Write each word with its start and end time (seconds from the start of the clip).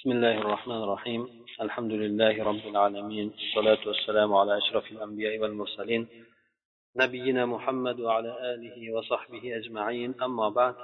بسم 0.00 0.11
الله 0.11 0.35
الرحمن 0.43 0.81
الرحيم 0.85 1.21
الحمد 1.65 1.91
لله 2.03 2.35
رب 2.49 2.63
العالمين 2.71 3.27
الصلاة 3.43 3.81
والسلام 3.89 4.29
على 4.39 4.51
أشرف 4.61 4.85
الأنبياء 4.91 5.33
والمرسلين 5.41 6.07
نبينا 7.01 7.43
محمد 7.53 7.97
وعلى 8.05 8.31
آله 8.53 8.77
وصحبه 8.95 9.43
أجمعين 9.59 10.11
أما 10.27 10.47
بعد 10.49 10.75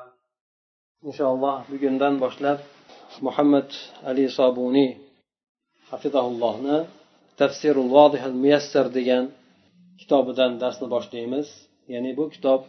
إن 1.07 1.11
شاء 1.17 1.29
الله 1.35 1.55
بجندان 1.71 2.13
بشلب 2.23 2.59
محمد 3.27 3.67
علي 4.07 4.25
صابوني 4.37 4.87
حفظه 5.89 6.23
الله 6.31 6.55
تفسير 7.43 7.75
الواضح 7.85 8.21
الميسر 8.31 8.85
degan 8.97 9.25
kitobidan 9.99 10.51
darsni 10.61 10.87
boshlaymiz 10.95 11.47
ya'ni 11.93 12.11
bu 12.17 12.25
kitob 12.33 12.61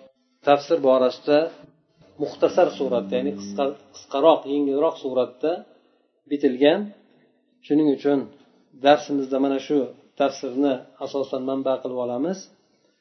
tafsir 0.46 0.78
borasida 0.88 1.38
muxtasar 2.22 2.68
suratda 2.78 3.14
ya'ni 3.18 3.32
qisqaroq 3.94 4.40
yengilroq 4.52 4.96
suratda 5.04 5.52
bitilgan. 6.30 6.80
Shuning 7.66 7.88
uchun 7.96 8.18
darsimizda 8.84 9.38
mana 9.44 9.58
shu 9.66 9.78
tafsirni 10.20 10.74
asosan 11.04 11.42
manba 11.50 11.74
qilib 11.82 11.98
olamiz. 12.06 12.38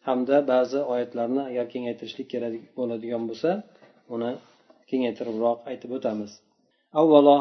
Hamda 0.07 0.37
ba'zi 0.51 0.79
oyatlarni 0.93 1.41
agar 1.49 1.65
kengaytirishlik 1.73 2.27
kerak 2.33 2.53
bo'ladigan 2.77 3.23
bo'lsa 3.29 3.49
uni 4.13 4.31
kengaytiribroq 4.89 5.57
aytib 5.69 5.91
o'tamiz. 5.97 6.31
Avvalo 7.01 7.37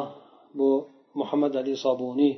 bu 0.58 0.70
muhammad 1.20 1.52
ali 1.60 1.74
sobuniy 1.84 2.34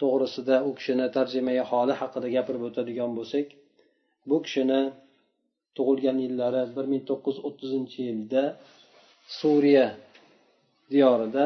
to'g'risida 0.00 0.56
u 0.68 0.70
kishini 0.78 1.06
tarjimai 1.16 1.58
holi 1.70 1.94
haqida 2.00 2.28
gapirib 2.36 2.62
o'tadigan 2.68 3.10
bo'lsak 3.18 3.46
bu 4.28 4.36
kishini 4.46 4.80
tug'ilgan 5.76 6.18
yillari 6.24 6.62
bir 6.76 6.84
ming 6.92 7.02
to'qqiz 7.10 7.36
yuz 7.36 7.44
o'ttizinchi 7.48 7.98
yilda 8.08 8.42
suriya 9.38 9.86
diyorida 10.92 11.44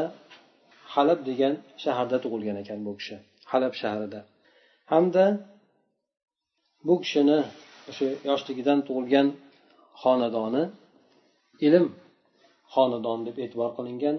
halab 0.95 1.21
degan 1.29 1.55
shaharda 1.85 2.17
tug'ilgan 2.25 2.57
ekan 2.63 2.79
bu 2.87 2.93
kishi. 2.99 3.17
Halab 3.53 3.75
shahrida 3.83 4.21
hamda 4.93 5.25
bu 6.87 6.95
kishini 7.03 7.39
o'sha 7.91 8.07
yoshligidan 8.29 8.79
tug'ilgan 8.89 9.27
xonadoni 10.03 10.65
ilm 11.67 11.87
xonadoni 12.75 13.23
deb 13.29 13.37
e'tibor 13.45 13.71
qilingan 13.79 14.17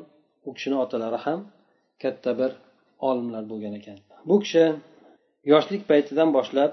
u 0.47 0.49
kishini 0.55 0.77
otalari 0.83 1.19
ham 1.25 1.39
katta 2.03 2.31
bir 2.39 2.51
olimlar 3.09 3.43
bo'lgan 3.51 3.73
ekan. 3.79 3.97
Bu 4.29 4.35
kishi 4.43 4.65
yoshlik 5.53 5.81
paytidan 5.91 6.29
boshlab 6.37 6.71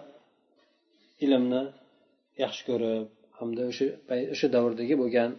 ilmni 1.25 1.63
yaxshi 2.45 2.63
ko'rib 2.69 3.07
hamda 3.39 3.63
o'sha 3.70 3.87
o'sha 4.35 4.48
davrdagi 4.57 4.95
bo'lgan 5.03 5.31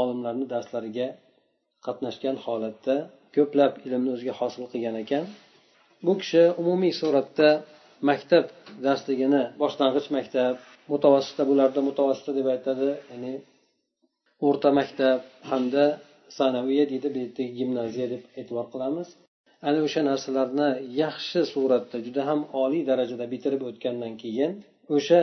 olimlarni 0.00 0.46
darslariga 0.54 1.08
qatnashgan 1.86 2.36
holatda 2.44 2.96
ko'plab 3.36 3.72
ilmni 3.86 4.10
o'ziga 4.14 4.34
hosil 4.40 4.64
qilgan 4.72 4.96
ekan. 5.04 5.24
Bu 6.06 6.12
kishi 6.20 6.42
umumiy 6.62 6.92
suratda 7.00 7.48
maktab 8.08 8.44
darsligini 8.86 9.42
boshlang'ich 9.62 10.08
maktab 10.16 10.54
mutavassita 10.92 11.42
bularda 11.50 11.80
mutavassita 11.88 12.32
deb 12.38 12.46
aytadi. 12.54 12.90
Ya'ni 13.10 13.34
o'rta 14.46 14.70
maktab 14.78 15.18
hamda 15.50 15.84
sanaviya 16.38 16.84
deydi 16.92 17.08
bu 17.14 17.18
yerdagi 17.24 17.52
gimnaziya 17.58 18.06
deb 18.14 18.22
e'tibor 18.40 18.66
qilamiz. 18.72 19.08
Ana 19.68 19.78
o'sha 19.86 20.00
narsalarni 20.10 20.68
yaxshi 21.02 21.40
suratda 21.52 21.96
juda 22.06 22.22
ham 22.28 22.40
oliy 22.62 22.82
darajada 22.90 23.26
bitirib 23.32 23.62
o'tgandan 23.68 24.12
keyin 24.22 24.52
o'sha 24.96 25.20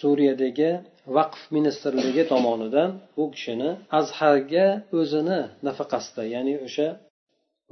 suriyadagi 0.00 0.70
vaqf 1.16 1.40
ministrligi 1.56 2.24
tomonidan 2.32 2.90
bu 3.16 3.24
kishini 3.34 3.70
azharga 4.00 4.66
o'zini 4.98 5.40
nafaqasida 5.66 6.22
ya'ni 6.34 6.54
o'sha 6.66 6.88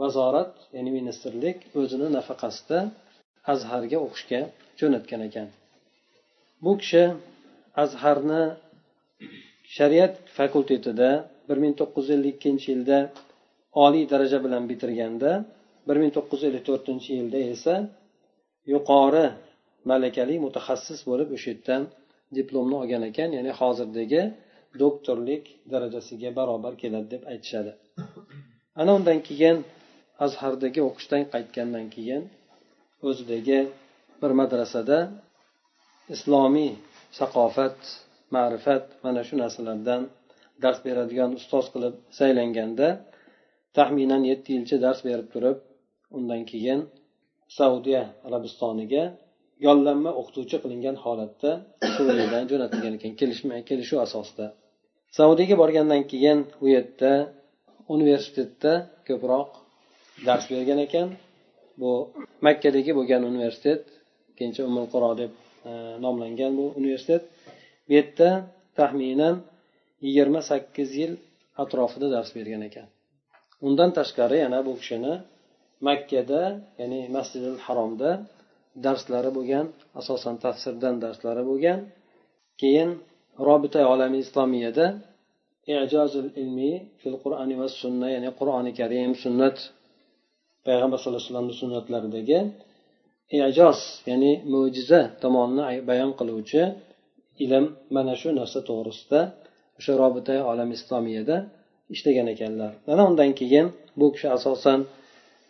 vazorat 0.01 0.53
ya'ni 0.77 0.91
ministrlik 0.99 1.59
o'zini 1.81 2.09
nafaqasida 2.17 2.79
azharga 3.53 3.99
o'qishga 4.07 4.41
jo'natgan 4.81 5.21
ekan. 5.29 5.49
Bu 6.65 6.73
kishi 6.81 7.05
azharni 7.83 8.43
shariat 9.77 10.15
fakultetida 10.39 11.11
bir 11.49 11.57
ming 11.63 11.75
to'qqiz 11.81 12.05
yuz 12.09 12.17
ellik 12.17 12.35
ikkinchi 12.39 12.67
yilda 12.73 12.99
oliy 13.85 14.05
daraja 14.13 14.39
bilan 14.45 14.65
bitirganda 14.71 15.31
bir 15.89 15.97
ming 16.03 16.13
to'qqiz 16.17 16.39
yuz 16.41 16.49
ellik 16.49 16.65
to'rtinchi 16.69 17.11
yilda 17.19 17.39
esa 17.55 17.75
yuqori 18.73 19.27
malakali 19.91 20.37
mutaxassis 20.47 21.01
bo'lib 21.11 21.29
o'sha 21.37 21.49
yerdan 21.53 21.83
diplomni 22.39 22.77
olgan 22.83 23.03
ekan 23.11 23.31
ya'ni 23.37 23.53
hozirdagi 23.61 24.23
doktorlik 24.83 25.45
darajasiga 25.73 26.31
barobar 26.39 26.75
keladi 26.83 27.09
deb 27.15 27.23
aytishadi. 27.33 27.73
Ana 28.81 28.91
undan 28.99 29.19
keyin 29.29 29.57
azhardagi 30.25 30.81
o'qishdan 30.89 31.23
qaytgandan 31.33 31.87
keyin 31.95 32.23
o'zidagi 33.09 33.61
bir 34.21 34.33
madrasada 34.41 34.99
islomiy 36.15 36.73
saqofat 37.19 37.79
ma'rifat 38.37 38.85
mana 39.05 39.23
shu 39.29 39.35
narsalardan 39.43 40.03
dars 40.63 40.79
beradigan 40.87 41.31
ustoz 41.39 41.67
qilib 41.75 41.95
saylanganda 42.19 42.89
taxminan 43.77 44.23
yetti 44.31 44.51
yilcha 44.57 44.77
dars 44.87 45.01
berib 45.09 45.29
turib 45.35 45.59
undan 46.17 46.43
keyin 46.51 46.81
saudiya 47.59 48.03
arabistoniga 48.27 49.05
yollanma 49.67 50.11
o'qituvchi 50.21 50.57
qilingan 50.63 50.97
holatda 51.05 51.51
suriyadan 51.97 52.45
jo'natilgan 52.51 52.95
ekan 52.99 53.13
kelishma 53.21 53.57
kelishuv 53.69 53.99
asosida. 54.07 54.47
Saudiyaga 55.19 55.57
borgandan 55.63 56.03
keyin 56.13 56.39
u 56.65 56.67
yerda 56.75 57.13
universitetda 57.95 58.73
ko'proq 59.09 59.51
dars 60.27 60.45
bergan 60.53 60.81
ekan. 60.87 61.09
Bu 61.81 61.91
makkadagi 62.47 62.93
bo'lgan 62.99 63.23
universitet 63.33 63.83
keyincha 64.37 64.63
umul 64.71 64.87
quro 64.95 65.11
deb 65.21 65.33
e, 65.69 65.71
nomlangan 66.05 66.53
bu 66.59 66.67
universitet. 66.81 67.23
Bu 67.87 67.93
yerda 67.99 68.29
taxminan 68.79 69.35
yigirma 70.05 70.41
sakkiz 70.51 70.91
yil 71.01 71.13
atrofida 71.63 72.09
dars 72.17 72.31
bergan 72.37 72.63
ekan. 72.69 72.87
Undan 73.67 73.91
tashqari 73.99 74.37
yana 74.45 74.59
bu 74.67 74.73
kishini 74.81 75.15
makkada 75.89 76.43
ya'ni 76.81 77.01
masjidil 77.17 77.59
haromda 77.67 78.11
darslari 78.85 79.31
bo'lgan 79.37 79.67
asosan 80.01 80.37
tafsirdan 80.45 80.95
darslari 81.05 81.43
bo'lgan. 81.51 81.79
Keyin 82.61 82.91
robita 83.49 83.81
olami 83.93 84.19
islomiyada 84.25 84.87
ijozul 85.85 86.29
ilmiy 86.41 86.77
fil 87.01 87.17
qur'oni 87.25 87.55
va 87.61 87.69
sunna 87.81 88.09
ya'ni 88.15 88.31
qur'oni 88.41 88.71
karim 88.81 89.13
sunnat 89.25 89.57
payg'ambar 90.67 90.99
sallallohu 90.99 91.21
alayhi 91.21 91.31
vasallamni 91.31 91.55
sunnatlaridagi 91.63 92.39
ijoz 93.37 93.79
ya'ni 94.11 94.33
mo'jiza 94.53 95.01
tomonini 95.23 95.77
bayon 95.89 96.11
qiluvchi 96.19 96.63
ilm 97.45 97.65
mana 97.97 98.15
shu 98.21 98.29
narsa 98.41 98.59
to'g'risida 98.69 99.21
o'sha 99.79 99.93
robita 100.03 100.35
olam 100.51 100.69
islomiyada 100.77 101.37
ishlagan 101.95 102.27
ekanlar. 102.35 102.73
Mana 102.89 103.03
undan 103.11 103.31
keyin 103.41 103.67
bu 103.99 104.07
kishi 104.15 104.29
asosan 104.37 104.81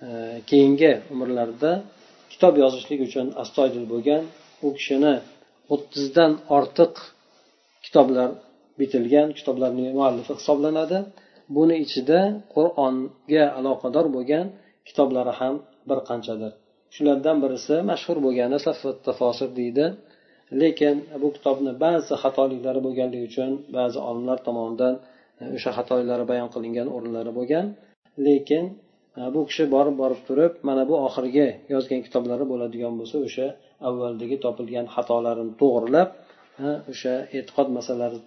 e, 0.06 0.08
keyingi 0.50 0.92
umrlarida 1.12 1.72
kitob 2.32 2.54
yozishlik 2.62 3.00
uchun 3.08 3.26
astoydil 3.42 3.84
bo'lgan 3.92 4.22
u 4.66 4.68
kishini 4.76 5.14
o'ttizdan 5.74 6.32
ortiq 6.56 6.94
kitoblar 7.84 8.28
bitilgan 8.80 9.28
kitoblarning 9.38 9.88
muallifi 9.98 10.32
hisoblanadi. 10.40 10.98
Buni 11.56 11.76
ichida 11.84 12.20
qur'onga 12.54 13.44
aloqador 13.58 14.06
bo'lgan 14.16 14.46
kitoblari 14.88 15.32
ham 15.40 15.54
bir 15.88 15.98
qanchadir. 16.08 16.52
Shulardan 16.94 17.36
birisi 17.44 17.74
mashhur 17.90 18.16
bo'lgani 18.26 18.58
safat 18.66 18.96
tafosir 19.06 19.50
deydi. 19.60 19.86
Lekin 20.60 20.96
bu 21.22 21.28
kitobni 21.36 21.72
ba'zi 21.84 22.14
xatoliklari 22.22 22.80
bo'lganligi 22.86 23.24
uchun 23.30 23.50
ba'zi 23.76 23.98
olimlar 24.08 24.38
tomonidan 24.46 24.94
e, 25.40 25.44
o'sha 25.56 25.70
xatoliklari 25.78 26.24
bayon 26.32 26.48
qilingan 26.54 26.88
o'rinlari 26.96 27.32
bo'lgan. 27.38 27.66
Lekin 28.26 28.64
e, 29.18 29.20
bu 29.34 29.40
kishi 29.48 29.64
borib 29.74 29.96
borib 30.02 30.20
turib 30.28 30.52
mana 30.68 30.82
bu 30.90 30.94
oxirgi 31.06 31.48
yozgan 31.74 32.00
kitoblari 32.06 32.44
bo'ladigan 32.52 32.94
bo'lsa 33.00 33.16
o'sha 33.26 33.46
avvaldagi 33.88 34.36
topilgan 34.44 34.86
xatolarini 34.94 35.52
to'g'irlab 35.60 36.08
e, 36.64 36.68
o'sha 36.92 37.14
e'tiqod 37.38 37.68
masalalari 37.78 38.18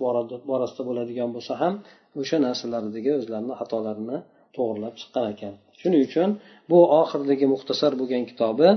borasida 0.52 0.84
bo'ladigan 0.90 1.30
bo'lsa 1.36 1.54
ham 1.62 1.74
o'sha 2.22 2.38
narsalardagi 2.48 3.12
o'zlarini 3.19 3.54
xatolarini 3.62 4.18
to'g'irlab 4.57 4.94
chiqqan 5.00 5.25
ekan. 5.34 5.54
Shuning 5.80 6.02
uchun 6.10 6.30
bu 6.72 6.80
oxiridagi 7.02 7.46
muxtasar 7.54 7.92
bo'lgan 8.02 8.24
kitobi 8.30 8.69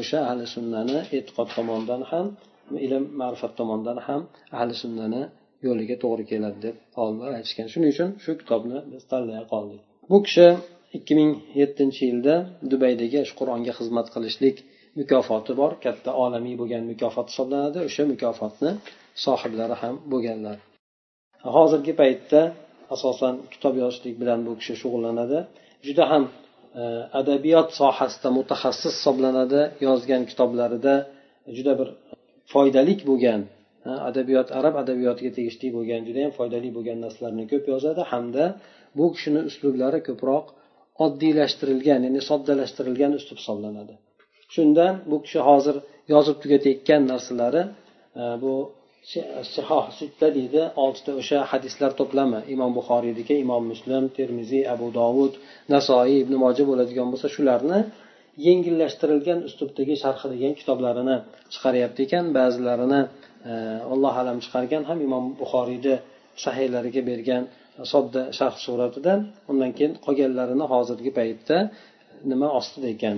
o'sha 0.00 0.18
ahli 0.30 0.44
sunnani 0.54 0.98
e'tiqod 1.16 1.48
tomonidan 1.56 2.02
ham 2.10 2.26
ilm 2.86 3.04
ma'rifat 3.20 3.52
tomonidan 3.60 3.98
ham 4.06 4.20
ahli 4.58 4.74
sunnani 4.82 5.22
yo'liga 5.66 5.96
to'g'ri 6.04 6.24
keladi 6.32 6.58
deb 6.66 6.76
olimlar 7.02 7.30
aytishgan. 7.38 7.66
Shuning 7.72 7.90
uchun 7.94 8.08
shu 8.24 8.32
kitobni 8.40 8.78
biz 8.92 9.02
tanlay 9.10 9.42
qoldik. 9.52 9.80
Bu 10.10 10.18
kishi 10.26 10.46
ikki 10.96 11.12
ming 11.18 11.30
yettinchi 11.60 12.02
yilda 12.10 12.34
dubaydagi 12.72 13.20
qur'onga 13.38 13.72
xizmat 13.78 14.06
qilishlik 14.14 14.56
mukofoti 15.00 15.52
bor. 15.60 15.72
Katta 15.84 16.10
olamiy 16.24 16.54
bo'lgan 16.60 16.82
mukofot 16.92 17.26
hisoblanadi. 17.32 17.78
O'sha 17.88 18.02
mukofotni 18.12 18.70
sohiblari 19.24 19.76
ham 19.82 19.94
bo'lganlar. 20.12 20.56
Hozirgi 21.56 21.92
paytda 22.00 22.40
asosan 22.94 23.34
kitob 23.52 23.74
yozishlik 23.82 24.14
bilan 24.22 24.40
bu 24.46 24.52
kishi 24.60 24.74
shug'ullanadi. 24.82 25.38
Juda 25.86 26.04
ham 26.12 26.24
e, 26.80 26.82
adabiyot 27.20 27.68
sohasida 27.80 28.28
mutaxassis 28.38 28.94
hisoblanadi 28.98 29.60
yozgan 29.86 30.22
kitoblarida. 30.30 30.94
Juda 31.56 31.72
bir 31.80 31.88
foydali 32.52 32.94
bo'lgan 33.10 33.40
e, 33.88 33.90
adabiyot 34.08 34.48
arab 34.58 34.74
adabiyotiga 34.82 35.30
tegishli 35.38 35.68
bo'lgan 35.76 36.00
juda 36.08 36.20
yam 36.24 36.32
foydali 36.38 36.68
bo'lgan 36.76 36.98
narsalarni 37.04 37.44
ko'p 37.52 37.64
yozadi. 37.72 38.02
Hamda 38.12 38.44
bu 38.98 39.04
kishini 39.14 39.40
uslublari 39.50 40.00
ko'proq 40.08 40.44
oddiylashtirilgan 41.04 42.00
ya'ni 42.06 42.20
soddalashtirilgan 42.30 43.12
uslub 43.18 43.38
hisoblanadi. 43.42 43.94
Shundan 44.54 44.94
bu 45.10 45.16
kishi 45.24 45.40
hozir 45.48 45.76
yozib 46.12 46.36
tugatayotgan 46.42 47.02
narsalari 47.12 47.62
e, 48.20 48.22
bu 48.42 48.54
sihoh 49.54 49.86
sitta 49.98 50.26
deydi. 50.36 50.62
Oltita 50.84 51.12
o'sha 51.20 51.38
hadislar 51.52 51.92
to'plami 52.00 52.40
imom 52.54 52.72
buxoriyniki 52.78 53.34
imom 53.44 53.62
muslim 53.72 54.04
termiziy 54.18 54.62
abu 54.74 54.86
dovud 54.98 55.34
nasoiy 55.74 56.16
ibn 56.24 56.34
moja 56.44 56.64
bo'ladigan 56.70 57.08
bo'lsa 57.12 57.28
shularni 57.36 57.80
yengillashtirilgan 58.46 59.40
uslubdagi 59.48 59.94
sharhi 60.02 60.26
degan 60.34 60.52
kitoblarini 60.60 61.16
chiqaryapti 61.52 62.00
ekan. 62.06 62.24
Ba'zilarini 62.38 63.00
e, 63.50 63.52
alloh 63.94 64.14
alam 64.22 64.38
chiqargan 64.44 64.82
ham 64.90 64.98
imom 65.06 65.24
buxoriyni 65.40 65.94
sahiylariga 66.44 67.02
bergan 67.10 67.42
sodda 67.92 68.22
sharh 68.38 68.56
suratida 68.64 69.14
undan 69.50 69.70
keyin 69.76 69.92
qolganlarini 70.06 70.66
hozirgi 70.72 71.10
paytda 71.18 71.56
nima 72.30 72.48
ostida 72.58 72.88
ekan? 72.96 73.16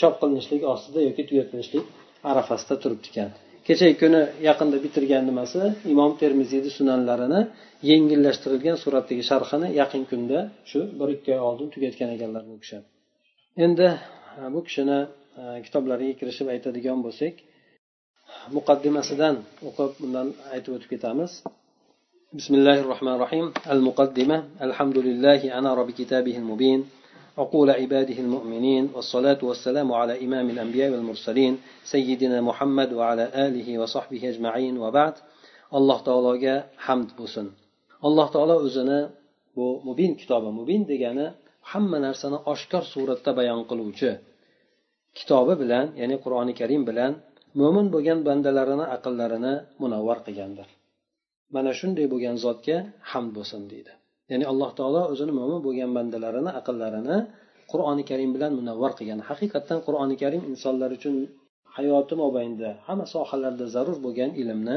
Chop 0.00 0.14
qilinishlik 0.20 0.62
ostida 0.74 1.00
yoki 1.08 1.22
tugatilishlik 1.28 1.84
arafasida 2.30 2.74
turibdi 2.82 3.08
ekan. 3.12 3.30
kechagi 3.67 3.95
kuni 4.01 4.21
yaqinda 4.47 4.77
bitirgan 4.85 5.23
nimasi 5.29 5.61
imom 5.93 6.11
termiziyni 6.21 6.69
sunanlarini 6.77 7.41
yengillashtirilgan 7.89 8.77
suratdagi 8.83 9.23
sharhini 9.29 9.67
yaqin 9.81 10.03
kunda 10.11 10.39
shu 10.69 10.79
bir 10.99 11.09
ikki 11.15 11.29
oy 11.35 11.41
oldin 11.49 11.67
tugatgan 11.73 12.09
ekanlar 12.15 12.43
bu 12.49 12.55
kishi 12.63 12.77
endi 13.65 13.87
bu 14.53 14.59
kishini 14.67 14.99
kitoblariga 15.65 16.13
kirishib 16.19 16.47
aytadigan 16.53 16.99
bo'lsak 17.05 17.35
muqaddimasidan 18.55 19.35
o'qib 19.67 19.91
bundan 20.01 20.27
aytib 20.53 20.71
o'tib 20.77 20.89
ketamiz 20.95 21.33
بسم 22.39 22.53
الله 22.59 22.77
الرحمن 22.85 23.13
الرحيم 23.17 23.45
المقدمة 23.73 24.37
الحمد 24.67 24.97
لله 25.07 25.57
أنار 25.59 25.77
بكتابه 25.89 26.35
المبين 26.41 26.79
عقول 27.37 27.69
عباده 27.69 28.17
المؤمنين 28.25 28.83
والصلاة 28.95 29.41
والسلام 29.49 29.87
على 29.99 30.13
إمام 30.25 30.49
الأنبياء 30.49 30.89
والمرسلين 30.91 31.53
سيدنا 31.93 32.41
محمد 32.41 32.89
وعلى 32.93 33.25
آله 33.45 33.67
وصحبه 33.81 34.29
أجمعين 34.29 34.77
وبعد 34.77 35.15
الله 35.77 35.97
تعالى 36.07 36.63
حمد 36.85 37.09
بوسن 37.17 37.47
alloh 38.07 38.27
taolo 38.35 38.55
o'zini 38.65 38.99
bu 39.55 39.65
mubin 39.87 40.11
kitobi 40.21 40.49
mubin 40.59 40.81
degani 40.91 41.27
hamma 41.71 41.97
narsani 42.05 42.37
oshkor 42.53 42.83
suratda 42.93 43.31
bayon 43.39 43.61
qiluvchi 43.69 44.11
kitobi 45.17 45.53
bilan 45.61 45.85
ya'ni 46.01 46.15
qur'oni 46.23 46.53
karim 46.59 46.81
bilan 46.89 47.11
mo'min 47.59 47.87
bo'lgan 47.93 48.19
bandalarini 48.27 48.85
aqllarini 48.95 49.53
munavvar 49.81 50.17
qilgandir 50.25 50.67
mana 51.55 51.71
shunday 51.79 52.05
bo'lgan 52.13 52.35
zotga 52.45 52.77
hamd 53.11 53.31
bo'lsin 53.37 53.61
deydi 53.71 53.93
Ya'ni 54.32 54.44
alloh 54.52 54.70
taolo 54.78 55.02
o'zini 55.12 55.32
mo'min 55.38 55.60
bo'lgan 55.66 55.90
bandalarini 55.96 56.50
aqllarini 56.60 57.18
qur'oni 57.72 58.02
karim 58.10 58.30
bilan 58.36 58.52
munavvar 58.60 58.92
qilgan. 58.98 59.20
Haqiqatdan 59.30 59.78
qur'oni 59.86 60.14
karim 60.22 60.42
insonlar 60.50 60.90
uchun 60.98 61.14
hayoti 61.76 62.14
mobaynida 62.22 62.70
hamma 62.86 63.06
sohalarda 63.14 63.64
zarur 63.74 63.98
bo'lgan 64.04 64.30
ilmni 64.42 64.76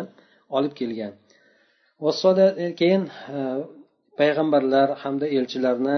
olib 0.57 0.73
kelgan. 0.79 1.11
Keyin 2.79 3.03
e, 3.37 3.39
payg'ambarlar 4.19 4.87
hamda 5.03 5.25
elchilarni 5.37 5.97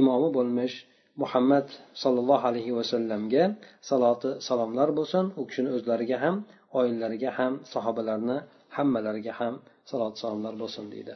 imomi 0.00 0.28
bo'lmish 0.36 0.74
muhammad 1.22 1.66
sollallohu 2.02 2.44
alayhi 2.50 2.72
vasallamga 2.78 3.44
saloti 3.90 4.30
salomlar 4.48 4.88
bo'lsin. 4.98 5.24
U 5.40 5.42
kishini 5.48 5.70
o'zlariga 5.76 6.16
ham 6.24 6.36
oilalariga 6.78 7.30
ham 7.38 7.52
sahobalarni 7.72 8.38
hammalariga 8.76 9.32
ham 9.40 9.54
salot 9.90 10.14
salomlar 10.22 10.54
bo'lsin 10.62 10.84
deydi. 10.94 11.12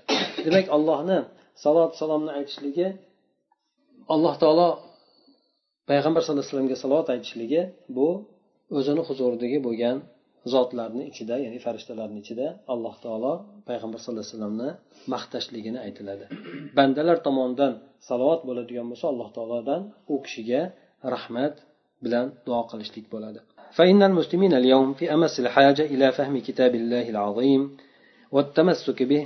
Demak 0.46 0.66
allohni 0.76 1.18
salot 1.63 1.91
salomni 2.01 2.31
aytishligi 2.39 2.88
alloh 4.13 4.33
taolo 4.41 4.69
payg'ambar 5.89 6.21
sallallohu 6.21 6.44
alayhi 6.44 6.53
vasallamga 6.53 6.77
salovat 6.83 7.07
aytishligi 7.15 7.61
bu 7.97 8.07
o'zini 8.77 9.01
huzuridagi 9.07 9.57
bo'lgan 9.67 9.97
zotlarni 10.53 11.03
ichida 11.11 11.35
ya'ni 11.45 11.59
farishtalarni 11.65 12.19
ichida 12.23 12.47
alloh 12.73 12.95
taolo 13.05 13.33
payg'ambar 13.69 13.97
sallallohu 14.01 14.25
alayhi 14.25 14.35
vasallamni 14.35 14.69
maqtashligini 15.13 15.79
aytiladi 15.85 16.25
bandalar 16.77 17.17
tomonidan 17.27 17.73
salovat 18.09 18.41
bo'ladigan 18.47 18.85
bo'lsa 18.91 19.05
alloh 19.13 19.29
taolodan 19.38 19.81
u 20.13 20.15
kishiga 20.25 20.61
rahmat 21.15 21.55
bilan 22.03 22.25
duo 22.47 22.61
qilishlik 22.71 23.07
bo'ladi 23.15 23.41
فإن 23.77 24.03
المسلمين 24.09 24.53
اليوم 24.61 24.94
في 24.94 25.05
أمس 25.15 25.39
الحاجة 25.39 25.83
إلى 25.94 26.07
فهم 26.17 26.35
كتاب 26.47 26.75
الله 26.81 27.05
العظيم 27.13 27.61
والتمسك 28.35 28.99
به 29.03 29.23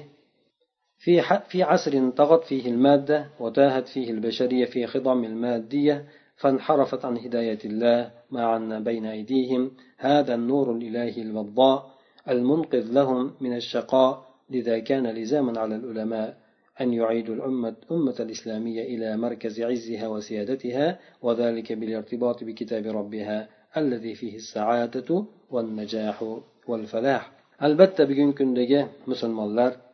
في 0.98 1.22
في 1.48 1.62
عصر 1.62 2.10
طغت 2.10 2.44
فيه 2.44 2.70
المادة 2.70 3.26
وتاهت 3.40 3.88
فيه 3.88 4.10
البشرية 4.10 4.64
في 4.64 4.87
خضم 4.87 5.25
المادية 5.25 6.04
فانحرفت 6.37 7.04
عن 7.04 7.19
هداية 7.19 7.58
الله 7.64 8.10
ما 8.31 8.44
عنا 8.44 8.81
بين 8.81 9.06
أيديهم. 9.06 9.70
هذا 9.98 10.34
النور 10.34 10.72
الإلهي 10.72 11.22
الوضاء 11.22 11.90
المنقذ 12.28 12.93
لهم 12.93 13.34
من 13.40 13.56
الشقاء. 13.56 14.26
لذا 14.50 14.78
كان 14.78 15.06
لزاما 15.06 15.60
على 15.60 15.76
العلماء 15.76 16.37
أن 16.81 16.93
يعيدوا 16.93 17.34
الأمة 17.34 17.76
أمة 17.90 18.14
الإسلامية 18.20 18.82
إلى 18.82 19.16
مركز 19.16 19.60
عزها 19.60 20.08
وسيادتها 20.08 20.98
وذلك 21.22 21.72
بالارتباط 21.72 22.44
بكتاب 22.44 22.87
ربها 22.87 23.48
الذي 23.76 24.14
فيه 24.14 24.37
السعادة 24.37 25.25
والنجاح 25.50 26.38
والفلاح. 26.69 27.32
البتة 27.62 28.32
كندجة 28.32 28.88
مسلم 29.06 29.40
الله 29.40 29.85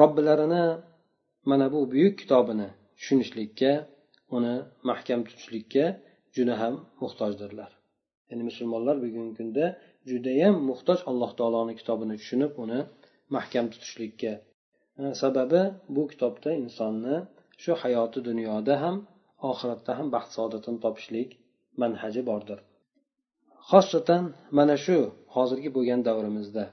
robbilarini 0.00 0.64
mana 1.50 1.66
bu 1.72 1.80
buyuk 1.92 2.14
kitobini 2.20 2.68
tushunishlikka 2.98 3.72
uni 4.36 4.54
mahkam 4.88 5.20
tutishlikka 5.28 5.84
juda 6.34 6.54
ham 6.62 6.74
muhtojdirlar. 7.02 7.70
Ya'ni 8.30 8.42
musulmonlar 8.50 8.96
bugungi 9.04 9.34
kunda 9.38 9.64
judayam 10.10 10.54
muhtoj 10.70 10.98
alloh 11.10 11.30
taoloni 11.38 11.74
kitobini 11.80 12.14
tushunib 12.20 12.52
uni 12.64 12.80
mahkam 13.36 13.66
tutishlikka. 13.72 14.32
Sababi 15.22 15.62
bu 15.94 16.02
kitobda 16.12 16.50
insonni 16.62 17.16
shu 17.62 17.72
hayoti 17.82 18.18
dunyoda 18.28 18.74
ham 18.82 18.96
oxiratda 19.50 19.92
ham 19.98 20.06
baxt 20.14 20.30
saodatini 20.36 20.78
topishlik 20.84 21.30
manhaji 21.80 22.22
bordir. 22.30 22.58
Xosatan 23.70 24.24
mana 24.58 24.76
shu 24.84 24.98
hozirgi 25.34 25.70
bo'lgan 25.76 26.00
davrimizda. 26.08 26.64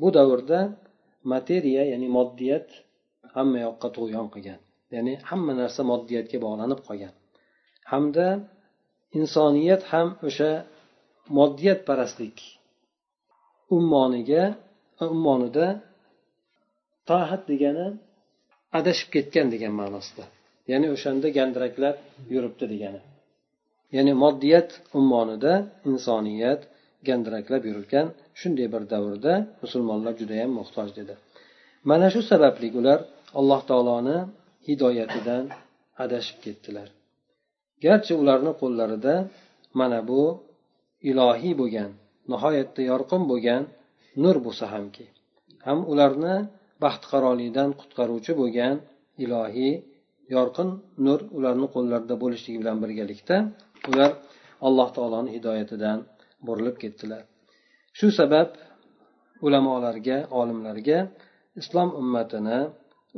Bu 0.00 0.08
davrda 0.16 0.60
materiya 1.34 1.82
ya'ni 1.92 2.08
moddiyat 2.18 2.68
hamma 3.34 3.58
yoqqa 3.66 3.88
tug'yon 3.96 4.26
qilgan. 4.34 4.60
Ya'ni 4.94 5.12
hamma 5.30 5.52
narsa 5.60 5.82
moddiyatga 5.92 6.38
bog'lanib 6.44 6.80
qolgan. 6.88 7.12
Hamda 7.92 8.26
insoniyat 9.18 9.82
ham 9.92 10.08
o'sha 10.28 10.50
moddiyatparastlik 11.38 12.38
ummoniga 13.76 14.44
ummonida 15.14 15.66
tohat 17.08 17.42
degani 17.50 17.86
adashib 18.78 19.08
ketgan 19.14 19.46
degan 19.54 19.72
ma'nosida. 19.80 20.24
Ya'ni 20.70 20.86
o'shanda 20.94 21.28
gandiraklab 21.38 21.96
yuribdi 22.34 22.64
degani. 22.72 23.00
Ya'ni 23.96 24.12
moddiyat 24.24 24.70
ummonida 24.98 25.52
insoniyat 25.90 26.60
gandiraklab 27.08 27.62
yurilgan 27.68 28.06
shunday 28.40 28.68
bir 28.74 28.82
davrda 28.92 29.32
musulmonlar 29.62 30.12
judayam 30.20 30.50
muhtoj 30.58 30.88
dedi. 30.98 31.14
Mana 31.90 32.06
shu 32.14 32.20
sababli 32.30 32.68
ular 32.80 32.98
alloh 33.38 33.60
taoloni 33.70 34.18
hidoyatidan 34.68 35.44
adashib 36.04 36.38
ketdilar. 36.44 36.88
Garchi 37.84 38.12
ularni 38.22 38.52
qo'llarida 38.62 39.14
mana 39.80 40.00
bu 40.10 40.22
ilohiy 41.10 41.54
bo'lgan 41.60 41.90
nihoyatda 42.32 42.82
yorqin 42.90 43.22
bo'lgan 43.30 43.62
nur 44.22 44.36
bo'lsa 44.46 44.64
hamki 44.74 45.06
ham 45.66 45.78
ularni 45.92 46.34
baxtiqarolikdan 46.84 47.70
qutqaruvchi 47.80 48.32
bo'lgan 48.40 48.74
ilohiy 49.24 49.74
yorqin 50.36 50.68
nur 51.06 51.20
ularni 51.36 51.66
qo'llarida 51.74 52.14
bo'lishligi 52.22 52.58
bilan 52.62 52.76
birgalikda 52.82 53.36
ular 53.90 54.10
alloh 54.66 54.88
taoloni 54.96 55.30
hidoyatidan 55.36 55.98
burilib 56.46 56.76
ketdilar. 56.82 57.22
Shu 57.98 58.08
sabab 58.18 58.50
ulamolarga 59.46 60.18
olimlarga 60.40 60.98
islom 61.60 61.90
ummatini 62.00 62.60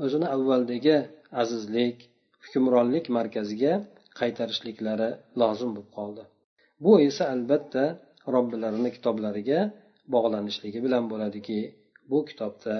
o'zini 0.05 0.26
avvaldagi 0.35 0.97
azizlik 1.43 1.97
hukmronlik 2.45 3.07
markaziga 3.19 3.73
qaytarishliklari 4.21 5.11
lozim 5.41 5.71
bo'lib 5.75 5.91
qoldi. 5.99 6.23
Bu 6.85 6.93
esa 7.09 7.25
albatta 7.35 7.85
robbilarini 8.35 8.91
kitoblariga 8.97 9.61
bog'lanishligi 10.14 10.79
bilan 10.87 11.05
bo'ladiki 11.12 11.61
bu 12.11 12.19
kitobda 12.29 12.75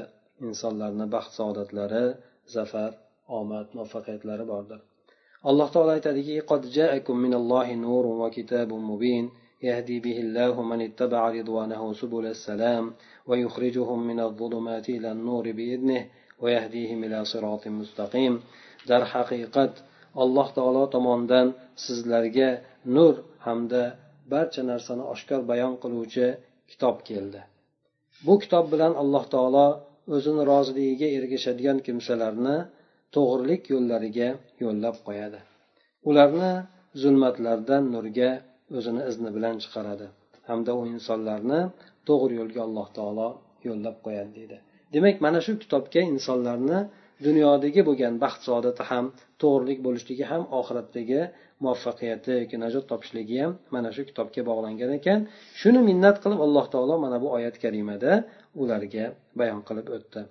insonlarni 0.49 1.07
baxt 1.15 1.33
saodatlari 1.39 2.05
zafar 2.57 2.91
omad 3.41 3.67
muvaffaqiyatlari 3.77 4.45
bordir. 4.53 4.81
Alloh 5.49 5.69
taolo 5.75 5.91
aytadiki 5.99 6.35
قد 9.63 9.66
جاءكم 9.66 9.89
من 9.89 9.98
الله 9.98 9.98
نور 9.98 9.98
وكتاب 9.98 9.98
مبين 9.98 9.98
يهدي 9.98 10.00
به 10.00 10.20
الله 10.20 10.62
من 10.62 10.82
اتبع 10.82 11.30
رضوانه 11.30 11.94
سبل 11.94 12.25
السلام 12.25 12.94
ويخرجهم 13.27 14.08
من 14.08 14.20
الظلمات 14.20 14.89
إلى 14.89 15.12
النور 15.12 15.51
بإذنه 15.51 16.06
ويهديهم 16.39 17.04
إلى 17.04 17.25
صراط 17.25 17.68
مستقيم 17.68 18.42
در 18.88 19.06
haqiqat 19.06 19.74
alloh 20.16 20.48
taolo 20.56 20.89
tomonidan 20.89 21.54
sizlarga 21.75 22.62
nur 22.86 23.13
hamda 23.39 23.84
barcha 24.32 24.63
narsani 24.63 25.04
oshkor 25.13 25.42
bayon 25.48 25.77
qiluvchi 25.84 26.38
kitob 26.70 27.04
keldi 27.10 27.42
bu 28.25 28.39
kitob 28.39 28.72
bilan 28.74 28.94
alloh 29.01 29.25
taolo 29.34 29.68
o'zini 30.16 30.44
roziligiga 30.54 31.08
ergashadigan 31.18 31.77
kimsalarni 31.86 32.58
to'g'rilik 33.16 33.63
yo'llariga 33.74 34.30
yo'llab 34.63 34.96
qo'yadi 35.08 35.39
ularni 36.10 36.51
zulmatlardan 37.01 37.84
nurga 37.96 38.32
o'zini 38.77 39.01
izni 39.10 39.30
bilan 39.38 39.56
chiqaradi 39.63 40.08
hamda 40.50 40.72
u 40.80 40.82
insonlarni 40.94 41.60
to'g'ri 42.08 42.34
yo'lga 42.39 42.62
alloh 42.68 42.88
taolo 42.98 43.27
yo'llab 43.68 43.96
qo'yadi 44.06 44.32
deydi 44.38 44.58
demak 44.94 45.16
mana 45.25 45.39
shu 45.46 45.54
kitobga 45.63 46.01
insonlarni 46.13 46.80
dunyodagi 47.25 47.82
bo'lgan 47.88 48.13
baxt 48.24 48.42
saodati 48.48 48.84
ham 48.92 49.06
to'g'rilik 49.42 49.80
bo'lishligi 49.86 50.25
ham 50.32 50.44
oxiratdagi 50.60 51.22
muvaffaqiyati 51.63 52.32
yoki 52.42 52.58
najot 52.63 52.86
topishligi 52.92 53.38
ham 53.44 53.51
mana 53.75 53.89
shu 53.96 54.01
kitobga 54.10 54.42
bog'langan 54.50 54.92
ekan 55.00 55.20
shuni 55.60 55.82
minnat 55.89 56.16
qilib 56.24 56.39
alloh 56.48 56.66
taolo 56.74 56.96
mana 57.06 57.18
bu 57.24 57.27
oyat 57.38 57.56
karimada 57.63 58.12
ularga 58.62 59.06
bayon 59.39 59.62
qilib 59.70 59.89
o'tdi 59.98 60.24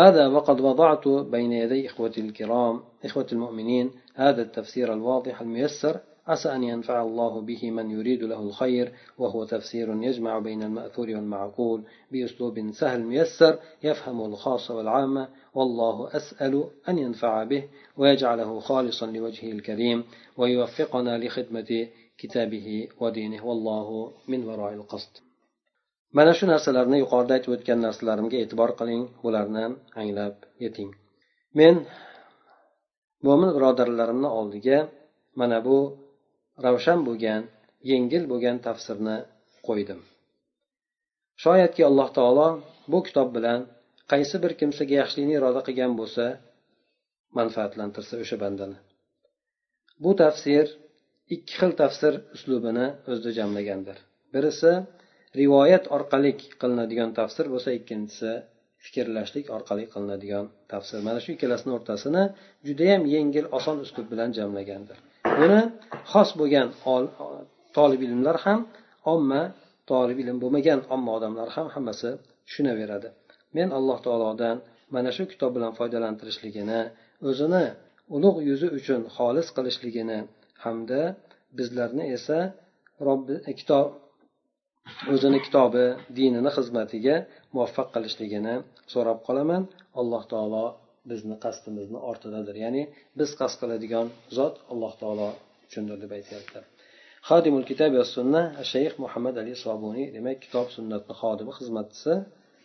هذا 0.00 0.24
وقد 0.36 0.58
وضعت 0.68 1.08
بين 1.34 1.52
يدي 1.62 1.80
إخوتي 1.88 2.20
الكرام 2.26 2.74
إخوة 3.04 3.26
المؤمنين 3.32 3.86
هذا 4.22 4.42
التفسير 4.42 4.92
الواضح 4.92 5.40
الميسر 5.40 5.94
عسى 6.27 6.55
أن 6.55 6.63
ينفع 6.63 7.01
الله 7.01 7.41
به 7.41 7.71
من 7.71 7.91
يريد 7.91 8.23
له 8.23 8.39
الخير 8.39 8.93
وهو 9.17 9.43
تفسير 9.43 10.03
يجمع 10.03 10.39
بين 10.39 10.63
المأثور 10.63 11.09
والمعقول 11.09 11.83
بأسلوب 12.11 12.71
سهل 12.71 13.03
ميسر 13.03 13.59
يفهم 13.83 14.21
الخاص 14.21 14.71
والعامة 14.71 15.27
والله 15.53 16.15
أسأل 16.15 16.63
أن 16.89 16.97
ينفع 16.97 17.43
به 17.43 17.63
ويجعله 17.97 18.59
خالصا 18.59 19.05
لوجهه 19.05 19.51
الكريم 19.51 20.03
ويوفقنا 20.37 21.17
لخدمة 21.17 21.87
كتابه 22.17 22.87
ودينه 22.99 23.45
والله 23.45 24.11
من 24.27 24.45
وراء 24.47 24.73
القصد. 24.73 25.17
mana 26.17 26.31
shu 26.37 26.45
narsalarni 26.45 26.97
yuqorida 27.03 27.33
aytib 27.37 27.51
o'tgan 27.55 27.79
narsalarimga 27.85 28.37
e'tibor 28.43 28.71
qiling 28.79 29.03
bularni 29.23 29.63
anglab 30.01 30.35
yeting 30.63 30.89
men 31.59 31.75
mo'min 33.25 33.49
birodarlarimni 33.55 34.29
oldiga 34.39 34.77
mana 35.39 35.57
bu 35.67 35.77
ravshan 36.65 36.99
bo'lgan 37.07 37.41
yengil 37.91 38.23
bo'lgan 38.31 38.57
tafsirni 38.67 39.17
qo'ydim. 39.67 39.99
Shoyatki 41.43 41.81
alloh 41.89 42.09
taolo 42.17 42.49
bu 42.91 42.99
kitob 43.07 43.29
bilan 43.37 43.59
qaysi 44.11 44.35
bir 44.43 44.53
kimsaga 44.59 44.93
yaxshilikni 45.01 45.35
iroda 45.39 45.61
qilgan 45.67 45.91
bo'lsa 45.99 46.25
manfaatlantirsa 47.39 48.15
o'sha 48.23 48.37
bandani. 48.43 48.77
Bu 50.03 50.11
tafsir 50.23 50.65
ikki 51.35 51.53
xil 51.59 51.71
tafsir 51.81 52.13
uslubini 52.35 52.87
o'zida 53.09 53.31
jamlagandir. 53.39 53.97
Birisi 54.33 54.71
rivoyat 55.41 55.85
orqali 55.95 56.31
qilinadigan 56.61 57.09
tafsir 57.19 57.45
bo'lsa 57.53 57.69
ikkinchisi 57.79 58.31
fikrlashlik 58.85 59.45
orqali 59.57 59.85
qilinadigan 59.93 60.45
tafsir. 60.71 60.99
Mana 61.07 61.19
shu 61.23 61.29
ikkalasini 61.35 61.71
o'rtasini 61.77 62.23
judayam 62.67 63.03
yengil 63.15 63.45
oson 63.57 63.77
uslub 63.85 64.07
bilan 64.13 64.29
jamlagandir. 64.39 64.97
Buni 65.39 65.59
xos 66.11 66.29
bo'lgan 66.39 66.67
tolib 67.77 68.01
ilmlar 68.07 68.37
ham 68.45 68.59
omma 69.13 69.41
tolib 69.91 70.17
ilm 70.23 70.37
bo'lmagan 70.43 70.79
omma 70.95 71.09
odamlar 71.17 71.47
ham 71.55 71.67
hammasi 71.75 72.09
tushunaveradi. 72.47 73.09
Men 73.55 73.67
alloh 73.77 73.97
taolodan 74.05 74.57
mana 74.95 75.09
shu 75.15 75.23
kitob 75.31 75.51
bilan 75.55 75.71
foydalantirishligini 75.79 76.81
o'zini 77.29 77.65
ulug' 78.15 78.39
yuzi 78.49 78.67
uchun 78.77 79.01
xolis 79.15 79.47
qilishligini 79.55 80.19
hamda 80.63 81.01
bizlarni 81.57 82.05
esa 82.17 82.37
robbi 83.07 83.35
kitob 83.59 83.87
o'zini 85.13 85.39
kitobi 85.45 85.85
dinini 86.17 86.51
xizmatiga 86.57 87.15
muvaffaq 87.53 87.87
qilishligini 87.95 88.55
so'rab 88.93 89.19
qolaman. 89.27 89.61
Alloh 90.01 90.23
taolo 90.33 90.65
bizni 91.11 91.35
qasdimizni 91.45 91.99
ortidadir. 92.09 92.55
Ya'ni 92.65 92.83
biz 93.19 93.29
qasd 93.39 93.57
qiladigan 93.61 94.07
zot 94.37 94.55
alloh 94.71 94.93
taolo 95.01 95.29
uchundir 95.67 95.97
deb 96.03 96.11
aytyaptilar 96.19 96.65
xodimul 97.29 97.65
kitob 97.69 97.91
va 97.99 98.05
sunna 98.15 98.41
shayx 98.71 98.93
muhammad 99.03 99.35
ali 99.41 99.53
sobuniy 99.65 100.07
demak 100.15 100.37
kitob 100.45 100.67
sunnatni 100.75 101.13
xodimi 101.21 101.51
xizmatchisi 101.57 102.13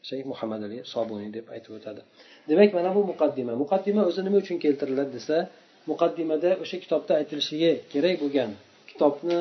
shayx 0.09 0.25
muhammad 0.33 0.61
ali 0.66 0.78
sobuniy 0.95 1.28
deb 1.37 1.47
aytib 1.54 1.73
o'tadi. 1.78 2.00
Demak 2.50 2.71
mana 2.78 2.90
bu 2.97 3.00
muqaddima. 3.11 3.52
Muqaddima 3.62 4.02
o'zi 4.11 4.21
nima 4.26 4.38
uchun 4.45 4.57
keltiriladi 4.64 5.12
desa 5.18 5.37
muqaddimada 5.90 6.50
o'sha 6.62 6.76
kitobda 6.85 7.12
aytilishligi 7.21 7.73
kerak 7.92 8.16
bo'lgan 8.23 8.50
kitobni 8.90 9.38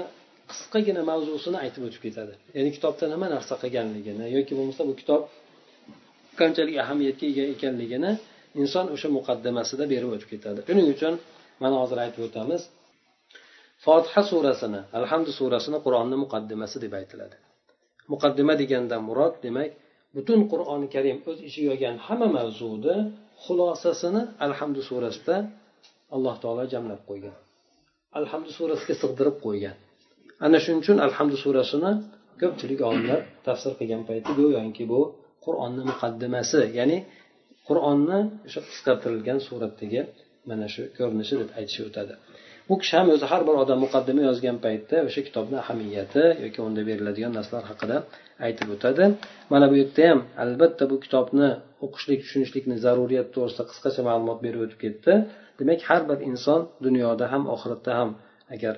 qisqagina 0.51 1.01
mavzusini 1.11 1.57
aytib 1.63 1.81
o'tib 1.87 2.01
ketadi. 2.05 2.33
Ya'ni 2.57 2.69
kitobda 2.77 3.05
nima 3.13 3.27
narsa 3.35 3.53
qilganligini 3.63 4.25
yoki 4.37 4.53
bo'lmasa 4.57 4.81
bu 4.89 4.93
kitob 5.01 5.21
qanchalik 6.39 6.75
ahamiyatga 6.83 7.25
ega 7.31 7.43
ekanligini 7.53 8.11
inson 8.61 8.85
o'sha 8.95 9.09
muqaddamasida 9.17 9.83
berib 9.93 10.09
o'tib 10.15 10.29
ketadi. 10.33 10.59
Shuning 10.67 10.87
uchun 10.95 11.13
mana 11.63 11.75
hozir 11.81 11.97
aytib 12.05 12.21
o'tamiz 12.27 12.61
fotiha 13.85 14.21
surasini 14.31 14.81
alhamdu 14.99 15.31
surasini 15.39 15.77
qur'onni 15.85 16.17
muqaddimasi 16.23 16.77
deb 16.83 16.93
aytiladi. 16.99 17.35
Muqaddima 18.13 18.53
degandan 18.61 19.01
murod 19.09 19.35
demak 19.45 19.71
butun 20.15 20.39
qur'oni 20.51 20.87
karim 20.95 21.17
o'z 21.29 21.37
ichiga 21.47 21.69
olgan 21.75 21.95
hamma 22.07 22.27
mavzuni 22.37 22.95
xulosasini 23.45 24.21
alhamdu 24.45 24.81
surasida 24.89 25.35
alloh 26.15 26.35
taolo 26.43 26.63
jamlab 26.73 27.01
qo'ygan. 27.09 27.35
Alhamdu 28.19 28.51
surasiga 28.57 28.95
sig'dirib 29.01 29.37
qo'ygan. 29.45 29.75
Ana 30.45 30.57
shuning 30.63 30.79
uchun 30.83 30.97
alhamdu 31.07 31.35
surasini 31.43 31.91
ko'pchilik 32.41 32.79
olimlar 32.89 33.19
tafsir 33.47 33.71
qilgan 33.79 34.01
payti 34.09 34.31
go'yoki 34.39 34.85
bu 34.91 35.01
qur'onni 35.45 35.83
muqaddimasi 35.91 36.59
ya'ni 36.79 36.97
qur'onni 37.67 38.19
o'sha 38.47 38.61
qisqartirilgan 38.69 39.39
suratdagi 39.47 40.01
mana 40.49 40.67
shu 40.73 40.83
ko'rinishi 40.97 41.35
deb 41.41 41.49
aytishib 41.59 41.85
o'tadi. 41.89 42.13
Bu 42.69 42.75
kishi 42.81 42.95
ham 42.99 43.07
o'zi 43.15 43.25
har 43.31 43.41
bir 43.47 43.55
odam 43.63 43.79
muqaddima 43.85 44.21
yozgan 44.29 44.57
paytda 44.65 44.97
o'sha 45.07 45.21
kitobni 45.27 45.57
ahamiyati 45.63 46.23
yoki 46.43 46.59
unda 46.67 46.81
beriladigan 46.89 47.33
narsalar 47.37 47.65
haqida 47.71 47.97
aytib 48.47 48.67
o'tadi. 48.75 49.03
Mana 49.53 49.65
bu 49.71 49.75
yerda 49.81 50.03
ham 50.11 50.19
albatta 50.43 50.83
bu 50.91 50.97
kitobni 51.05 51.49
o'qishlik 51.85 52.19
tushunishlikni 52.25 52.75
zaruriyati 52.85 53.31
to'g'risida 53.35 53.63
qisqacha 53.71 54.01
ma'lumot 54.09 54.39
berib 54.45 54.61
o'tib 54.65 54.79
ketdi. 54.85 55.13
Demak 55.59 55.81
har 55.89 56.01
bir 56.09 56.19
inson 56.29 56.61
dunyoda 56.85 57.25
ham 57.33 57.43
oxiratda 57.55 57.91
ham 57.99 58.09
agar 58.55 58.75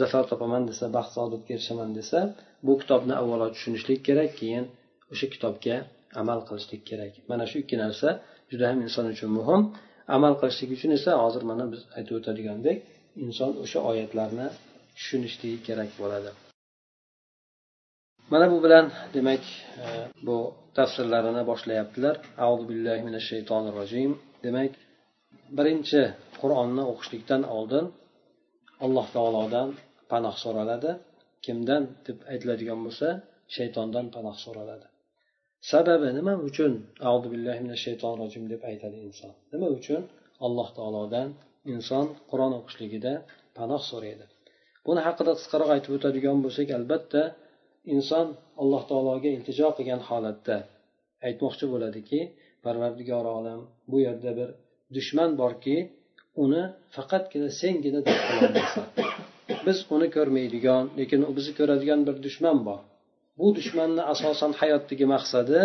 zafar 0.00 0.24
topaman 0.30 0.62
desa 0.70 0.84
baxt 0.96 1.12
saodatga 1.16 1.50
erishaman 1.56 1.90
desa 1.98 2.18
bu 2.66 2.72
kitobni 2.82 3.14
avvalo 3.20 3.46
tushunishlik 3.54 4.00
kerak 4.08 4.30
keyin 4.40 4.64
o'sha 5.12 5.26
kitobga 5.34 5.76
amal 6.20 6.40
qilishlik 6.48 6.82
kerak. 6.90 7.12
Mana 7.30 7.44
shu 7.50 7.56
ikki 7.62 7.76
narsa 7.84 8.08
juda 8.50 8.64
ham 8.70 8.78
inson 8.86 9.06
uchun 9.14 9.30
muhim. 9.38 9.60
Amal 10.16 10.34
qilishlik 10.40 10.70
uchun 10.76 10.90
esa 10.98 11.10
hozir 11.22 11.42
mana 11.50 11.64
biz 11.72 11.80
aytib 11.96 12.14
o'tadigandek 12.20 12.78
inson 13.24 13.50
o'sha 13.64 13.80
oyatlarni 13.90 14.46
tushunishligi 14.96 15.58
kerak 15.68 15.90
bo'ladi. 16.00 16.30
Mana 18.32 18.46
bu 18.52 18.58
bilan 18.64 18.86
demak 19.14 19.42
e, 19.84 19.86
bu 20.26 20.36
tafsirlarini 20.78 21.42
boshlayaptilar. 21.50 22.14
Auzu 22.46 22.64
billahi 22.70 23.00
minash 23.08 23.26
shaytonir 23.32 23.72
rojim. 23.80 24.10
Demak 24.44 24.72
birinchi 25.58 26.02
qur'onni 26.40 26.84
o'qishlikdan 26.92 27.42
oldin 27.56 27.84
alloh 28.84 29.06
taolodan 29.16 29.68
panoh 30.12 30.34
so'raladi. 30.44 30.90
Kimdan 31.44 31.82
deb 32.06 32.18
aytiladigan 32.32 32.80
bo'lsa 32.86 33.08
shaytondan 33.56 34.06
panoh 34.14 34.36
so'raladi. 34.44 34.86
Sababi 35.70 36.08
nima 36.18 36.34
uchun 36.48 36.72
audu 37.10 37.26
billahi 37.32 37.60
minash 37.64 37.82
shaytonir 37.86 38.18
rojim 38.22 38.44
deb 38.52 38.60
aytadi 38.70 38.98
inson? 39.08 39.32
Nima 39.52 39.68
uchun? 39.78 40.02
Alloh 40.46 40.68
taolodan 40.78 41.28
inson 41.74 42.06
qur'on 42.30 42.52
o'qishligida 42.58 43.12
panoh 43.58 43.82
so'raydi. 43.90 44.24
Buni 44.86 45.00
haqida 45.06 45.32
qisqaroq 45.38 45.70
aytib 45.76 45.92
o'tadigan 45.96 46.38
bo'lsak 46.44 46.68
albatta 46.78 47.22
inson 47.94 48.26
alloh 48.62 48.82
taologa 48.90 49.28
iltijo 49.36 49.68
qilgan 49.78 50.00
holatda 50.08 50.56
aytmoqchi 51.28 51.64
bo'ladiki 51.72 52.20
parvardigor 52.64 53.24
olam 53.38 53.60
bu 53.90 53.96
yerda 54.06 54.30
bir 54.38 54.48
dushman 54.96 55.30
borki 55.42 55.76
uni 56.44 56.62
faqatgina 56.96 57.48
sengina 57.60 58.00
biz 59.66 59.78
uni 59.94 60.08
ko'rmaydigan 60.16 60.84
lekin 60.98 61.20
u 61.28 61.30
bizni 61.36 61.52
ko'radigan 61.60 62.00
bir 62.08 62.16
dushman 62.26 62.58
bor. 62.68 62.80
Bu 63.38 63.46
dushmanni 63.58 64.02
asosan 64.12 64.52
hayotdagi 64.60 65.06
maqsadi 65.14 65.60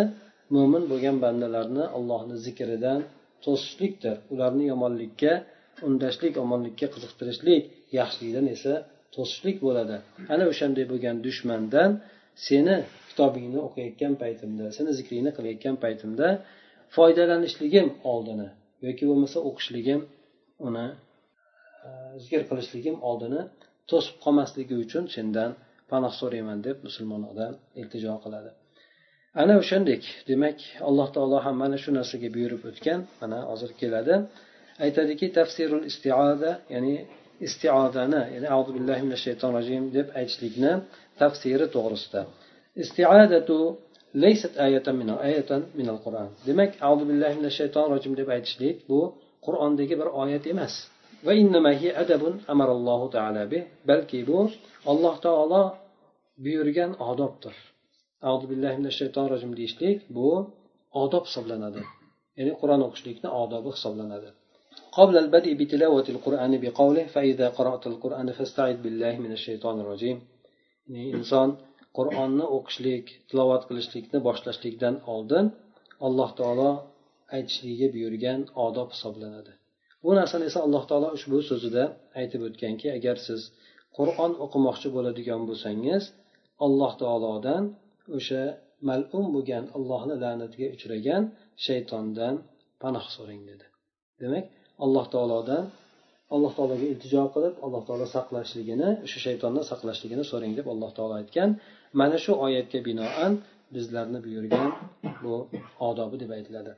mo'min 0.55 0.83
bo'lgan 0.91 1.17
bandalarni 1.25 1.85
allohni 1.97 2.35
zikridan 2.45 2.99
to'sishlikdir. 3.45 4.15
Ularni 4.33 4.63
yomonlikka 4.71 5.33
undashlik 5.87 6.33
omonlikka 6.43 6.87
qiziqtirishlik 6.93 7.63
yaxshilikdan 7.99 8.45
esa 8.55 8.73
to'sishlik 9.15 9.57
bo'ladi. 9.65 9.95
Ana 10.33 10.43
o'shanday 10.51 10.85
bo'lgan 10.91 11.15
dushmandan 11.25 11.91
seni 12.47 12.75
kitobingni 13.09 13.59
o'qiyotgan 13.67 14.13
paytimda 14.21 14.65
seni 14.77 14.91
zikringni 14.99 15.31
qilayotgan 15.37 15.75
paytimda 15.83 16.27
foydalanishligim 16.95 17.87
oldini 18.13 18.47
yoki 18.87 19.03
bo'lmasa 19.09 19.37
o'qishligim 19.49 20.01
uni 20.67 20.85
e, 21.87 21.89
zikr 22.23 22.41
qilishligim 22.49 22.95
oldini 23.09 23.41
to'sib 23.91 24.15
qolmasligi 24.23 24.75
uchun 24.83 25.03
sendan 25.15 25.51
panoh 25.91 26.13
so'rayman 26.19 26.59
deb 26.67 26.77
musulmon 26.87 27.21
odam 27.31 27.53
iltijo 27.81 28.15
qiladi. 28.23 28.51
Ana 29.41 29.53
o'shandek 29.61 30.03
demak 30.29 30.57
alloh 30.89 31.07
taolo 31.15 31.37
ham 31.45 31.55
mana 31.63 31.77
shu 31.83 31.89
narsaga 31.99 32.29
buyurib 32.35 32.61
o'tgan 32.69 32.99
mana 33.21 33.39
hozir 33.49 33.71
keladi. 33.81 34.15
Aytadiki 34.85 35.27
tafsirul 35.37 35.83
istioda 35.91 36.51
ya'ni 36.73 36.95
istiodani 37.47 38.21
ya'ni 38.33 38.47
azu 38.57 38.69
billahi 38.77 39.01
minash 39.07 39.23
shaytonir 39.27 39.55
rojim 39.57 39.83
deb 39.97 40.07
aytishlikni 40.19 40.71
tafsiri 41.21 41.65
to'g'risida. 41.75 42.21
Istiodatu 42.83 43.57
laysat 44.23 44.53
ayatan 44.65 44.95
min 45.01 45.09
ayatan 45.27 45.61
min 45.79 45.87
al 45.93 45.99
qur'on 46.05 46.29
demak 46.47 46.71
azu 46.89 47.03
billahi 47.11 47.35
minash 47.39 47.57
shaytonir 47.61 47.89
rojim 47.95 48.13
deb 48.19 48.29
aytishlik 48.35 48.75
bu 48.89 48.99
qur'ondagi 49.45 49.95
bir 50.01 50.09
oyat 50.21 50.43
emas. 50.53 50.73
va 51.26 51.32
adabun 52.02 52.34
amarallohu 52.52 53.06
taala 53.16 53.42
bih 53.52 53.62
balki 53.90 54.18
bu 54.28 54.38
alloh 54.90 55.14
taolo 55.26 55.62
buyurgan 56.44 56.90
odobdir 57.10 57.54
auzu 58.28 58.44
billahi 58.52 58.76
minash 58.80 58.96
shaytonir 59.00 59.30
rojim 59.34 59.52
deyishlik 59.58 59.98
bu 60.16 60.28
odob 61.02 61.24
hisoblanadi 61.28 61.82
ya'ni 62.38 62.52
qur'on 62.60 62.80
o'qishlikni 62.88 63.28
odobi 63.42 63.70
hisoblanadi 63.76 64.30
قبل 64.98 65.14
البدء 65.24 65.52
بتلاوة 65.60 66.06
القرآن 66.14 66.52
بقوله 66.64 67.04
فإذا 67.14 67.46
قرأت 67.58 67.84
القرآن 67.92 68.28
فاستعذ 68.38 68.76
بالله 68.84 69.14
من 69.24 69.32
الشيطان 69.38 69.76
الرجيم 69.82 70.18
inson 71.18 71.48
qur'onni 71.96 72.46
o'qishlik 72.56 73.06
tilovat 73.28 73.62
qilishlikni 73.68 74.18
boshlashlikdan 74.26 74.94
oldin 75.14 75.44
alloh 76.06 76.30
taolo 76.38 76.70
aytishligiga 77.36 77.88
buyurgan 77.94 78.40
odob 78.66 78.88
hisoblanadi 78.94 79.52
Bu 80.03 80.09
narsani 80.19 80.43
esa 80.49 80.59
alloh 80.65 80.83
taolo 80.89 81.09
ushbu 81.17 81.37
so'zida 81.49 81.83
aytib 82.19 82.41
o'tganki 82.47 82.87
agar 82.97 83.17
siz 83.27 83.41
qur'on 83.97 84.31
o'qimoqchi 84.45 84.87
bo'ladigan 84.95 85.41
bo'lsangiz 85.49 86.03
alloh 86.65 86.91
taolodan 87.01 87.63
o'sha 88.17 88.41
malum 88.89 89.25
bo'lgan 89.35 89.63
allohni 89.77 90.15
la'natiga 90.23 90.67
uchragan 90.75 91.23
shaytondan 91.65 92.35
panoh 92.81 93.05
so'rang 93.15 93.41
dedi. 93.49 93.65
Demak 94.21 94.45
alloh 94.85 95.05
taolodan 95.13 95.63
alloh 96.35 96.51
taologa 96.57 96.85
iltijo 96.93 97.23
qilib 97.33 97.55
alloh 97.65 97.83
taolo 97.87 98.05
saqlashligini 98.15 98.89
o'sha 99.05 99.19
shaytondan 99.25 99.63
saqlashligini 99.71 100.23
so'rang 100.31 100.53
deb 100.59 100.67
alloh 100.73 100.91
taolo 100.97 101.13
aytgan. 101.21 101.49
Mana 101.99 102.17
shu 102.23 102.31
oyatga 102.45 102.79
binoan 102.87 103.33
bizlarni 103.75 104.19
buyurgan 104.25 104.69
bu 105.23 105.33
odobi 105.89 106.15
deb 106.23 106.31
aytiladi. 106.37 106.71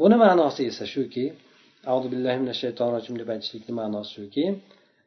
Buni 0.00 0.16
ma'nosi 0.24 0.62
esa 0.70 0.84
shuki 0.94 1.24
أعوذ 1.86 2.08
بالله 2.08 2.34
من 2.42 2.48
الشيطان 2.48 2.88
الرجيم. 2.88 3.16
deb 3.18 3.28
aytishlikni 3.30 3.72
ma'nosi 3.72 4.10
shuki 4.14 4.58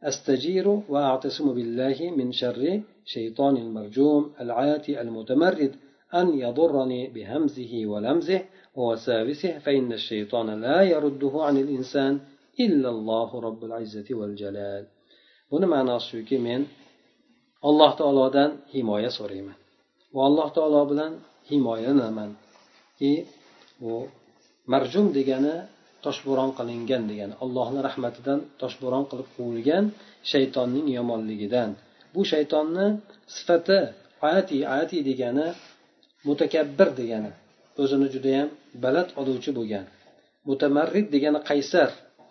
أستجير 0.04 0.68
وأعتصم 0.90 1.54
بالله 1.54 1.98
من 2.18 2.32
شر 2.32 2.82
شيطان 3.06 3.58
المرجوم 3.58 4.32
العاتي 4.42 5.02
المتمرد 5.02 5.76
أن 6.14 6.28
يضرني 6.40 7.08
بهمزه 7.08 7.86
ولمزه 7.86 8.42
ووساوسه 8.76 9.60
فإن 9.60 9.94
الشيطان 9.94 10.62
لا 10.62 10.82
يرده 10.82 11.34
عن 11.48 11.58
الإنسان 11.58 12.20
إلا 12.60 12.90
الله 12.90 13.30
رب 13.48 13.62
العزة 13.64 14.08
والجلال. 14.20 14.86
buni 15.52 15.66
ma'nosi 15.66 16.06
shuki 16.12 16.38
men 16.40 16.62
alloh 17.70 17.92
taolodan 18.00 18.50
himoya 18.74 19.12
so'rayman 19.18 19.58
va 20.16 20.22
alloh 20.30 20.48
taolo 20.58 20.82
bilan 20.92 21.12
himoyalanamanki 21.50 23.14
bu 23.82 23.94
marjum 24.72 25.06
degani 25.18 25.56
toshbo'ron 26.06 26.52
qilingan 26.58 27.04
degani 27.12 27.34
allohni 27.44 27.80
rahmatidan 27.88 28.40
toshbo'ron 28.62 29.04
qilib 29.10 29.28
quvilgan 29.36 29.86
shaytonning 30.32 30.88
yomonligidan. 30.98 31.70
Bu 32.14 32.22
shaytonni 32.32 32.88
sifati 33.36 33.80
ati 34.38 34.58
ati 34.80 34.98
degani 35.10 35.48
mutakabbir 36.28 36.90
degani 37.00 37.32
o'zini 37.82 38.08
judayam 38.14 38.50
baland 38.84 39.10
oluvchi 39.22 39.52
bo'lgan. 39.58 39.86
Mutamarrid 40.50 41.08
degani 41.16 41.40
qaysar 41.50 41.90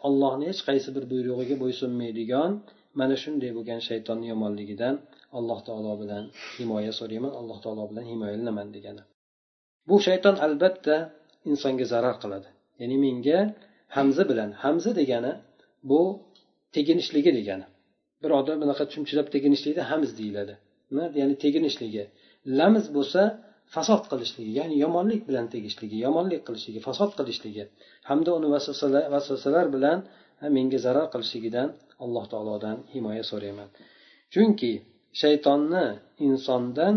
ollohni 0.08 0.44
hech 0.50 0.62
qaysi 0.68 0.88
bir 0.96 1.04
buyrug'iga 1.12 1.56
bo'ysunmaydigan 1.62 2.50
mana 2.98 3.16
shunday 3.22 3.50
bo'lgan 3.56 3.80
shaytonni 3.88 4.26
yomonligidan 4.32 4.94
alloh 5.38 5.58
taolo 5.66 5.92
bilan 6.02 6.24
himoya 6.56 6.92
so'rayman 7.00 7.32
alloh 7.40 7.58
taolo 7.64 7.84
bilan 7.90 8.04
himoyalanaman 8.10 8.68
degani. 8.76 9.02
Bu 9.88 9.96
shayton 10.06 10.36
albatta 10.46 10.96
insonga 11.50 11.86
zarar 11.92 12.16
qiladi. 12.22 12.48
Ya'ni 12.80 12.96
menga 13.04 13.38
hamza 13.96 14.22
bilan 14.30 14.50
hamza 14.62 14.90
degani 15.00 15.32
bu 15.90 16.00
teginishligi 16.76 17.30
degani. 17.38 17.66
Bir 18.22 18.30
odam 18.40 18.56
bunaqa 18.62 18.84
chumchilab 18.92 19.26
teginishlikda 19.34 19.82
hamz 19.90 20.10
deyiladi. 20.20 20.54
Ya'ni 21.20 21.34
teginishligi. 21.44 22.04
Lamz 22.58 22.84
bo'lsa 22.96 23.22
fasod 23.74 24.02
qilishligi 24.10 24.52
ya'ni 24.60 24.76
yomonlik 24.84 25.22
bilan 25.28 25.46
tegishligi 25.54 25.96
yomonlik 26.06 26.42
qilishligi 26.46 26.80
fasod 26.88 27.10
qilishligi. 27.18 27.64
Hamda 28.08 28.30
uni 28.38 28.48
vasvasalar 29.14 29.66
bilan 29.74 29.98
menga 30.56 30.78
zarar 30.86 31.06
qilishligidan 31.12 31.68
alloh 32.04 32.24
taolodan 32.32 32.76
himoya 32.94 33.24
so'rayman. 33.30 33.68
Chunki 34.32 34.72
shaytonni 35.20 35.86
insondan 36.26 36.94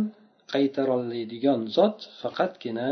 qaytarolaydigan 0.54 1.60
zot 1.78 1.98
faqatgina 2.22 2.90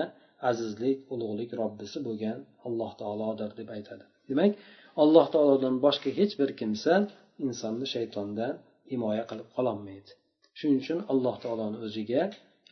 azizlik 0.51 0.99
ulug'lik 1.15 1.51
robbisi 1.61 1.99
bo'lgan 2.07 2.39
alloh 2.67 2.91
taolodir 3.01 3.51
deb 3.61 3.69
aytadi 3.77 4.05
demak 4.31 4.53
alloh 5.03 5.27
taolodan 5.35 5.75
boshqa 5.85 6.11
hech 6.19 6.33
bir 6.41 6.51
kimsa 6.61 6.95
insonni 7.47 7.87
shaytondan 7.95 8.53
himoya 8.93 9.25
qilib 9.31 9.49
qololmaydi 9.57 10.11
shuning 10.59 10.79
uchun 10.83 10.99
alloh 11.12 11.35
taoloni 11.45 11.79
o'ziga 11.87 12.23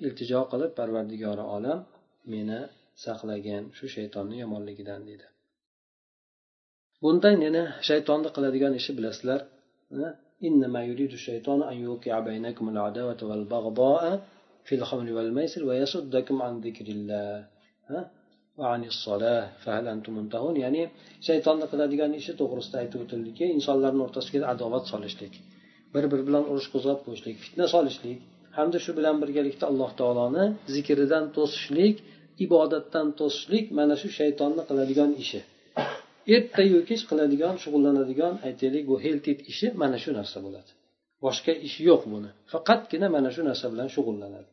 iltijo 0.06 0.40
qilib 0.52 0.72
parvardigori 0.78 1.44
olam 1.56 1.78
meni 2.32 2.60
saqlagin 3.04 3.62
shu 3.76 3.86
shaytonni 3.96 4.36
yomonligidan 4.42 5.00
deydi 5.08 5.26
bundan 7.02 7.36
yana 7.46 7.62
shaytonni 7.88 8.28
qiladigan 8.36 8.72
ishi 8.80 8.92
bilasizlar 8.98 9.40
إنما 10.48 10.80
يريد 10.90 11.12
الشيطان 11.20 11.62
أن 11.62 11.76
يوقع 11.86 12.14
بينكم 12.20 12.68
العداوة 12.68 13.20
والبغضاء 13.28 14.02
في 14.66 14.74
الخمر 14.74 15.12
والميسر 15.12 15.64
ويصدكم 15.68 16.36
عن 16.42 16.60
ذكر 16.60 16.86
الله 16.96 17.46
ya'ni 20.63 20.83
shaytonni 21.27 21.65
qiladigan 21.71 22.11
ishi 22.19 22.33
to'g'risida 22.41 22.77
aytib 22.83 22.99
o'tildiki 23.05 23.45
insonlarni 23.57 24.01
o'rtasiga 24.07 24.39
adovat 24.53 24.83
solishlik. 24.91 25.33
Bir 25.93 26.03
biri 26.11 26.23
bilan 26.29 26.43
urush 26.51 26.69
qo'zg'ab 26.73 26.99
qo'yishlik 27.05 27.35
fitna 27.45 27.65
solishlik. 27.75 28.19
Hamda 28.57 28.77
shu 28.85 28.91
bilan 28.99 29.15
birgalikda 29.21 29.65
alloh 29.71 29.91
taoloni 29.99 30.45
zikridan 30.75 31.25
to'sishlik 31.37 31.95
ibodatdan 32.45 33.07
to'sishlik 33.19 33.65
mana 33.79 33.95
shu 34.01 34.09
shaytonni 34.19 34.63
qiladigan 34.69 35.11
ishi. 35.23 35.39
Ertayu 36.35 36.79
kech 36.89 37.03
qiladigan 37.09 37.55
shug'ullanadigan 37.63 38.33
aytaylik 38.47 38.83
bu 38.91 38.95
heltit 39.05 39.39
ishi 39.51 39.67
mana 39.81 39.97
shu 40.03 40.11
narsa 40.19 40.37
bo'ladi. 40.45 40.71
Boshqa 41.25 41.53
ishi 41.67 41.81
yo'q 41.89 42.03
buni. 42.13 42.29
Faqatgina 42.51 43.07
mana 43.15 43.29
shu 43.35 43.41
narsa 43.49 43.65
bilan 43.73 43.87
shug'ullanadi. 43.95 44.49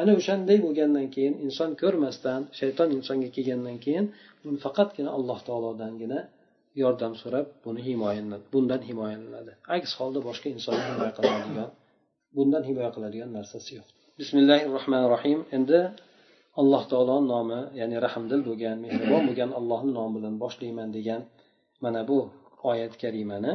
Ana 0.00 0.12
o'shanday 0.18 0.58
bo'lgandan 0.64 1.06
keyin 1.14 1.34
inson 1.46 1.70
ko'rmasdan 1.82 2.40
shayton 2.60 2.88
insonga 2.96 3.28
kelgandan 3.36 3.76
keyin 3.84 4.04
faqatgina 4.64 5.10
alloh 5.18 5.38
taolodangina 5.48 6.20
yordam 6.82 7.12
so'rab 7.22 7.46
buni 7.64 7.80
himoyalanadi 7.88 8.44
bundan 8.54 8.82
himoyalanadi. 8.88 9.52
Aks 9.76 9.90
holda 9.98 10.20
boshqa 10.28 10.48
insonni 10.56 10.82
himoya 10.90 11.12
qiladigan 11.18 11.70
bundan 12.36 12.62
himoya 12.68 12.90
qiladigan 12.96 13.30
narsasi 13.38 13.70
yo'q. 13.78 13.86
Bismillahi 14.20 14.64
rohmanir 14.76 15.10
rohim 15.16 15.40
endi 15.56 15.78
alloh 16.60 16.82
taolo 16.92 17.16
nomi 17.32 17.60
ya'ni 17.80 17.96
rahmdil 18.06 18.40
bo'lgan 18.48 18.76
mehribon 18.84 19.22
bo'lgan 19.28 19.50
allohni 19.58 19.90
nomi 19.98 20.12
bilan 20.18 20.34
boshlayman 20.44 20.88
degan 20.96 21.20
mana 21.84 22.00
bu 22.10 22.18
oyat 22.70 22.92
karimani 23.02 23.52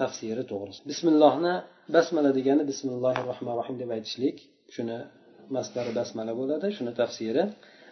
tafsiri 0.00 0.42
to'g'risida. 0.50 0.86
Bismillohni 0.92 1.54
basmala 1.94 2.30
degani 2.38 2.62
bismillahi 2.70 3.20
rohmanir 3.30 3.58
rohim 3.60 3.76
deb 3.82 3.90
aytishlik 3.96 4.36
shuni 4.74 4.98
مصدر 5.50 5.94
basmala 5.94 6.32
bo'ladi 6.34 6.72
shuni 6.76 6.92
tafsiri 6.94 7.44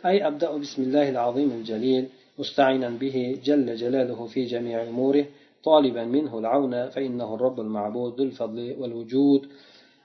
ay 0.05 0.17
أي 0.21 0.27
أبدأ 0.27 0.51
بسم 0.57 0.83
الله 0.83 1.07
العظيم 1.15 1.51
الجليل 1.61 2.05
musta'inan 2.39 2.99
به 2.99 3.39
جل 3.45 3.75
جلاله 3.75 4.27
في 4.27 4.45
جميع 4.45 4.83
أموره 4.89 5.27
طالبا 5.65 6.05
منه 6.05 6.39
العون 6.39 6.89
فإنه 6.89 7.35
الرب 7.35 7.61
المعبود 7.61 8.21
ذو 8.21 8.25
الفضل 8.25 8.77
والوجود 8.79 9.47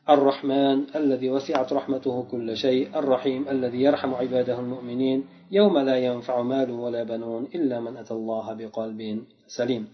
الرحمن 0.09 0.95
الذي 0.95 1.29
وسعت 1.29 1.73
رحمته 1.73 2.23
كل 2.31 2.57
شيء 2.57 2.99
الرحيم 2.99 3.49
الذي 3.49 3.81
يرحم 3.81 4.13
عباده 4.13 4.59
المؤمنين 4.59 5.23
يوم 5.51 5.77
لا 5.77 5.97
ينفع 5.97 6.41
مال 6.41 6.71
ولا 6.71 7.03
بنون 7.03 7.47
إلا 7.55 7.79
من 7.79 7.97
أتى 7.97 8.13
الله 8.13 8.53
بقلب 8.53 9.23
سليم. 9.47 9.87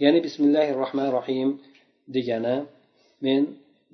يعني 0.00 0.20
بسم 0.20 0.44
الله 0.44 0.70
الرحمن 0.70 1.06
الرحيم 1.06 1.58
دجانا 2.08 2.66
من 3.22 3.46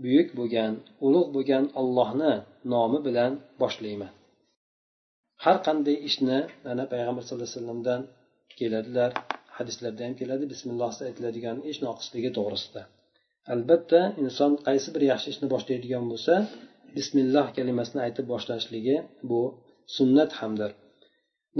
buyuk 0.05 0.29
bo'lgan 0.39 0.73
ulug' 1.07 1.31
bo'lgan 1.37 1.65
ollohni 1.81 2.33
nomi 2.73 2.99
bilan 3.07 3.33
boshlayman. 3.63 4.13
Har 5.45 5.57
qanday 5.67 5.97
ishni 6.09 6.39
mana 6.67 6.85
payg'ambar 6.93 7.23
sallallohu 7.25 7.49
alayhi 7.49 7.59
vasallamdan 7.59 8.01
keladilar 8.59 9.11
hadislarda 9.59 10.03
ham 10.07 10.15
keladi 10.21 10.45
bismillohsiz 10.53 11.03
aytiladigan 11.09 11.57
ish 11.71 11.79
noqisligi 11.87 12.31
to'g'risida. 12.39 12.83
Albatta 13.55 14.01
inson 14.23 14.53
qaysi 14.67 14.89
bir 14.95 15.03
yaxshi 15.13 15.29
ishni 15.35 15.47
boshlaydigan 15.55 16.05
bo'lsa 16.13 16.35
bismilloh 16.97 17.47
kalimasini 17.57 18.01
aytib 18.07 18.27
boshlashligi 18.33 18.97
bu 19.31 19.41
sunnat 19.97 20.31
hamdir. 20.41 20.71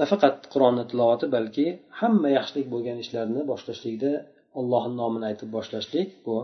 Nafaqat 0.01 0.37
qur'onni 0.53 0.85
tilovati 0.90 1.27
balki 1.37 1.66
hamma 2.01 2.29
yaxshilik 2.38 2.66
bo'lgan 2.75 2.99
ishlarni 3.05 3.40
boshlashlikda 3.51 4.12
allohni 4.61 4.95
nomini 5.03 5.25
aytib 5.31 5.49
boshlashlik 5.57 6.09
bu 6.27 6.37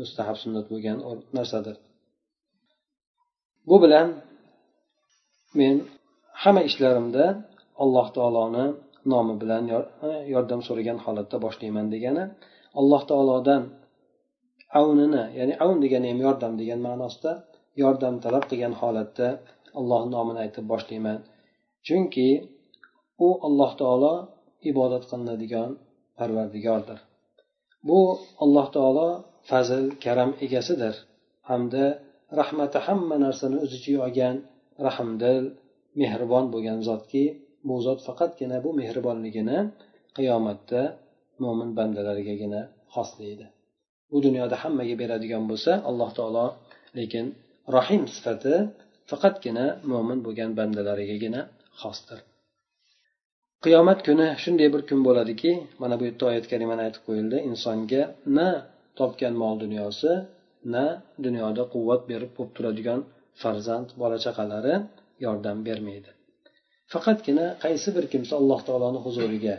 mustahab 0.00 0.36
sunnat 0.42 0.66
bo'lgan 0.72 0.98
narsadir. 1.36 1.76
Bu 3.68 3.76
bilan 3.84 4.08
men 5.60 5.74
hamma 6.42 6.62
ishlarimda 6.68 7.24
alloh 7.82 8.06
taoloni 8.16 8.66
nomi 9.12 9.34
bilan 9.42 9.64
yordam 10.34 10.60
so'ragan 10.68 10.98
holatda 11.04 11.36
boshlayman 11.46 11.86
degani 11.94 12.24
alloh 12.80 13.02
taolodan 13.10 13.62
avnini 14.80 15.22
ya'ni 15.38 15.54
avn 15.64 15.78
degani 15.84 16.06
ham 16.12 16.20
yordam 16.26 16.52
degan 16.60 16.80
ma'nosida 16.88 17.32
yordam 17.82 18.14
talab 18.24 18.44
qilgan 18.50 18.74
holatda 18.80 19.28
alloh 19.78 20.02
nomini 20.14 20.38
aytib 20.44 20.64
boshlayman. 20.72 21.18
Chunki 21.86 22.28
u 23.26 23.28
alloh 23.46 23.72
taolo 23.80 24.14
ibodat 24.70 25.04
qilinadigan 25.10 25.70
parvardigordir. 26.18 26.98
Bu 27.88 27.98
alloh 28.44 28.66
taolo 28.76 29.08
fazl 29.48 29.84
karam 30.04 30.30
egasidir. 30.46 30.94
Hamda 31.48 31.84
rahmati 32.40 32.78
hamma 32.86 33.16
narsani 33.24 33.56
o'z 33.64 33.72
ichiga 33.78 34.00
olgan 34.06 34.36
rahmdil 34.86 35.44
mehribon 36.00 36.44
bo'lgan 36.54 36.78
zotki 36.88 37.24
bu 37.68 37.74
zot 37.86 38.00
faqatgina 38.08 38.56
bu 38.64 38.70
mehribonligini 38.80 39.58
qiyomatda 40.16 40.80
mo'min 41.42 41.70
bandalarigagina 41.78 42.60
xoslaydi. 42.94 43.46
Bu 44.10 44.18
dunyoda 44.26 44.56
hammaga 44.62 44.94
beradigan 45.02 45.44
bo'lsa 45.50 45.72
alloh 45.90 46.10
taolo 46.18 46.46
lekin 46.98 47.26
rohim 47.74 48.02
sifati 48.14 48.54
faqatgina 49.10 49.66
mo'min 49.92 50.18
bo'lgan 50.26 50.50
bandalarigagina 50.58 51.40
xosdir. 51.82 52.18
Qiyomat 53.64 53.98
kuni 54.06 54.26
shunday 54.42 54.68
bir 54.74 54.82
kun 54.88 55.00
bo'ladiki 55.08 55.52
mana 55.82 55.94
bu 56.00 56.04
yerda 56.08 56.24
oyat 56.30 56.46
karimani 56.52 56.82
aytib 56.86 57.02
qo'yildi 57.08 57.36
insonga 57.50 58.02
na 58.36 58.48
topgan 59.00 59.34
mol 59.42 59.54
dunyosi 59.64 60.12
na 60.74 60.84
dunyoda 61.26 61.62
quvvat 61.74 62.02
berib 62.10 62.30
bo'lib 62.36 62.52
turadigan 62.56 63.00
farzand 63.42 63.88
bola 64.00 64.18
chaqalari 64.24 64.74
yordam 65.24 65.58
bermaydi. 65.68 66.10
Faqatgina 66.92 67.46
qaysi 67.64 67.88
bir 67.96 68.04
kimsa 68.12 68.34
alloh 68.40 68.60
taoloni 68.68 69.00
huzuriga 69.06 69.54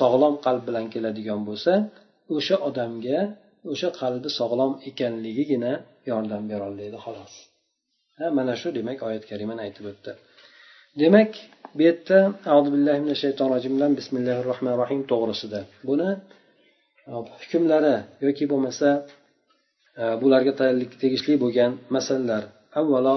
sog'lom 0.00 0.34
qalb 0.46 0.62
bilan 0.68 0.86
keladigan 0.94 1.40
bo'lsa 1.48 1.72
o'sha 2.36 2.56
odamga 2.68 3.18
o'sha 3.72 3.88
qalbi 4.00 4.28
sog'lom 4.38 4.72
ekanligigina 4.90 5.72
yordam 6.10 6.42
berolmaydi 6.50 6.98
xolos. 7.04 7.32
Ha 8.18 8.26
mana 8.38 8.54
shu 8.60 8.68
demak 8.78 8.98
oyat 9.08 9.24
karimani 9.30 9.60
aytib 9.66 9.84
o'tdi. 9.92 10.10
Demak 11.02 11.30
bu 11.76 11.82
yerda 11.88 12.18
billahi 12.74 12.98
minash 13.04 13.20
shaytonir 13.24 13.52
rojim 13.54 13.72
bilan 13.76 13.92
bismillahi 13.98 14.40
rohmanir 14.50 14.78
rohim 14.82 15.00
to'g'risida. 15.10 15.60
Buni 15.88 16.08
hukmlari 17.10 17.94
yoki 18.24 18.44
bo'lmasa 18.52 18.88
e, 20.00 20.02
bularga 20.22 20.52
tegishli 21.02 21.34
bo'lgan 21.44 21.72
masalalar. 21.96 22.42
Avvalo 22.80 23.16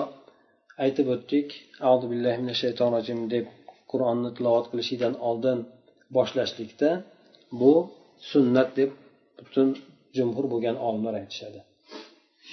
aytib 0.85 1.07
o'tdik 1.15 1.47
billahi 2.11 2.37
mina 2.43 2.55
shaytonir 2.61 2.93
rojim 2.97 3.19
deb 3.33 3.45
qur'onni 3.91 4.29
tilovat 4.37 4.65
qilishlikdan 4.71 5.13
oldin 5.29 5.57
boshlashlikda 6.17 6.89
bu 7.61 7.73
sunnat 8.31 8.69
deb 8.79 8.89
butun 9.45 9.67
jumhur 10.17 10.45
bo'lgan 10.53 10.75
olimlar 10.87 11.13
aytishadi. 11.21 11.59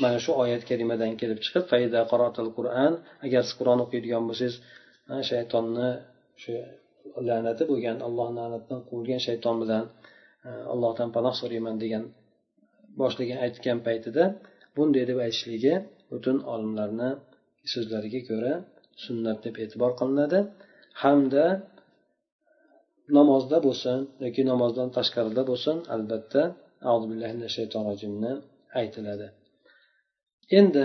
Mana 0.03 0.19
shu 0.25 0.31
oyat 0.43 0.63
karimadan 0.71 1.13
kelib 1.21 1.39
chiqib 1.45 1.65
qur'an 2.59 2.93
agar 3.27 3.43
siz 3.47 3.55
qur'on 3.61 3.79
o'qiydigan 3.85 4.23
bo'lsangiz 4.29 4.57
shaytonni 5.31 5.89
shu 6.43 6.53
la'nati 7.29 7.63
bo'lgan 7.71 7.97
alloh 8.07 8.29
la'natidan 8.39 8.81
quvilgan 8.89 9.21
shayton 9.27 9.57
bilan 9.63 9.85
Э, 10.49 10.51
allohdan 10.73 11.09
panoh 11.17 11.35
so'rayman 11.41 11.77
degan 11.83 12.05
boshlagan 13.01 13.39
aytgan 13.47 13.79
paytida 13.87 14.25
bunday 14.77 15.05
deb 15.11 15.19
aytishligi 15.27 15.75
butun 16.11 16.37
olimlarni 16.53 17.11
so'zlariga 17.73 18.21
ko'ra 18.31 18.53
sunnat 19.05 19.39
deb 19.47 19.55
e'tibor 19.65 19.93
qilinadi. 20.01 20.39
Hamda 21.03 21.47
namozda 23.19 23.59
bo'lsin 23.67 23.99
yoki 24.25 24.43
namozdan 24.53 24.89
tashqarida 24.97 25.43
bo'lsin 25.51 25.77
albatta 25.95 26.43
shaytonir 27.57 28.37
aytiladi. 28.81 29.27
Endi 30.59 30.85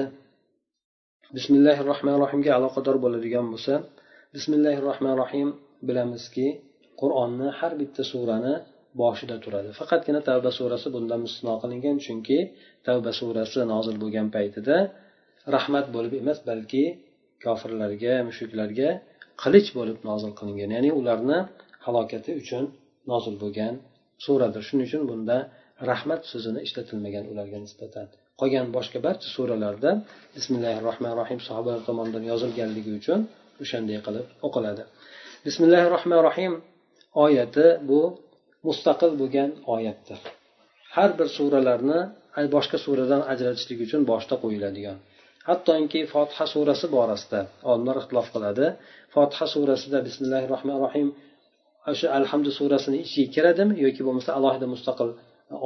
bismillahi 1.36 1.82
rohmanir 1.92 2.20
rohimga 2.26 2.52
aloqador 2.60 2.96
bo'ladigan 3.06 3.46
bo'lsa 3.54 3.74
bismillahi 4.36 4.80
rohmanir 4.90 5.18
rohim 5.24 5.50
bilamizki 5.88 6.48
qur'onni 7.02 7.48
har 7.60 7.72
bitta 7.82 8.02
surani 8.14 8.56
boshida 9.02 9.36
turadi. 9.44 9.70
Faqatgina 9.80 10.22
tavba 10.30 10.52
surasi 10.58 10.88
bundan 10.96 11.20
mustisno 11.26 11.54
qilingan 11.64 11.98
chunki 12.06 12.40
tavba 12.88 13.12
surasi 13.20 13.60
nozil 13.74 13.96
bo'lgan 14.04 14.28
paytida 14.36 14.78
rahmat 15.56 15.86
bo'lib 15.96 16.14
emas 16.22 16.40
balki 16.50 16.84
kofirlarga 17.46 18.14
mushriklarga 18.28 18.90
qilich 19.44 19.70
bo'lib 19.78 19.98
nozil 20.10 20.32
qilingan. 20.40 20.70
Ya'ni 20.76 20.90
ularni 21.00 21.38
halokati 21.86 22.32
uchun 22.42 22.64
nozil 23.12 23.36
bo'lgan 23.44 23.74
suradir. 24.26 24.62
Shuning 24.68 24.86
uchun 24.90 25.04
bunda 25.12 25.38
rahmat 25.90 26.22
so'zini 26.32 26.60
ishlatilmagan 26.68 27.26
ularga 27.32 27.58
nisbatan. 27.66 28.06
Qolgan 28.42 28.66
boshqa 28.76 29.00
barcha 29.08 29.28
suralarda 29.36 29.92
bismillahi 30.36 30.80
rohmanir 30.88 31.18
rohim 31.22 31.40
sahobalar 31.48 31.82
tomonidan 31.90 32.24
yozilganligi 32.32 32.92
uchun 33.00 33.20
o'shanday 33.64 33.98
qilib 34.06 34.26
o'qiladi. 34.48 34.84
Bismillahi 35.48 35.88
rohmanir 35.96 36.24
rohim 36.30 36.54
oyati 37.26 37.66
bu 37.90 38.02
mustaqil 38.68 39.12
bo'lgan 39.22 39.50
oyatdir. 39.76 40.20
Har 40.96 41.12
bir 41.20 41.28
suralarni 41.38 42.00
boshqa 42.56 42.78
suradan 42.86 43.22
ajratishlik 43.34 43.80
uchun 43.86 44.02
boshda 44.12 44.36
qo'yiladigan. 44.44 44.98
Hattoki 45.50 46.02
fotiha 46.14 46.46
surasi 46.54 46.88
borasida 46.96 47.40
olimlar 47.72 47.96
ixtilof 48.02 48.28
qiladi. 48.36 48.66
Fotiha 49.16 49.46
surasida 49.56 49.98
bismillahi 50.08 50.46
rohmanir 50.54 50.82
rohim 50.86 51.08
o'sha 51.92 52.08
alhamdu 52.20 52.50
surasini 52.60 52.98
ichiga 53.06 53.30
kiradimi 53.36 53.74
yoki 53.86 54.02
bo'lmasa 54.08 54.30
alohida 54.38 54.68
mustaqil 54.74 55.10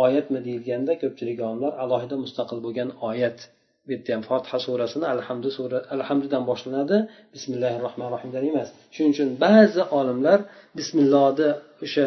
oyatmi 0.05 0.39
deyilganda 0.47 0.93
ko'pchilik 1.01 1.37
olimlar 1.47 1.71
alohida 1.83 2.15
mustaqil 2.25 2.57
bo'lgan 2.65 2.89
oyat 3.09 3.37
bu 3.85 3.89
yerda 3.93 4.11
ham 4.15 4.23
fotiha 4.29 4.57
surasini 4.65 5.05
alhamdu 5.13 5.49
sura 5.57 5.77
alhamdudan 5.95 6.43
boshlanadi 6.49 6.97
bismillahi 7.35 7.77
rohmanir 7.85 8.11
rohimdan 8.15 8.43
emas. 8.51 8.69
Shuning 8.95 9.11
uchun 9.15 9.29
ba'zi 9.45 9.81
olimlar 9.99 10.39
bismillohni 10.77 11.49
o'sha 11.85 12.05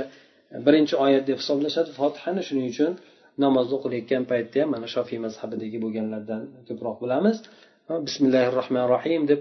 birinchi 0.67 0.95
oyat 1.05 1.25
deb 1.29 1.39
hisoblashadi. 1.43 1.91
Fotihani 2.01 2.43
shuning 2.49 2.67
uchun 2.73 2.93
namozni 3.45 3.75
o'qilayotgan 3.79 4.23
paytda 4.31 4.57
ham 4.63 4.69
mana 4.75 4.87
shofiy 4.95 5.19
mazhabidagi 5.27 5.79
bo'lganlardan 5.85 6.43
ko'proq 6.69 6.97
bilamiz. 7.03 7.37
Bismillahi 8.09 8.49
rohmanir 8.59 8.89
rohim 8.95 9.23
deb 9.33 9.41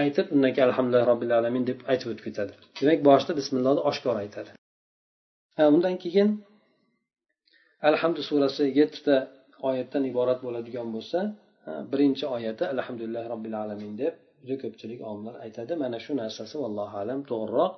aytib 0.00 0.26
undan 0.34 0.50
keyin 0.54 0.68
alhamdulillah 0.70 1.06
robbil 1.12 1.32
alamin 1.38 1.64
deb 1.70 1.78
aytib 1.90 2.08
o'tib 2.12 2.24
ketadi. 2.28 2.52
Demak 2.78 3.00
boshida 3.08 3.32
bismillohni 3.40 3.82
oshkor 3.90 4.16
aytadi. 4.24 4.50
Undan 5.76 5.94
keyin 6.04 6.28
alhamdu 7.90 8.20
surasi 8.28 8.64
yettita 8.80 9.16
oyatdan 9.68 10.02
iborat 10.10 10.38
bo'ladigan 10.46 10.88
bo'lsa 10.94 11.18
birinchi 11.92 12.24
oyati 12.36 12.64
alhamdulillah 12.74 13.24
robbil 13.32 13.54
alamin 13.62 13.92
deb 14.02 14.14
juda 14.46 14.56
ko'pchilik 14.62 15.00
olimlar 15.08 15.34
aytadi. 15.44 15.72
Mana 15.82 15.98
shu 16.04 16.12
narsasi 16.22 16.56
vallohu 16.62 16.94
alam 17.02 17.20
to'g'riroq. 17.30 17.72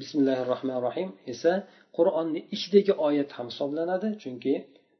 Bismillahi 0.00 0.42
rohmanir 0.52 0.82
rohim 0.88 1.08
esa 1.32 1.52
qur'onni 1.96 2.40
ichidagi 2.54 2.92
oyat 3.08 3.30
ham 3.36 3.46
hisoblanadi 3.52 4.08
chunki 4.22 4.54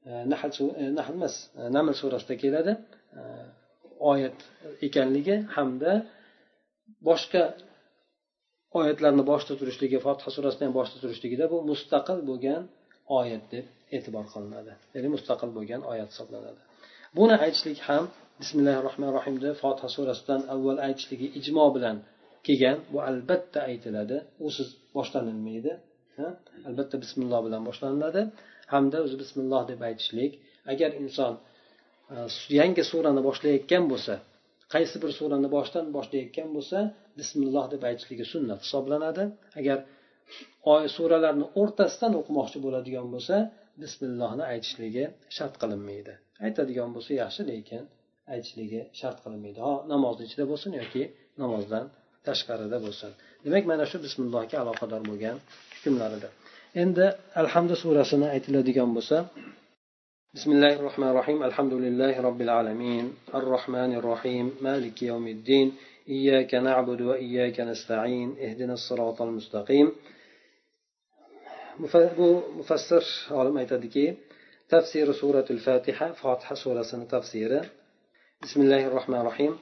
e, 0.09 0.13
nahl 0.33 0.51
e, 0.83 0.85
nahl 0.99 1.15
emas 1.19 1.35
e, 1.61 1.63
naml 1.77 1.95
surasida 2.01 2.35
keladi 2.43 2.73
oyat 4.13 4.39
ekanligi 4.87 5.37
hamda 5.57 5.93
boshqa 7.09 7.43
oyatlarni 8.81 9.25
boshida 9.31 9.55
turishligi 9.61 9.99
fotiha 10.07 10.31
surasini 10.37 10.65
ham 10.69 10.75
boshida 10.79 10.99
turishligida 11.05 11.45
bu 11.53 11.59
mustaqil 11.71 12.19
bo'lgan 12.31 12.63
oyat 13.21 13.45
deb 13.55 13.67
e'tibor 13.97 14.25
qilinadi. 14.33 14.73
Ya'ni 14.95 15.09
mustaqil 15.15 15.51
bo'lgan 15.57 15.83
oyat 15.93 16.09
hisoblanadi. 16.13 16.61
Buni 17.19 17.35
aytishlik 17.45 17.79
ham 17.89 18.05
bismillahi 18.41 18.81
rohmanir 18.89 19.15
rohimni 19.19 19.51
fotiha 19.63 19.89
surasidan 19.97 20.41
avval 20.55 20.79
aytishligi 20.87 21.27
ijmo 21.41 21.67
bilan 21.77 21.97
kelgan. 22.47 22.77
Bu 22.93 22.99
albatta 23.11 23.59
aytiladi. 23.71 24.17
Usiz 24.49 24.69
boshlanilmaydi. 24.97 25.73
Albatta 26.69 26.97
bismilloh 27.05 27.41
bilan 27.47 27.63
boshlaniladi 27.69 28.23
hamda 28.73 28.99
o'zi 29.07 29.17
bismilloh 29.23 29.63
deb 29.71 29.81
aytishlik. 29.89 30.33
Agar 30.73 30.91
inson 31.03 31.33
e, 32.15 32.17
yangi 32.61 32.83
surani 32.91 33.23
boshlayotgan 33.29 33.85
bo'lsa 33.93 34.15
qaysi 34.75 34.97
bir 35.03 35.11
surani 35.19 35.49
boshdan 35.57 35.87
boshlayotgan 35.97 36.49
bo'lsa 36.57 36.79
bismilloh 37.21 37.67
deb 37.75 37.83
aytishligi 37.91 38.25
sunnat 38.33 38.61
hisoblanadi. 38.65 39.25
Agar 39.61 39.79
oy 40.75 40.85
suralarni 40.97 41.47
o'rtasidan 41.61 42.13
o'qimoqchi 42.21 42.59
bo'ladigan 42.65 43.07
bo'lsa 43.15 43.37
bismillohni 43.83 44.45
aytishligi 44.53 45.05
shart 45.37 45.55
qilinmaydi. 45.63 46.13
Aytadigan 46.47 46.91
bo'lsa 46.97 47.11
yaxshi 47.23 47.43
lekin 47.53 47.83
aytishligi 48.35 48.81
shart 49.01 49.19
qilinmaydi. 49.25 49.59
Ho 49.67 49.75
namozni 49.93 50.23
ichida 50.29 50.45
bo'lsin 50.53 50.71
yoki 50.81 51.03
namozdan 51.43 51.85
tashqarida 52.27 52.79
bo'lsin. 52.87 53.11
Demak 53.45 53.65
mana 53.71 53.85
shu 53.91 53.97
bismillohga 54.07 54.57
aloqador 54.65 55.03
bo'lgan 55.11 55.37
hukmlaridir 55.79 56.31
endi 56.83 57.07
alhamdu 57.43 57.75
surasini 57.83 58.27
aytiladigan 58.35 58.91
bo'lsa 58.97 59.19
بسم 60.37 60.51
الله 60.57 60.73
الرحمن 60.81 61.09
الرحيم 61.13 61.39
الحمد 61.51 61.73
لله 61.85 62.15
رب 62.29 62.41
العالمين 62.47 63.05
الرحمن 63.35 63.91
الرحيم 64.01 64.47
مالك 64.61 64.97
يوم 65.03 65.27
الدين 65.37 65.67
إياك 66.09 66.55
نعبد 66.55 67.01
وإياك 67.01 67.61
نستعين 67.61 68.29
اهدنا 68.47 68.73
الصراط 68.73 69.19
المستقيم 69.23 69.87
مفسر 72.59 73.05
عالم 73.31 73.57
aytadiki 73.63 74.07
تفسير 74.69 75.13
سورة 75.13 75.45
الفاتحة 75.51 76.13
فاتحة 76.13 76.55
سورة 76.55 76.83
تفسير 76.83 77.51
بسم 78.43 78.61
الله 78.61 78.87
الرحمن 78.87 79.21
الرحيم 79.21 79.59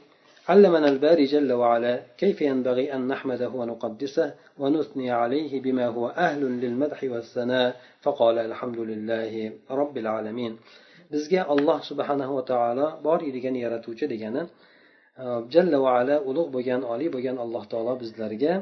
علمنا 0.50 0.90
الباري 0.90 1.26
جل 1.26 1.52
وعلا 1.62 1.94
كيف 2.18 2.42
ينبغي 2.42 2.94
أن 2.96 3.08
نحمده 3.08 3.50
ونقدسه 3.50 4.34
ونثني 4.62 5.12
عليه 5.12 5.62
بما 5.62 5.86
هو 5.88 6.08
أهل 6.08 6.42
للمدح 6.64 7.04
والثناء 7.04 7.76
فقال 8.02 8.38
الحمد 8.50 8.80
لله 8.80 9.52
رب 9.82 9.98
العالمين 9.98 10.54
bizga 11.12 11.42
alloh 11.54 11.78
subhanahu 11.90 12.34
va 12.38 12.44
taolo 12.52 12.88
bor 13.06 13.20
degan 13.38 13.56
yaratuvchi 13.64 14.06
degani 14.14 14.44
jalla 15.54 15.78
va 15.86 15.92
ala 16.00 16.16
ulug' 16.30 16.50
bo'lgan 16.56 16.82
oliy 16.94 17.10
bo'lgan 17.16 17.38
alloh 17.44 17.64
taolo 17.72 17.94
bizlarga 18.04 18.54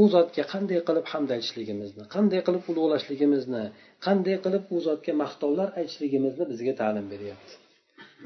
u 0.00 0.02
zotga 0.14 0.42
qanday 0.52 0.80
qilib 0.88 1.06
hamd 1.12 1.30
aytishligimizni 1.36 2.04
qanday 2.14 2.40
qilib 2.46 2.64
ulug'lashligimizni 2.72 3.64
qanday 4.06 4.36
qilib 4.44 4.64
u 4.74 4.76
zotga 4.86 5.12
maqtovlar 5.22 5.68
aytishligimizni 5.80 6.44
bizga 6.52 6.72
ta'lim 6.80 7.06
beryapti 7.12 7.52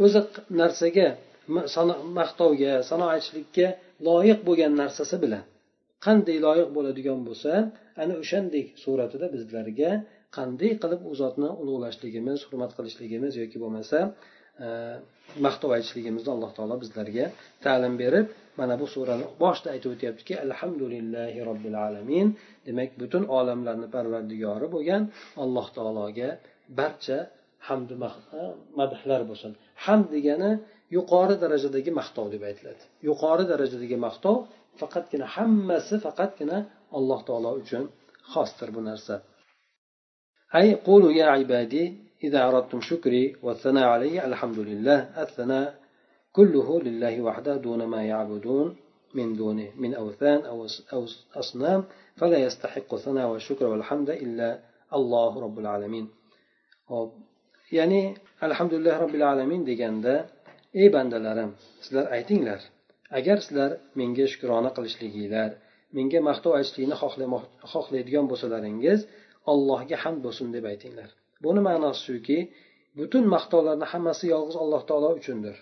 o'zi 0.04 0.20
narsaga 0.60 1.06
maqtovga 2.19 2.73
sano 2.89 3.05
aytishlikka 3.13 3.67
loyiq 4.07 4.39
bo'lgan 4.47 4.73
narsasi 4.81 5.15
bilan. 5.23 5.43
Qanday 6.05 6.37
loyiq 6.47 6.69
bo'ladigan 6.77 7.19
bo'lsa 7.27 7.51
ana 8.01 8.13
o'shandek 8.21 8.67
suratida 8.83 9.27
bizlarga 9.35 9.91
qanday 10.37 10.71
qilib 10.81 11.01
u 11.09 11.13
zotni 11.21 11.49
ulug'lashligimiz 11.61 12.39
hurmat 12.49 12.71
qilishligimiz 12.77 13.33
yoki 13.41 13.57
bo'lmasa 13.63 13.97
e, 14.65 14.67
maqtov 15.45 15.69
aytishligimizni 15.77 16.31
alloh 16.35 16.51
taolo 16.57 16.75
bizlarga 16.83 17.25
ta'lim 17.65 17.93
berib 18.03 18.25
mana 18.59 18.75
bu 18.81 18.85
surani 18.95 19.25
boshida 19.43 19.69
aytib 19.75 19.89
o'tyaptiki 19.95 20.33
alhamdulillahi 20.45 21.39
robbil 21.49 21.77
alamin. 21.87 22.27
Demak 22.67 22.89
butun 23.01 23.23
olamlarni 23.37 23.87
parvardigori 23.95 24.67
bo'lgan 24.75 25.01
alloh 25.43 25.67
taologa 25.75 26.29
barcha 26.79 27.17
hamdu 27.67 27.95
madhlar 28.79 29.21
bo'lsin. 29.29 29.51
Hamd 29.85 30.07
degani 30.15 30.51
yuqori 30.96 31.34
darajadagi 31.42 31.90
maqtov 32.00 32.26
deb 32.34 32.42
aytiladi 32.50 32.84
yuqori 33.08 33.44
darajadagi 33.52 33.96
maqtov 34.06 34.36
faqatgina 34.80 35.26
hammasi 35.34 35.96
faqatgina 36.06 36.56
alloh 36.98 37.20
taolo 37.28 37.50
uchun 37.60 37.84
xosdir 38.32 38.70
bu 38.76 38.82
narsa 38.90 39.16
أي 40.60 40.68
قولوا 40.88 41.12
يا 41.20 41.26
عبادي 41.36 41.84
إذا 42.26 42.40
أردتم 42.48 42.80
شكري 42.90 43.24
والثناء 43.44 43.86
علي 43.94 44.16
الحمد 44.28 44.58
لله 44.70 44.98
الثناء 45.22 45.68
كله 46.36 46.68
لله 46.86 47.14
وحده 47.26 47.56
دون 47.66 47.80
ما 47.92 48.00
يعبدون 48.12 48.66
من 49.18 49.28
دونه 49.40 49.68
من 49.82 49.90
أوثان 50.02 50.40
أو 50.50 50.58
أو 50.94 51.00
أصنام 51.42 51.80
فلا 52.18 52.38
يستحق 52.46 52.90
الثناء 52.98 53.26
والشكر 53.32 53.66
والحمد 53.72 54.10
إلا 54.24 54.48
الله 54.98 55.32
رب 55.46 55.56
العالمين 55.62 56.06
ya'ni 57.70 58.14
alhamdulillah 58.40 59.00
robbil 59.02 59.26
alamin 59.26 59.66
deganda 59.66 60.30
ey 60.79 60.87
bandalarim 60.95 61.51
sizlar 61.83 62.05
aytinglar 62.17 62.61
agar 63.19 63.37
sizlar 63.45 63.71
menga 63.99 64.25
shukrona 64.33 64.69
qilishliginglar 64.77 65.51
menga 65.97 66.19
maqtov 66.29 66.53
aytishlikni 66.59 66.95
xohlaydigan 67.73 68.25
bo'lsalaringiz 68.31 68.99
allohga 69.51 69.97
hamd 70.03 70.19
bo'lsin 70.25 70.47
deb 70.55 70.65
aytinglar. 70.71 71.09
Buni 71.45 71.61
ma'nosi 71.67 72.01
shuki 72.07 72.39
butun 72.99 73.25
maqtovlarni 73.35 73.85
hammasi 73.93 74.25
yolg'iz 74.33 74.57
alloh 74.63 74.81
taolo 74.89 75.09
uchundir. 75.19 75.55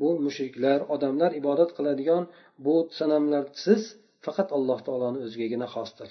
Bu 0.00 0.08
mushriklar 0.26 0.78
odamlar 0.94 1.30
ibodat 1.40 1.70
qiladigan 1.76 2.24
but 2.66 2.88
sanamlarsiz 2.98 3.82
faqat 4.26 4.48
alloh 4.56 4.78
taoloni 4.86 5.18
o'zigagina 5.26 5.66
xosdir. 5.74 6.10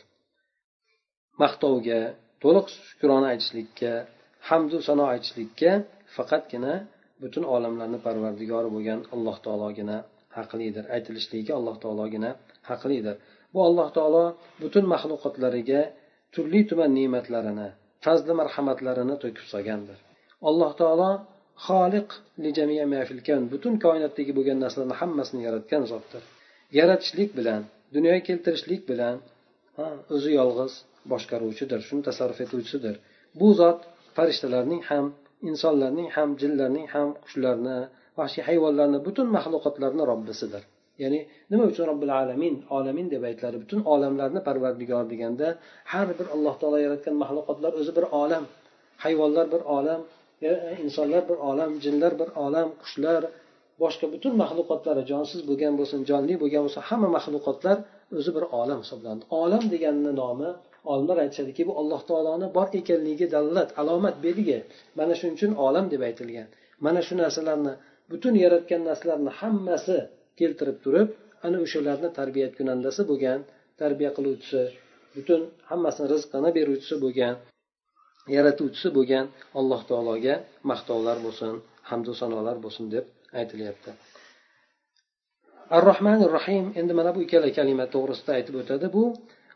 Maqtovga 1.41 1.99
to'liq 2.43 2.67
shukrona 2.89 3.27
aytishlikka 3.33 3.93
hamdu 4.49 4.77
sano 4.87 5.05
aytishlikka 5.13 5.71
faqatgina 6.15 6.73
butun 7.21 7.43
olamlarni 7.55 7.99
parvardigori 8.05 8.69
bo'lgan 8.75 8.99
alloh 9.15 9.37
taologina 9.45 9.97
haqlidir. 10.37 10.83
Aytilishligiga 10.95 11.53
alloh 11.59 11.75
taologina 11.83 12.31
haqlidir. 12.69 13.15
Bu 13.53 13.59
alloh 13.67 13.87
taolo 13.97 14.23
butun 14.63 14.83
maxluqotlariga 14.93 15.81
turli 16.33 16.61
tuman 16.69 16.91
ne'matlarini 16.99 17.67
fazli 18.05 18.33
marhamatlarini 18.41 19.15
to'kib 19.23 19.45
solgandir. 19.53 19.97
Alloh 20.49 20.71
taolo 20.81 21.11
xoliq 21.67 22.09
butun 23.53 23.73
koinotdagi 23.85 24.31
bo'lgan 24.37 24.57
narsalarni 24.63 24.95
hammasini 25.01 25.41
yaratgan 25.47 25.83
zotdir. 25.91 26.23
Yaratishlik 26.79 27.29
bilan 27.39 27.61
dunyoga 27.95 28.21
keltirishlik 28.29 28.81
bilan 28.91 29.15
o'zi 30.15 30.31
yolg'iz 30.39 30.73
boshqaruvchidir 31.11 31.79
shuni 31.87 32.01
tasarruf 32.09 32.39
etuvchisidir. 32.45 32.95
Bu 33.39 33.47
zot 33.61 33.79
farishtalarning 34.17 34.81
ham 34.89 35.05
insonlarning 35.49 36.07
ham 36.15 36.29
jinlarning 36.41 36.87
ham 36.93 37.07
qushlarni 37.23 37.77
vahshiy 38.19 38.43
hayvonlarni 38.49 38.99
butun 39.07 39.27
maxluqotlarni 39.37 40.03
robbisidir. 40.11 40.63
Ya'ni 41.03 41.19
nima 41.51 41.63
uchun 41.71 41.85
robbil 41.91 42.11
alamin 42.21 42.55
olamin 42.77 43.07
deb 43.13 43.23
aytiladi? 43.29 43.57
Butun 43.63 43.81
olamlarni 43.93 44.39
parvardigor 44.47 45.03
deganda 45.13 45.47
har 45.91 46.07
bir 46.19 46.27
alloh 46.35 46.55
taolo 46.61 46.77
yaratgan 46.85 47.15
maxluqotlar 47.23 47.71
o'zi 47.79 47.91
bir 47.97 48.05
olam. 48.21 48.43
Hayvonlar 49.03 49.45
bir 49.53 49.61
olam 49.77 50.01
e, 50.49 50.77
insonlar 50.83 51.23
bir 51.29 51.37
olam 51.49 51.71
jinlar 51.85 52.13
bir 52.19 52.29
olam 52.45 52.67
qushlar 52.81 53.21
boshqa 53.81 54.05
butun 54.13 54.33
maxluqotlari 54.41 55.03
jonsiz 55.11 55.41
bo'lgan 55.49 55.73
bo'lsin 55.79 55.99
jonli 56.09 56.35
bo'lgan 56.43 56.61
bo'lsin 56.65 56.81
hamma 56.89 57.09
maxluqotlar 57.17 57.77
o'zi 58.19 58.31
bir 58.37 58.43
olam 58.61 58.79
hisoblanadi 58.83 59.23
olam 59.43 59.63
deganni 59.73 60.11
nomi 60.21 60.49
olimlar 60.91 61.17
aytishadiki 61.23 61.63
bu 61.69 61.73
alloh 61.81 62.01
taoloni 62.09 62.47
bor 62.57 62.67
ekanligiga 62.79 63.27
dalolat 63.35 63.69
alomat 63.81 64.15
belgi. 64.25 64.59
Mana 64.99 65.13
shuning 65.19 65.35
uchun 65.37 65.51
olam 65.67 65.85
deb 65.93 66.01
aytilgan. 66.09 66.47
Mana 66.85 67.01
shu 67.07 67.13
narsalarni 67.21 67.73
butun 68.11 68.33
yaratgan 68.43 68.81
narsalarni 68.89 69.31
hammasi 69.39 69.97
keltirib 70.39 70.77
turib 70.85 71.07
ana 71.45 71.57
o'shalarni 71.65 72.09
tarbiya 72.19 72.47
kunandasi 72.57 73.01
bo'lgan 73.11 73.39
tarbiya 73.81 74.11
qiluvchisi 74.17 74.63
butun 75.15 75.41
hammasini 75.69 76.07
rizqini 76.13 76.49
beruvchisi 76.57 76.95
bo'lgan 77.03 77.35
yaratuvchisi 78.35 78.89
bo'lgan 78.97 79.25
alloh 79.59 79.81
taologa 79.89 80.35
maqtovlar 80.71 81.17
bo'lsin 81.25 81.53
hamdu 81.89 82.11
sanolar 82.21 82.57
bo'lsin 82.65 82.85
deb 82.95 83.05
aytilyapti. 83.39 83.91
Ar 85.75 85.83
rohmanir 85.89 86.29
rohim 86.37 86.65
endi 86.79 86.93
mana 86.99 87.11
bu 87.15 87.19
ikkala 87.25 87.49
kalima 87.57 87.85
to'g'risida 87.95 88.31
aytib 88.37 88.55
o'tadi. 88.61 88.85
Bu 88.95 89.03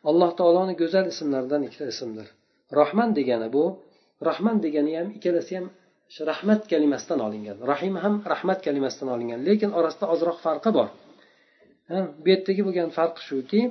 alloh 0.09 0.31
taoloni 0.39 0.73
go'zal 0.81 1.05
ismlaridan 1.13 1.61
ikkita 1.67 1.85
ismdir. 1.93 2.27
Rohman 2.79 3.09
degani 3.17 3.47
bu 3.55 3.63
rahman 4.27 4.57
degani 4.65 4.91
ham 4.99 5.07
ikkalasi 5.17 5.53
ham 5.57 5.65
rahmat 6.29 6.61
kalimasidan 6.71 7.19
olingan. 7.27 7.57
Rahim 7.71 7.95
ham 8.03 8.15
rahmat 8.33 8.59
kalimasidan 8.65 9.09
olingan. 9.15 9.39
Lekin 9.47 9.71
orasida 9.79 10.05
ozroq 10.13 10.37
farqi 10.45 10.69
bor. 10.77 10.87
Bu 12.21 12.27
yerdagi 12.33 12.61
bo'lgan 12.67 12.89
farq 12.97 13.15
shuki 13.27 13.61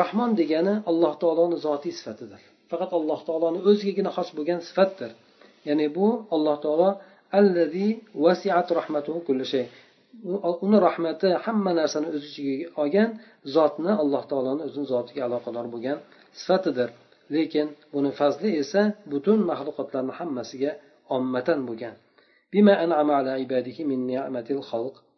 rahmon 0.00 0.30
degani 0.40 0.74
alloh 0.90 1.12
taoloni 1.22 1.56
zotiy 1.66 1.92
sifatidir. 1.98 2.40
Faqat 2.70 2.90
alloh 2.98 3.20
taoloni 3.28 3.58
o'zigagina 3.70 4.10
xos 4.16 4.28
bo'lgan 4.36 4.60
sifatdir. 4.68 5.10
Ya'ni 5.68 5.86
bu 5.96 6.06
alloh 6.34 6.56
taolo 6.64 6.88
allazi 7.38 7.88
vasiat 8.24 8.68
rahmatuhu 8.78 9.18
kulli 9.26 9.46
shay 9.52 9.64
uni 10.66 10.78
rahmati 10.86 11.28
hamma 11.44 11.70
narsani 11.80 12.08
o'z 12.14 12.22
ichiga 12.30 12.54
olgan 12.82 13.10
zotni 13.54 13.92
alloh 14.02 14.22
taoloni 14.30 14.62
o'zini 14.68 14.86
zotiga 14.94 15.22
aloqador 15.28 15.66
bo'lgan 15.74 15.98
sifatidir. 16.40 16.88
Lekin 17.34 17.66
buni 17.94 18.10
fazli 18.20 18.50
esa 18.62 18.82
butun 19.12 19.38
maxluqotlarni 19.50 20.12
hammasiga 20.20 20.70
ommatan 21.16 21.60
bo'lgan. 21.68 21.94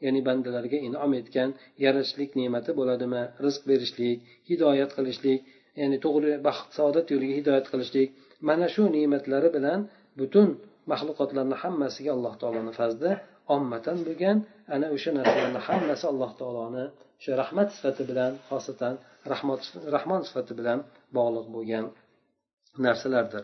Ya'ni 0.04 0.20
bandalarga 0.28 0.78
inom 0.88 1.12
etgan 1.20 1.50
yaratishlik 1.84 2.30
ne'mati 2.40 2.70
bo'ladimi? 2.78 3.22
Rizq 3.44 3.62
berishlik 3.70 4.18
hidoyat 4.50 4.90
qilishlik 4.96 5.40
ya'ni 5.80 5.96
to'g'ri 6.04 6.32
baxt 6.46 6.68
saodat 6.78 7.06
yo'liga 7.12 7.34
hidoyat 7.40 7.66
qilishlik. 7.72 8.08
Mana 8.48 8.66
shu 8.74 8.82
ne'matlari 8.96 9.48
bilan 9.56 9.80
butun 10.20 10.48
maxluqotlarni 10.90 11.56
hammasiga 11.62 12.10
alloh 12.16 12.34
taoloni 12.42 12.72
fazli 12.80 13.10
ommatan 13.54 13.98
bo'lgan 14.06 14.38
ana 14.74 14.86
o'sha 14.94 15.10
narsalarni 15.18 15.60
hammasi 15.68 16.04
alloh 16.12 16.30
taoloni 16.40 16.84
o'sha 17.18 17.32
rahmat 17.42 17.68
sifati 17.76 18.02
bilan 18.10 18.32
xosatan 18.48 18.94
rahmon 19.94 20.20
sifati 20.28 20.52
bilan 20.58 20.78
bog'liq 21.16 21.46
bo'lgan 21.56 21.84
narsalardir. 22.86 23.42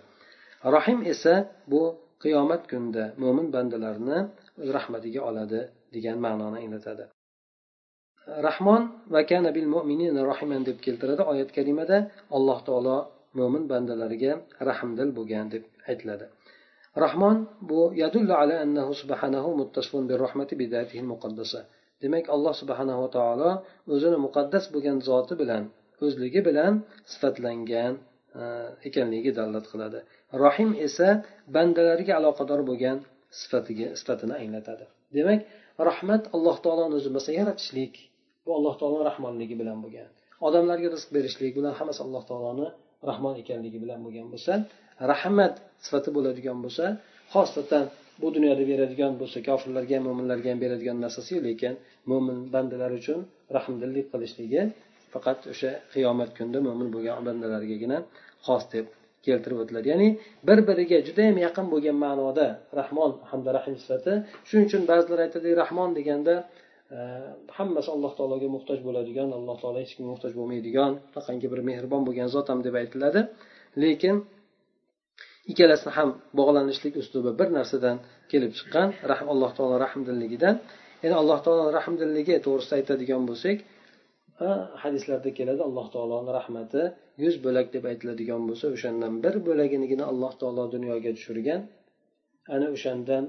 Rohim 0.75 0.99
esa 1.13 1.35
bu 1.73 1.83
qiyomat 2.23 2.63
kunida 2.71 3.05
mo'min 3.23 3.47
bandalarni 3.55 4.19
o'z 4.63 4.69
rahmatiga 4.79 5.21
oladi 5.29 5.61
degan 5.95 6.17
ma'noni 6.27 6.59
anglatadi. 6.65 7.05
Rahmon 8.49 8.83
va 9.15 9.21
kana 9.31 9.51
bil 9.57 9.69
mu'minina 9.75 10.21
rahiman 10.33 10.63
deb 10.69 10.79
keltiradi 10.87 11.23
oyat 11.33 11.51
karimada 11.57 11.99
alloh 12.37 12.59
taolo 12.69 12.97
mo'min 13.39 13.65
bandalariga 13.73 14.33
rahmdil 14.69 15.11
bo'lgan 15.19 15.47
deb 15.55 15.63
aytiladi. 15.91 16.27
Rahmon 17.05 17.37
bu 17.71 17.81
yadullu 18.03 18.35
ala 18.43 18.55
annahu 18.65 18.93
subhanahu 19.03 19.49
muttasifun 19.61 20.03
bir 20.11 20.19
rahmati 20.25 20.55
bidatihi 20.63 21.03
muqaddasa. 21.13 21.61
Demak 22.03 22.25
alloh 22.35 22.55
subhanava 22.63 23.07
taolo 23.17 23.51
o'zini 23.95 24.19
muqaddas 24.27 24.65
bo'lgan 24.75 24.97
zoti 25.09 25.35
bilan 25.43 25.63
o'zligi 26.05 26.41
bilan 26.49 26.73
sifatlangan 27.13 27.95
e, 28.41 28.43
ekanligiga 28.89 29.33
dalolat 29.39 29.67
qiladi. 29.73 29.99
Rohim 30.43 30.71
esa 30.87 31.09
bandalariga 31.55 32.13
aloqador 32.21 32.61
bo'lgan 32.71 32.97
sifatiga 33.41 33.89
sifatini 34.01 34.35
anglatadi. 34.43 34.85
Demak 35.17 35.41
rahmat 35.89 36.23
alloh 36.37 36.57
taoloni 36.65 36.95
o'zi 37.01 37.11
bo'lsa 37.17 37.31
yaratishlik 37.41 37.95
bu 38.45 38.51
alloh 38.59 38.75
taoloni 38.81 39.05
rahmonligi 39.11 39.57
bilan 39.61 39.79
bo'lgan. 39.85 40.09
Odamlarga 40.47 40.89
rizq 40.95 41.09
berishlik 41.17 41.53
bular 41.59 41.73
hammasi 41.81 42.01
alloh 42.07 42.23
taoloni 42.31 42.69
rahmon 43.11 43.35
ekanligi 43.43 43.79
bilan 43.85 44.01
bo'lgan 44.07 44.27
bo'lsa 44.33 44.53
rahmat 45.13 45.55
sifati 45.85 46.11
bo'ladigan 46.17 46.59
bo'lsa 46.65 46.85
xosatan 47.35 47.85
bu 48.23 48.29
dunyoda 48.37 48.63
beradigan 48.71 49.13
bo'lsa 49.21 49.39
kofirlarga 49.49 49.95
ham 49.97 50.05
mo'minlarga 50.09 50.49
ham 50.53 50.61
beradigan 50.65 50.97
narsasi 51.05 51.35
lekin 51.47 51.75
mo'min 52.11 52.39
bandalar 52.55 52.93
uchun 53.01 53.19
rahmdillik 53.57 54.07
qilishligi 54.13 54.63
faqat 55.13 55.39
o'sha 55.53 55.71
qiyomat 55.95 56.31
kunida 56.37 56.59
mo'min 56.69 56.89
bo'lgan 56.95 57.19
bandalargagina 57.29 57.99
xos 58.47 58.65
deb 58.75 58.87
keltirib 59.27 59.59
o'tiladi. 59.63 59.87
Ya'ni 59.93 60.09
bir 60.49 60.59
biriga 60.69 60.99
judayam 61.09 61.37
yaqin 61.47 61.67
bo'lgan 61.73 61.97
ma'noda 62.05 62.47
rahmon 62.81 63.13
hamda 63.31 63.51
rahim 63.59 63.75
sifati 63.83 64.13
shuning 64.49 64.65
uchun 64.69 64.83
ba'zilar 64.91 65.19
aytadi 65.27 65.49
rahmon 65.63 65.91
deganda 65.99 66.35
e, 66.97 66.99
hammasi 67.59 67.89
alloh 67.97 68.13
taologa 68.19 68.49
muhtoj 68.57 68.79
bo'ladigan 68.87 69.29
alloh 69.39 69.57
taolo 69.63 69.79
hech 69.85 69.93
kimga 69.97 70.11
muhtoj 70.15 70.33
bo'lmaydigan 70.39 70.93
faqatgi 71.15 71.47
bir 71.53 71.61
mehribon 71.69 72.03
bo'lgan 72.09 72.29
zot 72.35 72.47
ham 72.53 72.61
deb 72.67 72.75
aytiladi. 72.83 73.21
Lekin 73.83 74.17
ikkalasini 75.51 75.93
ham 75.99 76.09
bog'lanishlik 76.39 76.95
uslubi 77.03 77.31
bir 77.41 77.49
narsadan 77.59 77.97
kelib 78.33 78.53
chiqqan 78.59 78.89
alloh 79.33 79.51
taolo 79.59 79.77
rahmdilligidan. 79.87 80.55
Endi 81.05 81.17
alloh 81.23 81.39
taolo 81.45 81.65
rahmdilligi 81.79 82.35
to'g'risida 82.47 82.75
aytadigan 82.81 83.23
bo'lsak 83.31 83.57
hadislarda 84.83 85.31
keladi 85.39 85.63
alloh 85.69 85.87
taoloni 85.95 86.31
rahmati 86.39 86.83
yuz 87.25 87.35
bo'lak 87.45 87.67
deb 87.75 87.85
aytiladigan 87.91 88.43
bo'lsa 88.49 88.67
o'shandan 88.77 89.15
bir 89.25 89.35
bo'laginigina 89.49 90.05
alloh 90.13 90.33
taolo 90.41 90.65
dunyoga 90.75 91.11
tushirgan. 91.17 91.61
Ana 92.55 92.67
o'shandan 92.77 93.25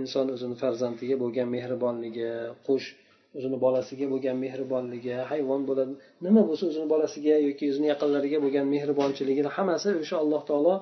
inson 0.00 0.26
o'zini 0.34 0.56
farzandiga 0.62 1.16
bo'lgan 1.22 1.48
mehribonligi 1.56 2.30
qush 2.66 2.88
o'zini 3.36 3.58
bolasiga 3.64 4.06
bo'lgan 4.12 4.36
mehribonligi 4.44 5.14
hayvon 5.30 5.62
bo'ladi 5.68 5.92
nima 6.26 6.42
bo'lsa 6.48 6.64
o'zini 6.70 6.86
bolasiga 6.94 7.34
yoki 7.48 7.64
o'zini 7.72 7.86
yaqinlariga 7.92 8.38
bo'lgan 8.44 8.66
mehribonchiligini 8.74 9.50
hammasi 9.56 9.88
o'sha 10.02 10.16
alloh 10.22 10.42
taolo 10.50 10.74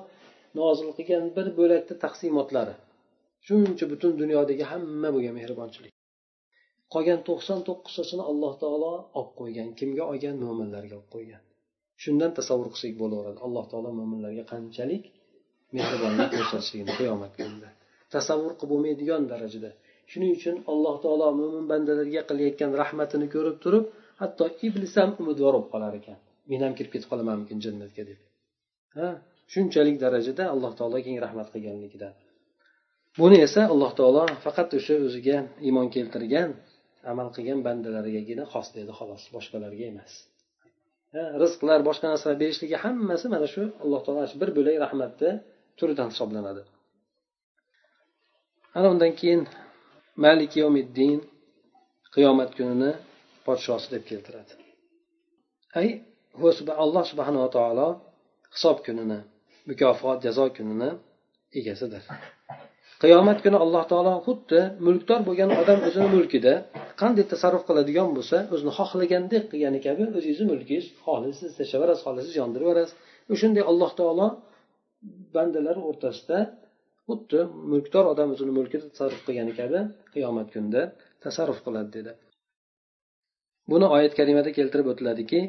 nozil 0.59 0.89
qilgan 0.97 1.25
bir 1.35 1.47
bo'lakda 1.59 1.93
taqsimotlari. 2.05 2.75
Shuncha 3.47 3.85
butun 3.91 4.11
dunyodagi 4.21 4.63
hamma 4.71 5.09
bo'lgan 5.15 5.33
mehribonchilik. 5.39 5.93
Qolgan 6.93 7.19
to'qson 7.27 7.59
to'qqiztasini 7.67 8.23
alloh 8.31 8.53
taolo 8.63 8.91
olib 9.19 9.31
qo'ygan 9.39 9.69
kimga 9.79 10.03
olgan? 10.11 10.35
Mo'minlarga 10.43 10.95
olib 10.99 11.09
qo'ygan. 11.15 11.41
Shundan 12.03 12.31
tasavvur 12.37 12.67
qilsak 12.73 12.93
bo'laveradi. 13.01 13.39
Alloh 13.47 13.65
taolo 13.71 13.89
mo'minlarga 13.99 14.43
qanchalik 14.53 15.03
mehribonlik 15.77 16.29
ko'rsatishligini 16.35 16.93
qiyomat 16.99 17.33
kunida. 17.39 17.69
Tasavvur 18.15 18.53
qilib 18.59 18.71
bo'lmaydigan 18.73 19.23
darajada. 19.31 19.71
Shuning 20.11 20.31
uchun 20.37 20.55
alloh 20.71 20.95
taolo 21.03 21.27
mo'min 21.39 21.65
bandalarga 21.71 22.21
qilayotgan 22.29 22.71
rahmatini 22.81 23.27
ko'rib 23.35 23.57
turib 23.63 23.85
hatto 24.21 24.45
iblis 24.67 24.93
ham 24.99 25.09
umidvor 25.21 25.53
bo'lib 25.55 25.69
qolar 25.73 25.93
ekan. 25.99 26.17
Men 26.49 26.59
ham 26.65 26.73
kirib 26.77 26.91
ketib 26.95 27.09
qolamanmikin 27.11 27.57
jannatga 27.65 28.03
deb. 28.09 28.19
Ha? 28.97 29.09
Shunchalik 29.53 29.97
darajada 30.03 30.43
alloh 30.53 30.71
taolo 30.79 30.97
keng 31.05 31.17
rahmat 31.25 31.47
qilganligida. 31.53 32.09
Buni 33.19 33.37
esa 33.47 33.61
alloh 33.73 33.91
taolo 33.99 34.23
faqat 34.45 34.69
o'sha 34.77 34.95
o'ziga 35.07 35.37
iymon 35.67 35.87
keltirgan 35.95 36.49
amal 37.11 37.27
qilgan 37.35 37.59
bandalarigagina 37.67 38.43
xos 38.53 38.67
dedi 38.77 38.91
xolos 38.99 39.23
boshqalarga 39.35 39.85
emas. 39.93 40.11
Rizqlar 41.43 41.79
boshqa 41.89 42.05
narsalar 42.11 42.37
berishligi 42.43 42.77
hammasi 42.83 43.25
mana 43.33 43.47
shu 43.53 43.63
alloh 43.83 44.01
taolo 44.05 44.21
bir 44.41 44.49
bo'lak 44.57 44.75
rahmatni 44.85 45.31
turidan 45.79 46.07
hisoblanadi. 46.13 46.61
Ana 48.77 48.87
undan 48.93 49.11
keyin 49.19 49.41
malik 50.25 50.51
yomiddin 50.61 51.17
qiyomat 52.15 52.51
kunini 52.57 52.91
podshosi 53.45 53.87
deb 53.93 54.03
keltiradi. 54.09 54.53
Ay 55.79 55.87
alloh 56.83 57.03
subhanava 57.11 57.49
taolo 57.57 57.87
hisob 58.55 58.77
kunini 58.87 59.19
mukofot 59.69 60.17
jazo 60.25 60.45
kunini 60.57 60.89
egasidir. 61.59 62.03
Qiyomat 63.03 63.39
kuni 63.45 63.57
alloh 63.63 63.83
taolo 63.91 64.13
xuddi 64.27 64.59
mulkdor 64.87 65.19
bo'lgan 65.27 65.49
odam 65.61 65.79
o'zini 65.87 66.07
mulkida 66.15 66.53
qanday 67.01 67.25
tasarruf 67.33 67.63
qiladigan 67.69 68.09
bo'lsa 68.17 68.37
o'zini 68.53 68.71
xohlagandek 68.79 69.43
qilgani 69.51 69.79
kabi 69.87 70.03
o'zingizni 70.17 70.45
mulkingiz 70.51 70.85
xohlasangiz 71.05 71.53
tashlab 71.59 71.79
yuborasiz 71.79 72.03
xohlasangiz 72.05 72.35
yondirib 72.41 72.65
yuborasiz 72.67 72.93
o'shanday 73.33 73.63
alloh 73.71 73.91
taolo 73.99 74.27
bandalar 75.35 75.77
o'rtasida 75.89 76.37
xuddi 77.07 77.39
mulkdor 77.71 78.05
odam 78.13 78.29
o'zini 78.33 78.53
mulkida 78.57 78.85
tasarruf 78.91 79.21
qilgani 79.27 79.53
kabi 79.61 79.79
qiyomat 80.13 80.47
kunida 80.53 80.81
tasarruf 81.25 81.59
qiladi 81.65 81.89
dedi. 81.97 82.11
Buni 83.71 83.87
oyat 83.95 84.13
karimada 84.19 84.51
keltirib 84.57 84.87
o'tiladiki 84.91 85.39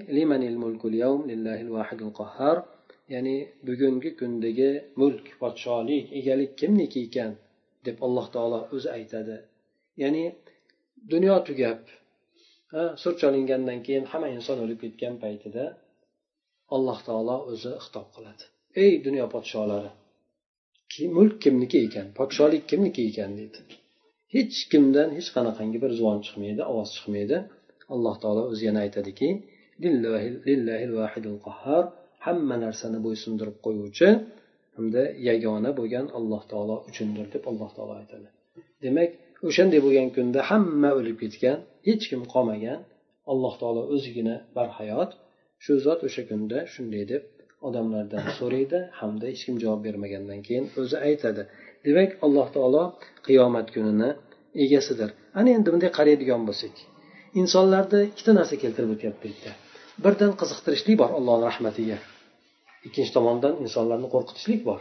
ya'ni 3.09 3.37
bugungi 3.67 4.11
kundagi 4.21 4.71
mulk 5.01 5.27
podsholik 5.41 6.07
egalik 6.19 6.53
kimniki 6.61 7.01
ekan 7.07 7.33
deb 7.87 7.97
alloh 8.07 8.27
taolo 8.35 8.61
o'zi 8.75 8.89
aytadi. 8.99 9.37
Ya'ni 10.03 10.25
dunyo 11.13 11.37
tugab 11.49 11.81
sur 13.03 13.13
chalingandan 13.21 13.79
keyin 13.87 14.05
hamma 14.13 14.29
inson 14.37 14.59
o'lib 14.65 14.79
ketgan 14.85 15.15
paytida 15.25 15.65
alloh 16.75 16.99
taolo 17.09 17.37
o'zi 17.53 17.73
xitob 17.85 18.07
qiladi. 18.15 18.45
Ey 18.83 18.93
dunyo 19.07 19.25
podsholari 19.35 19.91
mulk 21.17 21.35
kimniki 21.45 21.79
ekan 21.87 22.07
podsholik 22.19 22.65
kimniki 22.71 23.03
ekan 23.11 23.31
deydi. 23.39 23.61
Hech 24.35 24.59
kimdan 24.73 25.09
hech 25.17 25.29
qanaqangi 25.37 25.79
bir 25.85 25.93
zvon 25.99 26.19
chiqmaydi 26.27 26.63
ovoz 26.73 26.91
chiqmaydi. 26.97 27.37
Alloh 27.95 28.17
taolo 28.23 28.43
o'zi 28.53 28.63
yana 28.69 28.81
aytadiki 28.87 29.29
hamma 32.25 32.57
narsani 32.65 32.99
bo'ysundirib 33.07 33.57
qo'yuvchi 33.67 34.09
hamda 34.77 35.03
yagona 35.29 35.71
bo'lgan 35.79 36.07
alloh 36.19 36.43
taolo 36.53 36.77
uchundir 36.91 37.27
deb 37.35 37.43
alloh 37.51 37.71
taolo 37.77 37.95
aytadi. 38.01 38.29
Demak 38.85 39.11
o'shanday 39.49 39.81
bo'lgan 39.87 40.09
kunda 40.17 40.41
hamma 40.51 40.91
o'lib 40.99 41.17
ketgan 41.23 41.59
hech 41.89 42.05
kim 42.11 42.23
qolmagan 42.35 42.81
alloh 43.33 43.55
taolo 43.61 43.83
o'zigina 43.95 44.37
barhayot. 44.57 45.11
Shu 45.65 45.73
zot 45.87 46.01
o'sha 46.09 46.23
kunda 46.31 46.59
shunday 46.75 47.05
deb 47.13 47.23
odamlardan 47.69 48.25
so'raydi 48.39 48.79
hamda 49.01 49.25
hech 49.33 49.43
kim 49.47 49.57
javob 49.63 49.81
bermagandan 49.87 50.41
keyin 50.47 50.65
o'zi 50.81 50.97
aytadi. 51.09 51.43
Demak 51.87 52.11
alloh 52.27 52.49
taolo 52.57 52.83
qiyomat 53.27 53.67
kunini 53.75 54.11
egasidir. 54.65 55.11
Ana 55.39 55.51
endi 55.57 55.69
bunday 55.75 55.91
qaraydigan 55.99 56.43
bo'lsak 56.49 56.75
insonlarni 57.41 58.01
ikkita 58.11 58.33
narsa 58.39 58.55
keltirib 58.63 58.91
o'tyapti 58.97 59.25
bu 59.25 59.29
yerda 59.33 59.53
birdan 60.05 60.33
qiziqtirishlik 60.41 60.97
bor 61.03 61.11
allohni 61.19 61.45
rahmatiga. 61.51 61.99
Ikkinchi 62.87 63.13
tomondan 63.17 63.55
insonlarni 63.65 64.09
qo'rqitishlik 64.15 64.63
bor. 64.69 64.81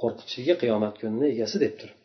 Qo'rqitishligi 0.00 0.54
qiyomat 0.62 0.94
kunini 1.00 1.26
egasi 1.34 1.56
deb 1.64 1.74
turib. 1.80 1.96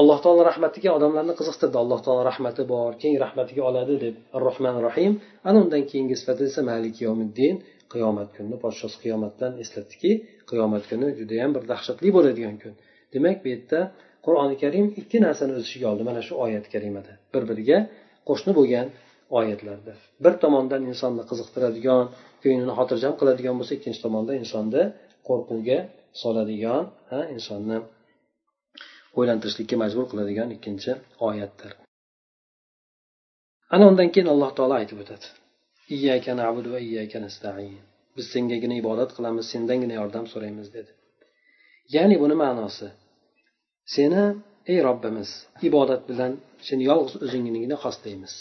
Alloh 0.00 0.18
taolo 0.24 0.42
rahmatiga 0.50 0.90
odamlarni 0.98 1.34
qiziqtirdi. 1.40 1.76
Alloh 1.82 2.00
taolo 2.06 2.22
rahmati 2.30 2.62
bor 2.72 2.90
keng 3.02 3.14
rahmatiga 3.24 3.62
oladi 3.70 3.94
deb 4.04 4.14
ar 4.36 4.42
rohman 4.48 4.76
rohim 4.86 5.12
ana 5.48 5.58
undan 5.64 5.82
keyingi 5.90 6.16
sifati 6.20 6.42
esa 6.50 6.60
malik 6.70 6.96
yomiddin 7.06 7.54
qiyomat 7.92 8.28
kunini 8.36 8.56
podshosi 8.64 8.96
qiyomatdan 9.04 9.52
eslatdiki 9.62 10.10
qiyomat 10.50 10.84
kuni 10.90 11.06
judayam 11.18 11.50
bir 11.56 11.62
dahshatli 11.72 12.08
bo'ladigan 12.16 12.56
kun. 12.62 12.74
Demak 13.14 13.36
bu 13.42 13.48
yerda 13.54 13.80
qur'oni 14.26 14.56
karim 14.62 14.86
ikki 15.00 15.18
narsani 15.26 15.52
o'z 15.58 15.64
ichiga 15.68 15.86
oldi. 15.92 16.02
Mana 16.10 16.20
shu 16.26 16.34
oyat 16.44 16.66
karimada. 16.74 17.12
Bir 17.34 17.42
biriga 17.50 17.78
qo'shni 18.28 18.52
bo'lgan 18.58 18.86
oyatlarda. 19.38 19.92
Bir 20.24 20.34
tomondan 20.42 20.82
insonni 20.90 21.22
qiziqtiradigan 21.30 22.02
ko'nglini 22.42 22.72
xotirjam 22.78 23.14
qiladigan 23.20 23.54
bo'lsa 23.58 23.72
ikkinchi 23.78 24.00
tomonda 24.06 24.32
insonni 24.42 24.82
qo'rquvga 25.28 25.78
soladigan 26.22 26.82
ha 27.10 27.20
insonni 27.36 27.78
o'ylantirishlikka 29.18 29.76
majbur 29.82 30.04
qiladigan 30.12 30.48
ikkinchi 30.56 30.92
oyatdir. 31.28 31.72
Ana 33.74 33.84
undan 33.90 34.08
keyin 34.14 34.28
alloh 34.34 34.50
taolo 34.58 34.74
aytib 34.80 34.98
o'tadi. 35.04 35.26
Biz 38.16 38.26
sengagina 38.34 38.74
ibodat 38.82 39.10
qilamiz 39.16 39.44
sendangina 39.54 39.94
yordam 40.00 40.24
so'raymiz 40.32 40.68
dedi. 40.76 40.90
Ya'ni 41.94 42.16
buni 42.22 42.34
ma'nosi 42.42 42.88
seni 43.94 44.22
ey 44.72 44.78
robbimiz 44.88 45.30
ibodat 45.68 46.02
bilan 46.10 46.32
seni 46.68 46.82
yolg'iz 46.90 47.14
o'zingnigina 47.24 47.76
xoslaymiz. 47.84 48.34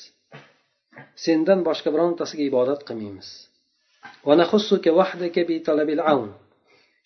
Sendan 1.26 1.60
boshqa 1.68 1.90
birontasiga 1.96 2.44
ibodat 2.52 2.82
qilmaymiz. 2.88 3.30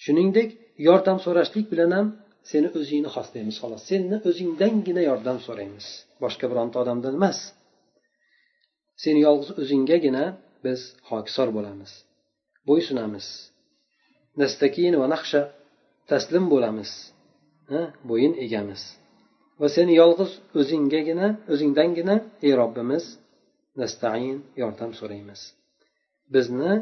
Shuningdek 0.03 0.49
yordam 0.87 1.17
so'rashlik 1.25 1.65
bilan 1.73 1.91
ham 1.97 2.07
seni 2.51 2.67
o'zingni 2.79 3.09
xoslaymiz. 3.15 3.55
Xolos 3.61 3.81
seni 3.89 4.17
o'zingdangina 4.29 5.01
yordam 5.09 5.37
so'raymiz. 5.47 5.87
Boshqa 6.23 6.45
bironta 6.51 6.77
odamdan 6.83 7.13
emas. 7.19 7.39
Seni 9.03 9.19
yolg'iz 9.27 9.49
o'zinggagina 9.61 10.23
biz 10.65 10.79
hokisor 11.09 11.49
bo'lamiz. 11.57 11.91
Bo'ysunamiz. 12.67 13.27
Nastakin 14.41 14.93
va 15.01 15.07
naqsha 15.13 15.41
taslim 16.11 16.45
bo'lamiz. 16.53 16.91
Bo'yin 18.09 18.33
egamiz. 18.45 18.81
Va 19.61 19.67
seni 19.75 19.93
yolg'iz 20.01 20.31
o'zinggagina 20.59 21.27
o'zingdangina 21.53 22.15
ey 22.45 22.53
robbimiz 22.61 23.05
nastain 23.83 24.35
yordam 24.61 24.91
so'raymiz. 24.99 25.41
Bizni 26.33 26.73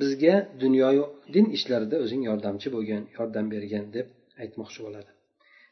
bizga 0.00 0.34
dunyoyu 0.62 1.04
din 1.34 1.46
ishlarida 1.56 1.96
o'zing 2.04 2.22
yordamchi 2.30 2.68
bo'lgin 2.74 3.02
yordam 3.18 3.46
bergin 3.54 3.84
deb 3.96 4.06
aytmoqchi 4.42 4.80
bo'ladi. 4.86 5.10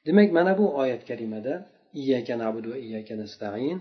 Demak 0.06 0.28
mana 0.38 0.52
bu 0.60 0.66
oyat 0.82 1.02
karimada 1.10 1.54
iyyaka 2.00 2.34
nabudu 2.42 2.68
va 2.72 2.78
iyyaka 2.86 3.14
nastain 3.22 3.76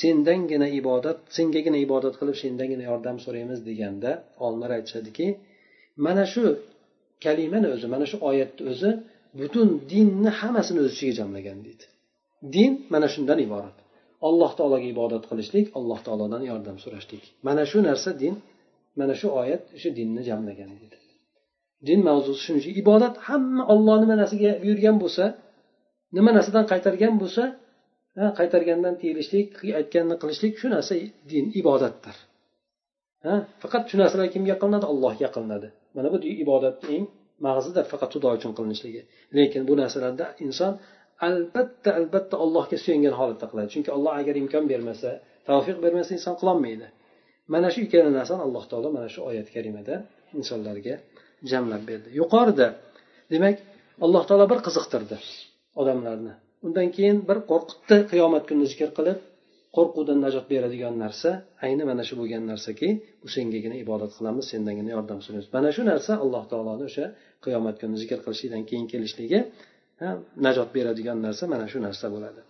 sendangina 0.00 0.68
ibodat 0.80 1.18
sengagina 1.36 1.78
ibodat 1.86 2.14
qilib 2.20 2.36
sendangina 2.44 2.84
yordam 2.90 3.16
so'raymiz 3.24 3.60
deganda 3.68 4.10
olimlar 4.44 4.70
aytishadiki 4.78 5.26
mana 6.06 6.24
shu 6.32 6.44
kalimani 7.24 7.68
o'zi 7.74 7.86
mana 7.94 8.06
shu 8.10 8.16
oyatni 8.30 8.62
o'zi 8.72 8.90
butun 9.40 9.68
dinni 9.92 10.30
hammasini 10.40 10.78
o'z 10.84 10.90
ichiga 10.94 11.14
jamlagan 11.20 11.58
deydi. 11.66 11.84
Din 12.54 12.72
mana 12.92 13.06
shundan 13.14 13.38
iborat. 13.46 13.76
Alloh 14.28 14.50
taologa 14.58 14.86
ibodat 14.94 15.24
qilishlik 15.30 15.66
alloh 15.78 15.98
taolodan 16.06 16.42
yordam 16.50 16.76
so'rashlik. 16.84 17.22
Mana 17.46 17.62
shu 17.70 17.78
narsa 17.88 18.10
din 18.22 18.34
mana 18.98 19.14
shu 19.20 19.28
oyat 19.40 19.62
shu 19.80 19.88
dinni 19.98 20.22
jamlagan 20.28 20.70
deydi 20.80 21.02
din 21.88 22.00
mavzusi 22.08 22.40
shuning 22.44 22.62
uchun 22.62 22.74
ibodat 22.82 23.14
hamma 23.26 23.62
olloh 23.74 23.96
nima 24.02 24.14
narsaga 24.22 24.50
buyurgan 24.62 24.96
bo'lsa 25.02 25.24
nima 26.16 26.30
narsadan 26.36 26.64
qaytargan 26.72 27.14
bo'lsa 27.22 27.44
qaytargandan 28.38 28.94
tiyilishlik 29.00 29.48
aytganini 29.80 30.16
qilishlik 30.22 30.54
shu 30.60 30.66
narsa 30.74 30.94
din 31.32 31.44
ibodatdir. 31.60 32.16
Ha 33.24 33.34
faqat 33.62 33.82
shu 33.90 33.96
narsalar 34.02 34.28
kimga 34.34 34.54
qilinadi? 34.62 34.86
Allohga 34.92 35.28
qilinadi. 35.34 35.68
Mana 35.96 36.08
bu 36.12 36.16
ibodatni 36.44 36.88
eng 36.96 37.04
mag'zidir 37.46 37.84
faqat 37.92 38.10
xudo 38.14 38.28
uchun 38.36 38.52
qilinishligi. 38.58 39.02
Lekin 39.36 39.62
bu 39.68 39.74
narsalarda 39.82 40.26
inson 40.46 40.72
albatta 41.28 41.90
albatta 41.98 42.36
allohga 42.44 42.76
suyangan 42.84 43.14
holatda 43.20 43.46
qiladi. 43.50 43.68
Chunki 43.74 43.90
alloh 43.96 44.12
agar 44.20 44.34
imkon 44.42 44.64
bermasa 44.72 45.10
tavfiq 45.48 45.76
bermasa 45.84 46.10
inson 46.18 46.34
qilolmaydi. 46.40 46.86
Mana 47.52 47.68
shu 47.74 47.80
ikkala 47.86 48.10
narsani 48.18 48.42
alloh 48.46 48.64
taolo 48.70 48.88
mana 48.96 49.08
shu 49.14 49.20
oyat 49.30 49.48
karimada 49.54 49.94
insonlarga 50.40 50.94
jamlab 51.50 51.82
berdi. 51.90 52.08
Yuqorida 52.20 52.68
demak 53.32 53.56
alloh 54.04 54.22
taolo 54.28 54.44
bir 54.52 54.60
qiziqtirdi 54.66 55.16
odamlarni. 55.80 56.32
Undan 56.66 56.88
keyin 56.96 57.18
bir 57.28 57.38
qo'rqitdi 57.50 57.96
qiyomat 58.12 58.42
kunini 58.48 58.66
zikr 58.72 58.90
qilib 58.98 59.18
qo'rquvdan 59.76 60.18
najot 60.24 60.46
beradigan 60.52 60.94
narsa 61.04 61.30
ayni 61.66 61.82
mana 61.90 62.02
shu 62.08 62.14
bo'lgan 62.20 62.42
narsaki 62.52 62.88
bu 63.22 63.28
sengagina 63.36 63.76
ibodat 63.84 64.12
qilamiz 64.18 64.44
sendangina 64.52 64.90
yordam 64.96 65.18
so'raymiz 65.24 65.48
mana 65.56 65.68
shu 65.76 65.82
narsa 65.90 66.12
alloh 66.24 66.42
taoloni 66.50 66.84
o'sha 66.90 67.04
qiyomat 67.44 67.76
kunini 67.80 67.98
zikr 68.02 68.18
qilishlikdan 68.24 68.62
keyin 68.70 68.86
kelishligi 68.92 69.38
najot 70.45 70.69
beradigan 70.75 71.17
narsa 71.25 71.43
mana 71.53 71.65
shu 71.71 71.79
narsa 71.87 72.05
bo'ladi 72.13 72.41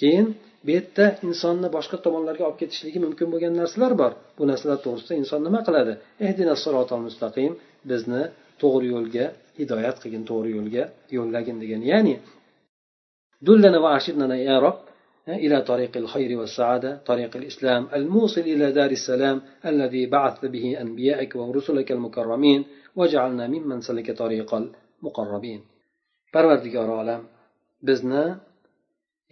keyin 0.00 0.26
bu 0.64 0.70
yerda 0.76 1.04
insonni 1.28 1.68
boshqa 1.76 1.96
tomonlarga 2.04 2.44
olib 2.48 2.58
ketishligi 2.62 2.98
mumkin 3.06 3.26
bo'lgan 3.32 3.52
narsalar 3.62 3.92
bor 4.02 4.12
bu 4.38 4.42
narsalar 4.50 4.78
to'g'risida 4.86 5.14
inson 5.22 5.40
nima 5.46 5.60
qiladi 5.66 5.92
ehdina 6.26 6.54
mustaqim 7.06 7.52
bizni 7.90 8.22
to'g'ri 8.62 8.86
yo'lga 8.94 9.26
hidoyat 9.60 9.96
qilgin 10.02 10.24
to'g'ri 10.30 10.50
yo'lga 10.56 10.84
yo'llagin 11.16 11.56
degan 11.62 11.82
ya'ni 11.92 12.16
دلنا 13.48 13.78
وأرشدنا 13.84 14.36
يا 14.36 14.58
رب 14.58 14.78
إلى 15.28 15.62
طريق 15.62 15.96
الخير 15.96 16.38
والسعادة 16.38 16.90
طريق 17.10 17.36
الإسلام 17.36 17.88
الموصل 17.94 18.40
إلى 18.40 18.72
دار 18.72 18.90
السلام 18.90 19.42
الذي 19.66 20.06
بعثت 20.06 20.46
به 20.46 20.80
أنبيائك 20.80 21.36
ورسلك 21.36 21.92
المكرمين 21.92 22.64
وجعلنا 22.96 23.46
ممن 23.46 23.80
سلك 23.80 24.08
طريق 24.10 24.50
المقربين 24.54 25.60
parvardigori 26.33 26.93
olam 27.01 27.21
bizni 27.87 28.23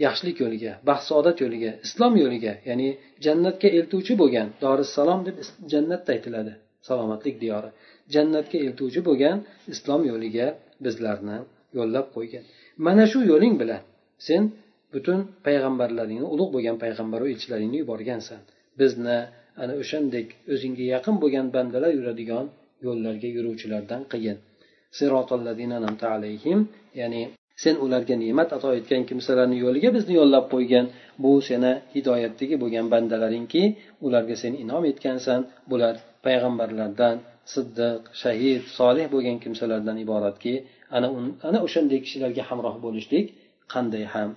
yaxshilik 0.05 0.37
yo'liga 0.43 0.71
baxt 0.89 1.05
saodat 1.09 1.37
yo'liga 1.43 1.71
islom 1.87 2.13
yo'liga 2.23 2.53
ya'ni 2.69 2.87
jannatga 3.25 3.67
eltuvchi 3.77 4.13
bo'lgan 4.21 4.47
dorissalom 4.63 5.19
deb 5.27 5.35
jannatda 5.73 6.09
aytiladi 6.15 6.53
salomatlik 6.87 7.35
diyori. 7.43 7.69
Jannatga 8.15 8.57
eltuvchi 8.65 9.01
bo'lgan 9.09 9.37
islom 9.73 10.01
yo'liga 10.11 10.47
bizlarni 10.85 11.37
yo'llab 11.77 12.07
qo'ygin 12.15 12.43
mana 12.85 13.03
shu 13.11 13.19
yo'ling 13.31 13.55
bilan 13.61 13.81
sen 14.27 14.41
butun 14.93 15.19
payg'ambarlaringni 15.45 16.27
ulug' 16.33 16.51
bo'lgan 16.55 16.77
payg'ambaru 16.83 17.25
elchilaringni 17.33 17.77
yuborgansan. 17.83 18.41
Bizni 18.79 19.17
ana 19.61 19.73
o'shandek 19.81 20.27
o'zingga 20.53 20.85
yaqin 20.95 21.15
bo'lgan 21.23 21.45
bandalar 21.55 21.91
yuradigan 21.99 22.45
yo'llarga 22.85 23.29
yuruvchilardan 23.37 24.01
qilgin. 24.11 24.37
Ya'ni 26.99 27.21
sen 27.63 27.75
ularga 27.85 28.15
ne'mat 28.23 28.49
ato 28.57 28.69
etgan 28.79 29.03
kimsalarni 29.09 29.57
yo'liga 29.65 29.89
bizni 29.97 30.13
yo'llab 30.19 30.45
qo'ygan 30.53 30.85
bu 31.23 31.31
seni 31.49 31.71
hidoyatdagi 31.95 32.55
bo'lgan 32.63 32.85
bandalaringki 32.93 33.63
ularga 34.05 34.35
sen 34.43 34.53
inom 34.63 34.83
etgansan 34.91 35.39
bular 35.71 35.95
payg'ambarlardan 36.25 37.15
siddiq 37.53 38.01
shahid 38.21 38.61
solih 38.77 39.05
bo'lgan 39.13 39.37
kimsalardan 39.43 39.97
iboratki 40.05 40.53
ana 40.97 41.07
ana 41.47 41.59
o'shanday 41.65 41.99
kishilarga 42.05 42.43
hamroh 42.49 42.75
bo'lishlik 42.85 43.25
qanday 43.73 44.05
ham 44.15 44.29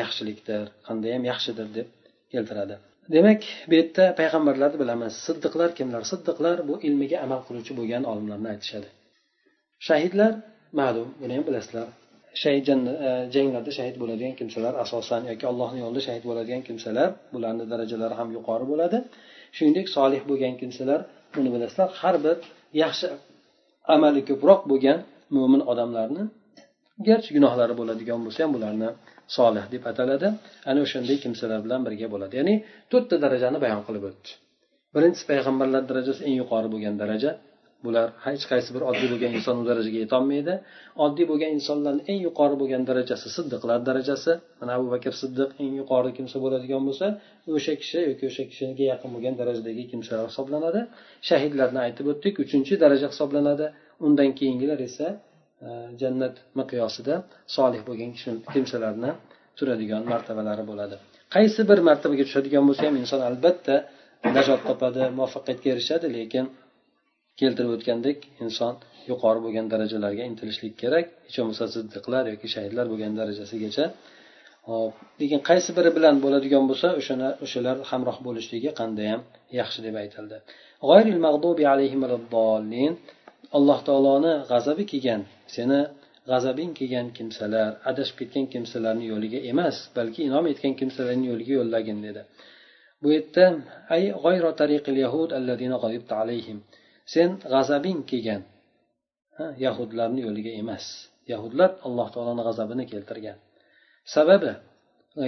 yaxshilikdir 0.00 0.64
qanday 0.86 1.10
ham 1.16 1.24
yaxshidir 1.32 1.68
deb 1.76 1.88
keltiradi. 2.32 2.76
Demak 3.14 3.42
bu 3.68 3.74
yerda 3.80 4.04
payg'ambarlarni 4.20 4.78
bilamiz. 4.82 5.12
Siddiqlar 5.26 5.70
kimlar? 5.78 6.02
Siddiqlar 6.12 6.56
bu 6.68 6.74
ilmiga 6.86 7.18
amal 7.24 7.40
qiluvchi 7.46 7.72
bo'lgan 7.78 8.02
olimlarni 8.12 8.48
aytishadi. 8.54 8.88
Shahidlar 9.86 10.32
ma'lum 10.80 11.08
buni 11.20 11.32
ham 11.36 11.44
bilasizlar. 11.48 11.86
E, 12.32 12.40
janglarda 13.34 13.72
shahid 13.78 13.96
bo'ladigan 14.02 14.34
kimsalar 14.40 14.74
asosan 14.84 15.22
yoki 15.30 15.44
allohni 15.50 15.78
yo'lida 15.84 16.02
shahid 16.06 16.24
bo'ladigan 16.28 16.62
kimsalar 16.68 17.08
bularni 17.34 17.64
darajalari 17.72 18.14
ham 18.20 18.28
yuqori 18.36 18.64
bo'ladi. 18.72 18.98
Shuningdek 19.56 19.86
solih 19.96 20.20
bo'lgan 20.30 20.54
kimsalar 20.60 21.00
buni 21.34 21.48
bilasizlar 21.54 21.88
har 22.00 22.16
bir 22.24 22.36
yaxshi 22.82 23.06
amali 23.94 24.20
ko'proq 24.30 24.60
bo'lgan 24.70 24.98
mo'min 25.36 25.62
odamlarni 25.72 26.22
garchi 27.08 27.30
gunohlari 27.36 27.74
bo'ladigan 27.80 28.18
bo'lsa 28.24 28.40
ham 28.44 28.52
bularni 28.56 28.88
solih 29.36 29.64
deb 29.74 29.84
ataladi. 29.90 30.28
Ana 30.70 30.78
o'shanday 30.86 31.16
kimsalar 31.24 31.58
bilan 31.66 31.80
birga 31.86 32.06
bo'ladi. 32.14 32.34
Ya'ni 32.40 32.54
to'rtta 32.92 33.16
darajani 33.24 33.58
bayon 33.64 33.82
qilib 33.86 34.04
o'tdi. 34.10 34.30
Birinchisi 34.94 35.24
payg'ambarlar 35.30 35.82
darajasi 35.90 36.20
eng 36.28 36.36
yuqori 36.42 36.68
bo'lgan 36.74 36.94
daraja. 37.02 37.30
Bular 37.84 38.08
hech 38.26 38.44
qaysi 38.50 38.70
bir 38.74 38.82
oddiy 38.90 39.08
bo'lgan 39.12 39.32
inson 39.38 39.56
u 39.62 39.64
darajaga 39.70 39.98
yetolmaydi 40.04 40.54
oddiy 41.04 41.26
bo'lgan 41.30 41.50
insonlarni 41.58 42.02
eng 42.12 42.20
yuqori 42.26 42.56
bo'lgan 42.62 42.82
darajasi 42.90 43.28
siddiqlar 43.36 43.78
darajasi. 43.88 44.32
Mana 44.60 44.72
abu 44.78 44.86
bakr 44.94 45.12
siddiq 45.22 45.50
eng 45.62 45.72
yuqori 45.80 46.10
kimsa 46.18 46.36
bo'ladigan 46.44 46.82
bo'lsa 46.88 47.06
o'sha 47.58 47.74
kishi 47.80 47.98
yoki 48.10 48.24
o'sha 48.30 48.44
kishiga 48.50 48.84
yaqin 48.92 49.10
bo'lgan 49.14 49.34
darajadagi 49.40 49.82
kimsalar 49.92 50.26
hisoblanadi. 50.30 50.80
Shahidlarni 51.28 51.80
aytib 51.86 52.06
o'tdik 52.12 52.34
uchinchi 52.44 52.74
daraja 52.84 53.06
hisoblanadi. 53.12 53.66
Undan 54.06 54.30
keyingilar 54.38 54.78
esa 54.88 55.06
e, 55.66 55.68
jannat 56.00 56.34
miqyosida 56.58 57.14
solih 57.56 57.80
bo'lgan 57.88 58.10
kimsalarni 58.54 59.10
turadigan 59.58 60.02
martabalari 60.12 60.64
bo'ladi. 60.70 60.96
Qaysi 61.34 61.60
bir 61.70 61.78
martabaga 61.88 62.24
tushadigan 62.28 62.64
bo'lsa 62.68 62.82
ham 62.88 62.96
inson 63.02 63.20
albatta 63.28 63.74
najot 64.36 64.60
topadi 64.68 65.02
muvaffaqiyatga 65.18 65.68
erishadi 65.74 66.06
lekin 66.18 66.44
keltirib 67.40 67.72
o'tgandek 67.76 68.18
inson 68.44 68.74
yuqori 69.10 69.40
bo'lgan 69.44 69.66
darajalarga 69.72 70.24
intilishlik 70.30 70.74
kerak. 70.82 71.06
Hech 71.26 71.36
bo'lmasa 71.40 71.64
siddiqlar 71.76 72.24
yoki 72.32 72.48
shahidlar 72.54 72.86
bo'lgan 72.92 73.12
darajasigacha. 73.20 73.84
Hop 74.68 74.92
lekin 75.20 75.40
qaysi 75.48 75.70
biri 75.78 75.90
bilan 75.96 76.16
bo'ladigan 76.24 76.64
bo'lsa 76.70 76.88
o'shani 77.00 77.28
o'shalar 77.44 77.76
hamroh 77.90 78.18
bo'lishligi 78.26 78.70
qandayyam 78.80 79.20
yaxshi 79.60 79.80
deb 79.86 79.94
aytildi. 80.02 80.36
Alloh 83.58 83.78
taoloni 83.88 84.34
g'azabi 84.50 84.84
kelgan 84.92 85.22
seni 85.56 85.80
g'azabing 86.30 86.72
kelgan 86.78 87.06
kimsalar 87.16 87.70
adashib 87.90 88.16
ketgan 88.20 88.46
kimsalarni 88.52 89.04
yo'liga 89.12 89.40
emas 89.52 89.76
balki 89.96 90.20
inom 90.28 90.44
etgan 90.52 90.74
kimsalarni 90.80 91.26
yo'liga 91.32 91.52
yo'llagin 91.60 91.98
dedi. 92.06 92.22
Bu 93.02 93.08
yerda 93.16 93.44
ay 93.94 94.02
yahud 95.04 95.30
alayhim. 96.22 96.58
Sen 97.14 97.30
g'azabing 97.52 98.00
kelgan. 98.10 98.42
Yahudlarni 99.64 100.20
yo'liga 100.26 100.52
emas. 100.62 100.84
Yahudlar 101.32 101.70
alloh 101.86 102.08
taoloni 102.14 102.42
g'azabini 102.48 102.84
keltirgan. 102.92 103.38
Sababi 104.14 104.52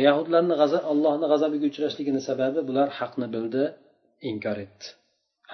yahudlarni 0.06 0.54
allohni 0.92 1.26
g'azabiga 1.32 1.66
uchrashligini 1.72 2.20
sababi 2.28 2.60
bular 2.68 2.88
haqni 2.98 3.26
bildi 3.34 3.62
inkor 4.30 4.56
etdi. 4.66 4.86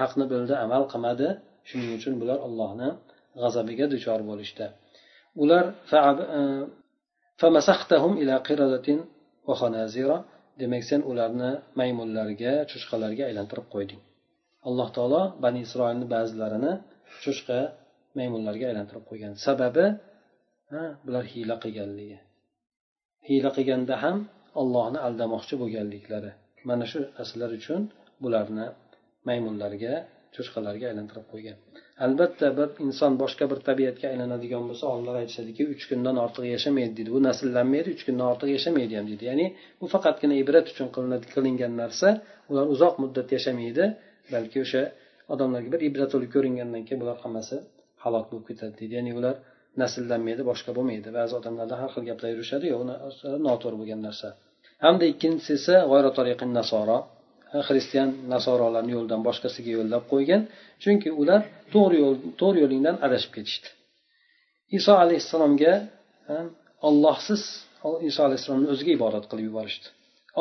Haqni 0.00 0.24
bildi 0.32 0.54
amal 0.64 0.82
qilmadi. 0.92 1.28
Shuning 1.68 1.92
uchun 1.98 2.14
bular 2.22 2.38
allohni 2.46 2.88
g'azabiga 3.42 3.86
duchor 3.94 4.20
bo'lishdi. 4.30 4.66
Ular 5.42 5.64
e, 6.38 6.40
demak 10.60 10.82
sen 10.90 11.00
ularni 11.10 11.50
maymunlarga 11.80 12.52
cho'chqalarga 12.70 13.22
aylantirib 13.30 13.66
qo'yding. 13.74 14.00
Alloh 14.68 14.88
taolo 14.96 15.22
bani 15.44 15.58
isroilni 15.66 16.06
ba'zilarini 16.14 16.72
cho'chqa 17.22 17.58
maymunlarga 18.18 18.64
aylantirib 18.70 19.04
qo'ygan. 19.10 19.32
Sababi 19.46 19.86
bular 21.06 21.24
hiyla 21.32 21.54
qilganligi. 21.64 22.18
Hiyla 23.28 23.50
qilganda 23.56 23.94
ham 24.04 24.16
ollohni 24.60 24.98
aldamoqchi 25.06 25.54
bo'lganliklari. 25.62 26.30
Mana 26.68 26.84
shu 26.90 26.98
narsalar 27.18 27.50
uchun 27.58 27.80
bularni 28.22 28.66
maymunlarga 29.28 29.94
cho'chqalarga 30.34 30.86
aylantirib 30.90 31.26
qo'ygan. 31.32 31.56
Albatta 32.06 32.46
bir 32.58 32.68
inson 32.86 33.12
boshqa 33.22 33.44
bir 33.50 33.58
tabiatga 33.68 34.06
aylanadigan 34.12 34.62
bo'lsa 34.68 34.84
olimlar 34.92 35.16
aytishadiki 35.22 35.62
uch 35.72 35.84
kundan 35.90 36.16
ortiq 36.24 36.44
yashamaydi 36.54 36.92
deydi 36.98 37.10
bu 37.16 37.20
nasllanmaydi 37.28 37.88
uch 37.96 38.02
kundan 38.08 38.26
ortiq 38.32 38.48
yashamaydi 38.56 38.94
ham 38.98 39.06
deydi 39.10 39.24
ya'ni 39.30 39.46
bu 39.80 39.86
faqatgina 39.94 40.34
ibrat 40.42 40.66
uchun 40.72 40.88
qilingan 41.34 41.72
narsa 41.82 42.08
ular 42.50 42.64
uzoq 42.74 42.94
muddat 43.02 43.28
yashamaydi. 43.36 43.84
Balki 44.34 44.58
o'sha 44.64 44.82
odamlarga 45.32 45.70
bir 45.74 45.80
ibrat 45.88 46.10
bo'lib 46.14 46.30
ko'ringandan 46.36 46.82
keyin 46.86 47.00
bular 47.02 47.16
hammasi 47.24 47.56
halok 48.04 48.26
bo'lib 48.30 48.46
ketadi 48.50 48.74
deydi. 48.80 48.92
Ya'ni 48.98 49.12
ular 49.20 49.36
nasllanmaydi 49.82 50.42
boshqa 50.50 50.70
bo'lmaydi. 50.78 51.08
Ba'zi 51.18 51.32
odamlarda 51.40 51.74
har 51.80 51.90
xil 51.94 52.04
gaplar 52.10 52.28
yurishadi 52.34 52.66
yo'q 52.72 52.82
noto'g'ri 53.46 53.76
bo'lgan 53.80 54.00
narsa. 54.08 54.28
Hamda 54.84 55.04
ikkinchisi 55.12 55.52
esa 55.58 55.76
nasoro. 56.60 56.98
Xristian 57.68 58.08
nasorolarni 58.34 58.92
yo'lidan 58.96 59.20
boshqasiga 59.28 59.70
yo'llab 59.78 60.04
qo'ygan 60.12 60.42
chunki 60.82 61.08
ular 61.22 61.40
to'g'ri 61.74 61.96
yo'l 62.04 62.16
to'g'ri 62.40 62.58
yo'lingdan 62.64 62.96
adashib 63.06 63.32
ketishdi. 63.36 63.68
Iso 64.78 64.92
alayhissalomga 65.04 65.72
ollohsiz 66.88 67.42
iso 68.10 68.20
alayhissalomni 68.28 68.68
o'ziga 68.74 68.92
ibodat 68.98 69.24
qilib 69.30 69.44
yuborishdi. 69.50 69.86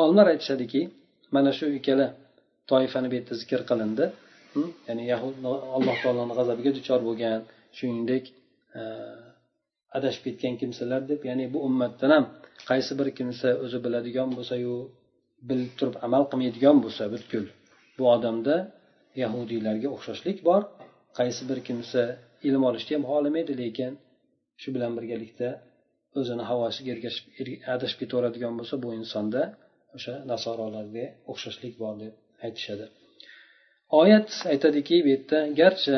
Olimlar 0.02 0.26
aytishadiki 0.34 0.80
mana 1.34 1.50
shu 1.58 1.66
ikkala 1.78 2.06
toifani 2.70 3.08
bu 3.10 3.14
yerda 3.18 3.34
zikr 3.42 3.60
qilindi. 3.70 4.04
Ya'ni 4.88 5.04
alloh 5.76 5.96
taoloni 6.02 6.34
g'azabiga 6.38 6.70
duchor 6.78 7.00
bo'lgan 7.08 7.38
shuningdek 7.78 8.24
adashib 9.96 10.22
ketgan 10.26 10.54
kimsalar 10.60 11.00
deb 11.10 11.20
ya'ni 11.28 11.44
bu 11.54 11.58
ummatdan 11.68 12.10
ham 12.16 12.24
qaysi 12.70 12.92
bir 13.00 13.08
kimsa 13.18 13.48
o'zi 13.64 13.78
biladigan 13.84 14.28
bo'lsayu 14.36 14.74
bilib 15.48 15.72
turib 15.78 15.96
amal 16.06 16.22
qilmaydigan 16.30 16.76
bo'lsa 16.84 17.02
butkul. 17.14 17.44
Bu 17.98 18.04
odamda 18.14 18.56
yahudiylarga 19.22 19.88
o'xshashlik 19.96 20.38
bor. 20.48 20.62
Qaysi 21.18 21.42
bir 21.50 21.58
kimsa 21.68 22.02
ilm 22.48 22.62
olishni 22.68 22.92
ham 22.96 23.04
xohlamaydi 23.10 23.52
lekin 23.62 23.92
shu 24.60 24.68
bilan 24.74 24.92
birgalikda 24.98 25.48
o'zini 26.18 26.44
havosiga 26.50 26.90
ergashib 26.94 27.24
adashib 27.74 27.98
ketaveradigan 28.02 28.54
bo'lsa 28.58 28.74
bu 28.84 28.88
insonda 29.00 29.42
o'sha 29.96 30.14
nasorolarga 30.32 31.06
o'xshashlik 31.32 31.74
bor 31.82 31.94
deb 32.02 32.14
aytishadi. 32.46 32.86
Oyat 34.00 34.28
aytadiki 34.52 34.96
bu 35.04 35.08
yerda 35.14 35.38
garchi 35.60 35.96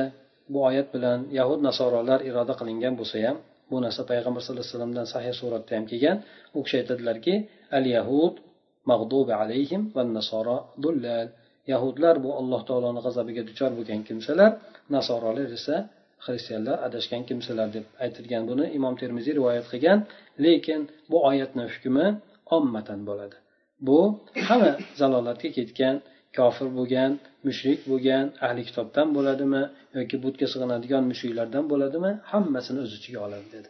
bu 0.52 0.58
oyat 0.68 0.88
bilan 0.94 1.18
yahud 1.38 1.60
nasorolar 1.68 2.20
iroda 2.28 2.54
qilingan 2.60 2.94
bo'lsa 3.00 3.16
ham 3.26 3.36
bu 3.70 3.76
narsa 3.84 4.02
payg'ambar 4.10 4.40
sallallohu 4.42 4.64
alayhi 4.64 4.74
vasallamdan 4.76 5.06
sahih 5.14 5.32
suratda 5.40 5.72
ham 5.76 5.84
kelgan. 5.90 6.16
U 6.56 6.58
kishi 6.64 6.76
aytadilarki 6.82 7.34
al 7.78 7.84
yahud 7.96 8.34
mag'dubi 8.90 9.32
alayhim 9.42 9.82
va 9.96 10.02
nasoro 10.18 10.58
dullal. 10.84 11.28
Yahudlar 11.72 12.14
bu 12.24 12.30
alloh 12.40 12.60
taoloni 12.68 13.00
g'azabiga 13.06 13.42
duchor 13.48 13.70
bo'lgan 13.78 14.00
kimsalar 14.08 14.50
nasorolar 14.96 15.48
esa 15.58 15.76
xristianlar 16.24 16.76
adashgan 16.86 17.22
kimsalar 17.28 17.68
deb 17.76 17.84
aytilgan. 18.04 18.42
Buni 18.50 18.64
imom 18.78 18.94
termiziy 19.02 19.34
rivoyat 19.38 19.66
qilgan 19.72 19.98
lekin 20.44 20.80
bu 21.10 21.18
oyatni 21.30 21.64
hukmi 21.72 22.06
ommatan 22.56 23.00
bo'ladi. 23.08 23.36
Bu 23.86 23.98
hamma 24.48 24.72
zalolatga 25.00 25.48
ketgan 25.58 25.96
kofir 26.38 26.68
bo'lgan 26.78 27.12
mushrik 27.46 27.80
bo'lgan 27.90 28.24
ahli 28.46 28.62
kitobdan 28.68 29.08
bo'ladimi 29.16 29.62
yoki 29.98 30.16
butga 30.24 30.46
sig'inadigan 30.52 31.02
mushriklardan 31.10 31.64
bo'ladimi? 31.72 32.10
Hammasini 32.32 32.78
o'z 32.84 32.92
ichiga 32.98 33.20
oladi 33.26 33.48
dedi. 33.56 33.68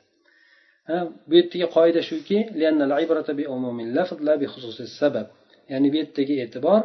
Bu 1.29 1.33
yerdagi 1.39 1.67
qoida 1.77 2.01
shuki 2.11 2.39
ya'ni 5.73 5.89
bu 5.93 5.97
yerdagi 6.03 6.35
e'tibor 6.45 6.81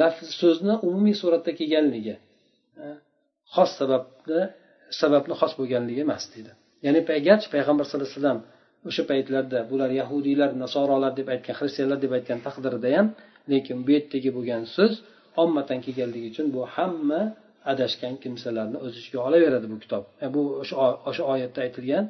lafz 0.00 0.28
so'zni 0.40 0.74
umumiy 0.86 1.16
suratda 1.22 1.52
kelganligi 1.58 2.14
xos 3.54 3.70
sababni 3.80 4.42
sababni 5.00 5.34
xos 5.40 5.52
bo'lganligi 5.60 6.00
emas 6.06 6.24
deydi 6.32 6.52
ya'ni 6.86 7.00
garchi 7.28 7.48
payg'ambar 7.54 7.84
sallallohu 7.86 8.10
alayhi 8.10 8.20
vasallam 8.20 8.40
o'sha 8.88 9.02
paytlarda 9.10 9.58
bular 9.70 9.90
yahudiylar 10.00 10.50
nasorolar 10.64 11.12
deb 11.18 11.28
aytgan 11.34 11.54
xristianlar 11.60 11.98
deb 12.04 12.12
aytgan 12.18 12.38
taqdirida 12.46 12.88
ham 12.96 13.06
lekin 13.52 13.76
bu 13.86 13.90
yerdagi 13.96 14.30
bo'lgan 14.36 14.62
so'z 14.76 14.92
ommatan 15.42 15.78
kelganligi 15.84 16.26
uchun 16.32 16.46
bu 16.54 16.60
hamma 16.76 17.20
adashgan 17.72 18.14
kimsalarni 18.22 18.78
o'z 18.84 18.94
ichiga 19.00 19.18
olaveradi 19.28 19.66
bu 19.72 19.76
kitob. 19.84 20.04
E, 20.24 20.26
bu 20.34 20.42
o'sha 21.08 21.22
oyatda 21.32 21.60
aytilgan 21.66 22.04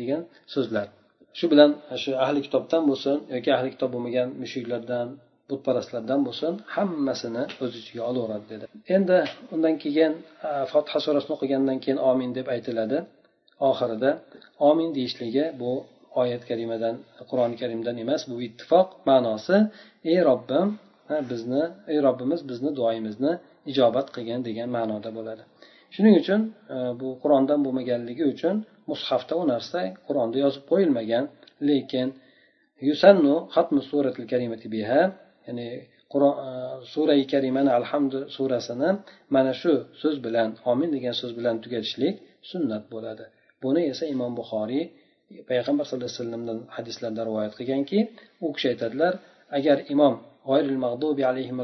degan 0.00 0.22
so'zlar. 0.54 0.86
Shu 1.38 1.46
bilan 1.52 1.70
shu 2.02 2.10
ahli 2.24 2.40
kitobdan 2.46 2.82
bo'lsin 2.90 3.16
yoki 3.34 3.50
ahli 3.56 3.68
kitob 3.74 3.90
bo'lmagan 3.94 4.28
mushriklardan 4.42 5.06
butparastlardan 5.50 6.20
bo'lsin 6.26 6.52
hammasini 6.74 7.44
o'z 7.62 7.72
ichiga 7.80 8.02
olaveradi 8.10 8.46
dedi. 8.52 8.64
Endi 8.96 9.18
undan 9.54 9.74
keyin 9.84 10.12
e, 10.48 10.50
fotiha 10.72 10.98
surasini 11.06 11.32
o'qigandan 11.36 11.78
keyin 11.84 11.98
omin 12.10 12.30
deb 12.38 12.46
aytiladi. 12.54 12.98
Oxirida 13.70 14.10
omin 14.70 14.90
deyishligi 14.96 15.44
bu 15.60 15.70
oyat 16.22 16.42
karimadan 16.50 16.94
qur'oni 17.30 17.56
karimdan 17.62 17.96
emas 18.04 18.22
bu 18.30 18.36
ittifoq 18.48 18.88
ma'nosi 19.08 19.56
ey 20.12 20.18
robbim 20.30 20.68
bizni 21.30 21.62
ey 21.92 21.98
robbimiz 22.06 22.40
bizni 22.50 22.70
duoyimizni 22.78 23.32
ijobat 23.70 24.06
qilgin 24.14 24.40
degan 24.48 24.68
ma'noda 24.76 25.10
bo'ladi. 25.18 25.42
Shuning 25.94 26.14
uchun 26.22 26.40
e, 26.74 26.76
bu 27.00 27.08
qur'ondan 27.22 27.60
bo'lmaganligi 27.64 28.24
uchun 28.34 28.56
mushafda 28.90 29.34
u 29.42 29.44
narsa 29.52 29.80
qur'onda 30.08 30.36
yozib 30.44 30.62
qo'yilmagan. 30.70 31.24
Lekin 31.68 32.08
yusannu 32.88 33.34
hatmu 33.54 33.80
suratil 33.90 34.26
karimati 34.32 34.66
biha 34.74 35.02
ya'ni 35.46 35.68
qur'on 36.12 36.34
e, 36.46 36.48
surai 36.92 37.22
karimani 37.32 37.70
alhamdu 37.78 38.18
surasini 38.36 38.90
mana 39.34 39.52
shu 39.60 39.72
so'z 40.02 40.16
bilan 40.26 40.48
omin 40.72 40.90
degan 40.96 41.14
so'z 41.20 41.32
bilan 41.38 41.56
tugatishlik 41.64 42.14
sunnat 42.50 42.84
bo'ladi. 42.94 43.24
Buni 43.62 43.82
esa 43.92 44.04
imom 44.14 44.32
buxoriy 44.40 44.84
payg'ambar 45.50 45.84
sallallohu 45.86 46.08
alayhi 46.10 46.20
vasallamdan 46.22 46.58
hadislarda 46.76 47.22
rivoyat 47.28 47.54
qilganki 47.58 47.98
u 48.44 48.46
kishi 48.54 48.66
aytadilar 48.72 49.12
agar 49.58 49.78
imom 49.94 50.14
g'oyril 50.48 50.78
mag'dubi 50.86 51.22
alayhim 51.30 51.58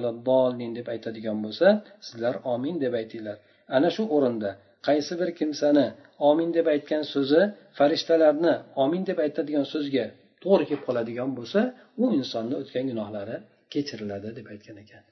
deb 0.78 0.86
aytadigan 0.94 1.38
bo'lsa 1.44 1.66
sizlar 2.06 2.34
omin 2.54 2.76
deb 2.84 2.94
aytinglar. 3.00 3.36
Ana 3.76 3.88
shu 3.96 4.02
o'rinda 4.16 4.50
qaysi 4.88 5.12
bir 5.20 5.30
kimsani 5.38 5.86
omin 6.30 6.50
deb 6.56 6.66
aytgan 6.74 7.02
so'zi 7.14 7.42
farishtalarni 7.78 8.54
omin 8.84 9.02
deb 9.10 9.18
aytadigan 9.24 9.66
so'zga 9.72 10.06
to'g'ri 10.44 10.64
kelib 10.68 10.82
qoladigan 10.88 11.30
bo'lsa 11.38 11.60
u 12.02 12.04
insonni 12.18 12.54
o'tgan 12.62 12.84
gunohlari 12.90 13.36
kechiriladi 13.72 14.28
deb 14.38 14.46
aytgan 14.52 14.76
ekan. 14.84 15.02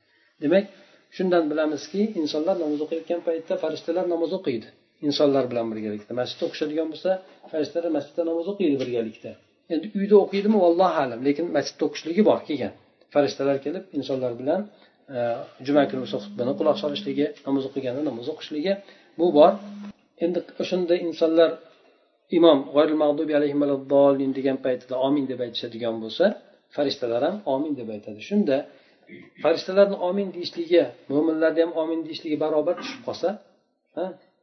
Demak 0.42 0.64
shundan 1.16 1.44
bilamizki 1.50 2.02
insonlar 2.20 2.56
namoz 2.64 2.80
o'qiyotgan 2.84 3.20
paytda 3.28 3.54
farishtalar 3.64 4.04
namoz 4.14 4.30
o'qiydi. 4.38 4.68
Insonlar 5.08 5.44
bilan 5.50 5.66
birgalikda 5.72 6.12
masjidda 6.20 6.44
o'qishadigan 6.48 6.88
bo'lsa 6.92 7.10
farishtalar 7.52 7.90
masjidda 7.96 8.22
namoz 8.30 8.46
o'qiydi 8.52 8.76
birgalikda. 8.82 9.30
Endi 9.72 9.86
uyda 9.98 10.16
o'qiydimi 10.24 10.58
vallohu 10.64 10.98
alam. 11.04 11.20
Lekin 11.28 11.46
masjidda 11.56 11.82
o'qishligi 11.88 12.22
bor 12.30 12.40
kelgan. 12.48 12.72
Farishtalar 13.14 13.56
kelib 13.64 13.84
insonlar 13.98 14.32
bilan 14.40 14.60
e, 15.16 15.18
juma 15.66 15.82
kuni 15.90 16.00
o'sha 16.06 16.18
xutbani 16.24 16.52
quloq 16.58 16.76
solishligi 16.82 17.26
namoz 17.46 17.64
o'qiganda 17.68 18.02
namoz 18.10 18.26
o'qishligi 18.32 18.72
bu 19.18 19.26
bor. 19.38 19.52
Endi 20.24 20.38
o'shanda 20.62 20.94
insonlar 21.06 21.50
imom 22.38 22.58
degan 24.38 24.56
paytida 24.66 24.94
omin 25.06 25.24
deb 25.30 25.40
aytishadigan 25.46 25.96
bo'lsa 26.04 26.24
farishtalar 26.76 27.22
ham 27.28 27.36
omin 27.54 27.72
deb 27.80 27.88
aytadi. 27.96 28.20
Shunda 28.28 28.56
farishtalarni 29.42 29.96
omin 30.08 30.28
deyishligi 30.36 30.82
mo'minlarni 31.12 31.60
ham 31.64 31.72
omin 31.82 32.00
deyishligi 32.06 32.36
barobar 32.44 32.74
tushib 32.80 33.00
qolsa 33.08 33.28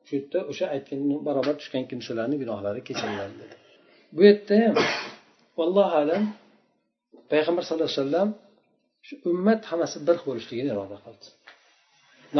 shu 0.07 0.11
yerda 0.17 0.39
o'sha 0.51 0.65
aytgan 0.76 0.99
barobar 1.28 1.55
tushgan 1.61 1.84
kimsalarni 1.91 2.36
gunohlari 2.43 2.82
kechiriladi 2.88 3.36
dedi. 3.41 3.55
Bu 4.15 4.21
yerda 4.30 4.55
ham 4.63 4.76
vallohu 5.59 5.93
alam 6.01 6.23
payg'ambar 7.31 7.63
sallallohu 7.67 7.91
alayhi 7.91 8.01
vasallam 8.03 8.29
shu 9.07 9.13
ummat 9.31 9.61
hammasi 9.69 9.97
bir 10.07 10.17
bo'lishligini 10.27 10.69
iroda 10.73 10.97
qildi. 11.05 11.27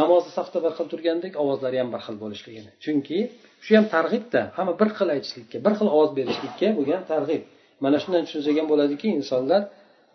Namozni 0.00 0.30
safda 0.38 0.58
bir 0.64 0.72
xil 0.76 0.86
turgandek 0.92 1.32
ovozlari 1.42 1.76
ham 1.82 1.88
bir 1.94 2.00
xil 2.06 2.16
bo'lishligini 2.22 2.70
chunki 2.84 3.18
shu 3.64 3.72
ham 3.78 3.86
targ'ibda 3.94 4.42
hamma 4.56 4.72
bir 4.80 4.88
xil 4.98 5.08
aytishlikka 5.16 5.56
bir 5.66 5.72
xil 5.78 5.88
ovoz 5.96 6.10
berishlikka 6.18 6.68
bo'lgan 6.78 7.02
targ'ib. 7.12 7.42
Mana 7.84 7.96
shundan 8.02 8.22
tushunsak 8.26 8.54
ham 8.60 8.66
bo'ladiki 8.72 9.06
insonlar 9.18 9.62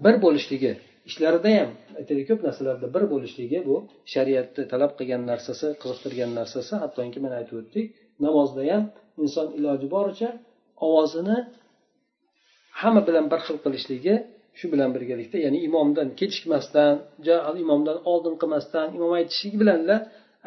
bir 0.06 0.16
bo'lishligi 0.24 0.72
ishlarida 1.10 1.52
ham 1.60 1.70
aytaylik 2.00 2.26
ko'p 2.30 2.42
narsalarda 2.48 2.88
bir 2.96 3.04
bo'lishligi 3.14 3.60
bu 3.70 3.76
shariatni 4.14 4.64
talab 4.74 4.92
qilgan 5.00 5.22
narsasi 5.32 5.68
qiziqtirgan 5.82 6.32
narsasi. 6.40 6.74
Hattoki 6.84 7.20
mana 7.26 7.36
aytib 7.42 7.56
o'tdik 7.62 7.86
namozda 8.26 8.62
ham 8.72 8.84
inson 9.24 9.48
iloji 9.58 9.88
boricha 9.96 10.30
ovozini 10.88 11.38
hamma 12.80 13.02
bilan 13.08 13.26
bir 13.32 13.40
xil 13.46 13.58
qilishligi 13.66 14.14
shu 14.60 14.66
bilan 14.74 14.90
birgalikda 14.96 15.38
ya'ni 15.46 15.60
imomdan 15.68 16.08
kechikmasdan 16.20 16.94
imomdan 17.64 17.98
oldin 18.12 18.36
qilmasdan 18.42 18.88
imom 18.98 19.12
aytishligi 19.20 19.58
bilanla 19.64 19.96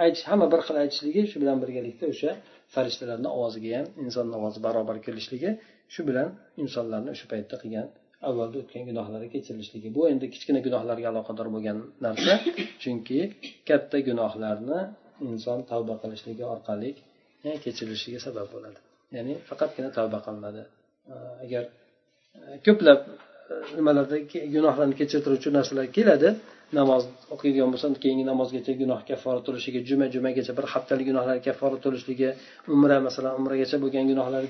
aytish 0.04 0.24
hamma 0.30 0.46
bir 0.52 0.60
xil 0.66 0.76
aytishligi 0.84 1.22
shu 1.30 1.36
bilan 1.42 1.58
birgalikda 1.62 2.04
o'sha 2.12 2.30
farishtalarni 2.74 3.28
ovoziga 3.36 3.70
ham 3.78 3.86
insonni 4.04 4.34
ovozi 4.40 4.58
barobar 4.66 4.96
kelishligi 5.06 5.50
shu 5.94 6.00
bilan 6.08 6.28
insonlarni 6.62 7.10
o'sha 7.14 7.26
paytda 7.32 7.56
qilgan 7.62 7.86
avvalda 8.28 8.56
o'tgan 8.62 8.82
gunohlari 8.90 9.26
kechirilishligi 9.34 9.88
bu 9.96 10.02
endi 10.12 10.26
kichkina 10.34 10.60
gunohlarga 10.66 11.06
aloqador 11.12 11.48
bo'lgan 11.54 11.78
narsa 12.06 12.32
chunki 12.82 13.18
katta 13.68 13.98
gunohlarni 14.08 14.80
inson 15.30 15.58
tavba 15.70 15.94
qilishligi 16.02 16.44
orqali 16.54 16.90
kechirilishiga 17.64 18.20
sabab 18.26 18.48
bo'ladi. 18.54 18.78
Ya'ni 19.16 19.34
faqatgina 19.48 19.90
tavba 19.98 20.18
qilinadi. 20.26 20.62
Agar 21.44 21.64
ko'plab 22.66 23.00
e, 23.06 23.54
nimalarda 23.78 24.16
gunohlarni 24.54 24.94
kechirtiruvchi 25.00 25.48
narsalar 25.58 25.86
keladi. 25.96 26.28
Namoz 26.78 27.02
o'qiydigan 27.34 27.68
bo'lsa 27.72 27.86
keyingi 28.04 28.24
namozgacha 28.30 28.72
gunoh 28.82 29.00
kaffora 29.10 29.40
to'lishligi 29.46 29.80
juma 29.88 30.06
jumagacha 30.14 30.52
bir 30.58 30.66
haftalik 30.72 31.06
gunohlar 31.10 31.36
kaffora 31.46 31.76
to'lishligi 31.84 32.28
umra 32.74 32.96
masalan 33.06 33.32
umragacha 33.40 33.76
bo'lgan 33.84 34.04
gunohlar 34.10 34.42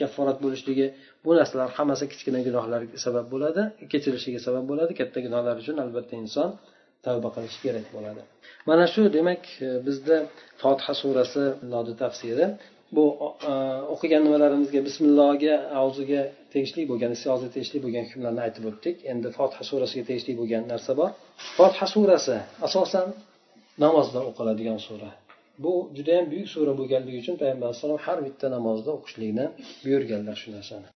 kafforat 0.00 0.38
bo'lishligi 0.44 0.86
bu 1.24 1.30
narsalar 1.38 1.68
hammasi 1.76 2.04
kichkina 2.12 2.40
gunohlar 2.48 2.80
sabab 3.04 3.26
bo'ladi 3.34 3.62
kechirilishiga 3.92 4.40
sabab 4.46 4.64
bo'ladi. 4.70 4.92
Katta 5.00 5.18
gunohlar 5.26 5.54
uchun 5.62 5.76
albatta 5.84 6.14
inson 6.22 6.48
tavba 7.06 7.28
qilishi 7.36 7.58
kerak 7.64 7.86
bo'ladi. 7.96 8.20
Mana 8.68 8.84
shu 8.92 9.02
demak 9.16 9.42
e, 9.66 9.68
bizda 9.86 10.16
fotiha 10.62 10.92
surasi 11.02 11.44
nodi 11.72 11.92
tafsiri. 12.02 12.46
Bu 12.96 13.04
e, 13.50 13.52
o'qigan 13.94 14.22
nimalarimizga 14.26 14.80
bismillohga 14.88 15.54
avzuga 15.80 16.22
tegishli 16.54 16.82
bo'lgan 16.90 17.12
istiozga 17.16 17.48
tegishli 17.54 17.78
bo'lgan 17.84 18.04
hukmlarni 18.08 18.40
aytib 18.46 18.64
o'tdik. 18.70 18.96
Endi 19.12 19.28
fotiha 19.38 19.64
surasiga 19.70 20.04
tegishli 20.10 20.32
bo'lgan 20.40 20.62
narsa 20.72 20.92
bor. 21.00 21.10
Fotiha 21.58 21.86
surasi 21.94 22.36
asosan 22.66 23.06
namozda 23.84 24.20
o'qiladigan 24.30 24.80
sura. 24.88 25.10
Bu 25.64 25.72
judayam 25.96 26.26
buyuk 26.32 26.48
sura 26.54 26.72
bo'lganligi 26.80 27.18
uchun 27.22 27.36
payg'ambar 27.40 27.66
alayhisalom 27.68 28.00
har 28.06 28.18
bitta 28.26 28.46
namozda 28.56 28.90
o'qishlikni 28.98 29.46
buyurganlar 29.84 30.36
shu 30.42 30.48
narsani. 30.56 30.88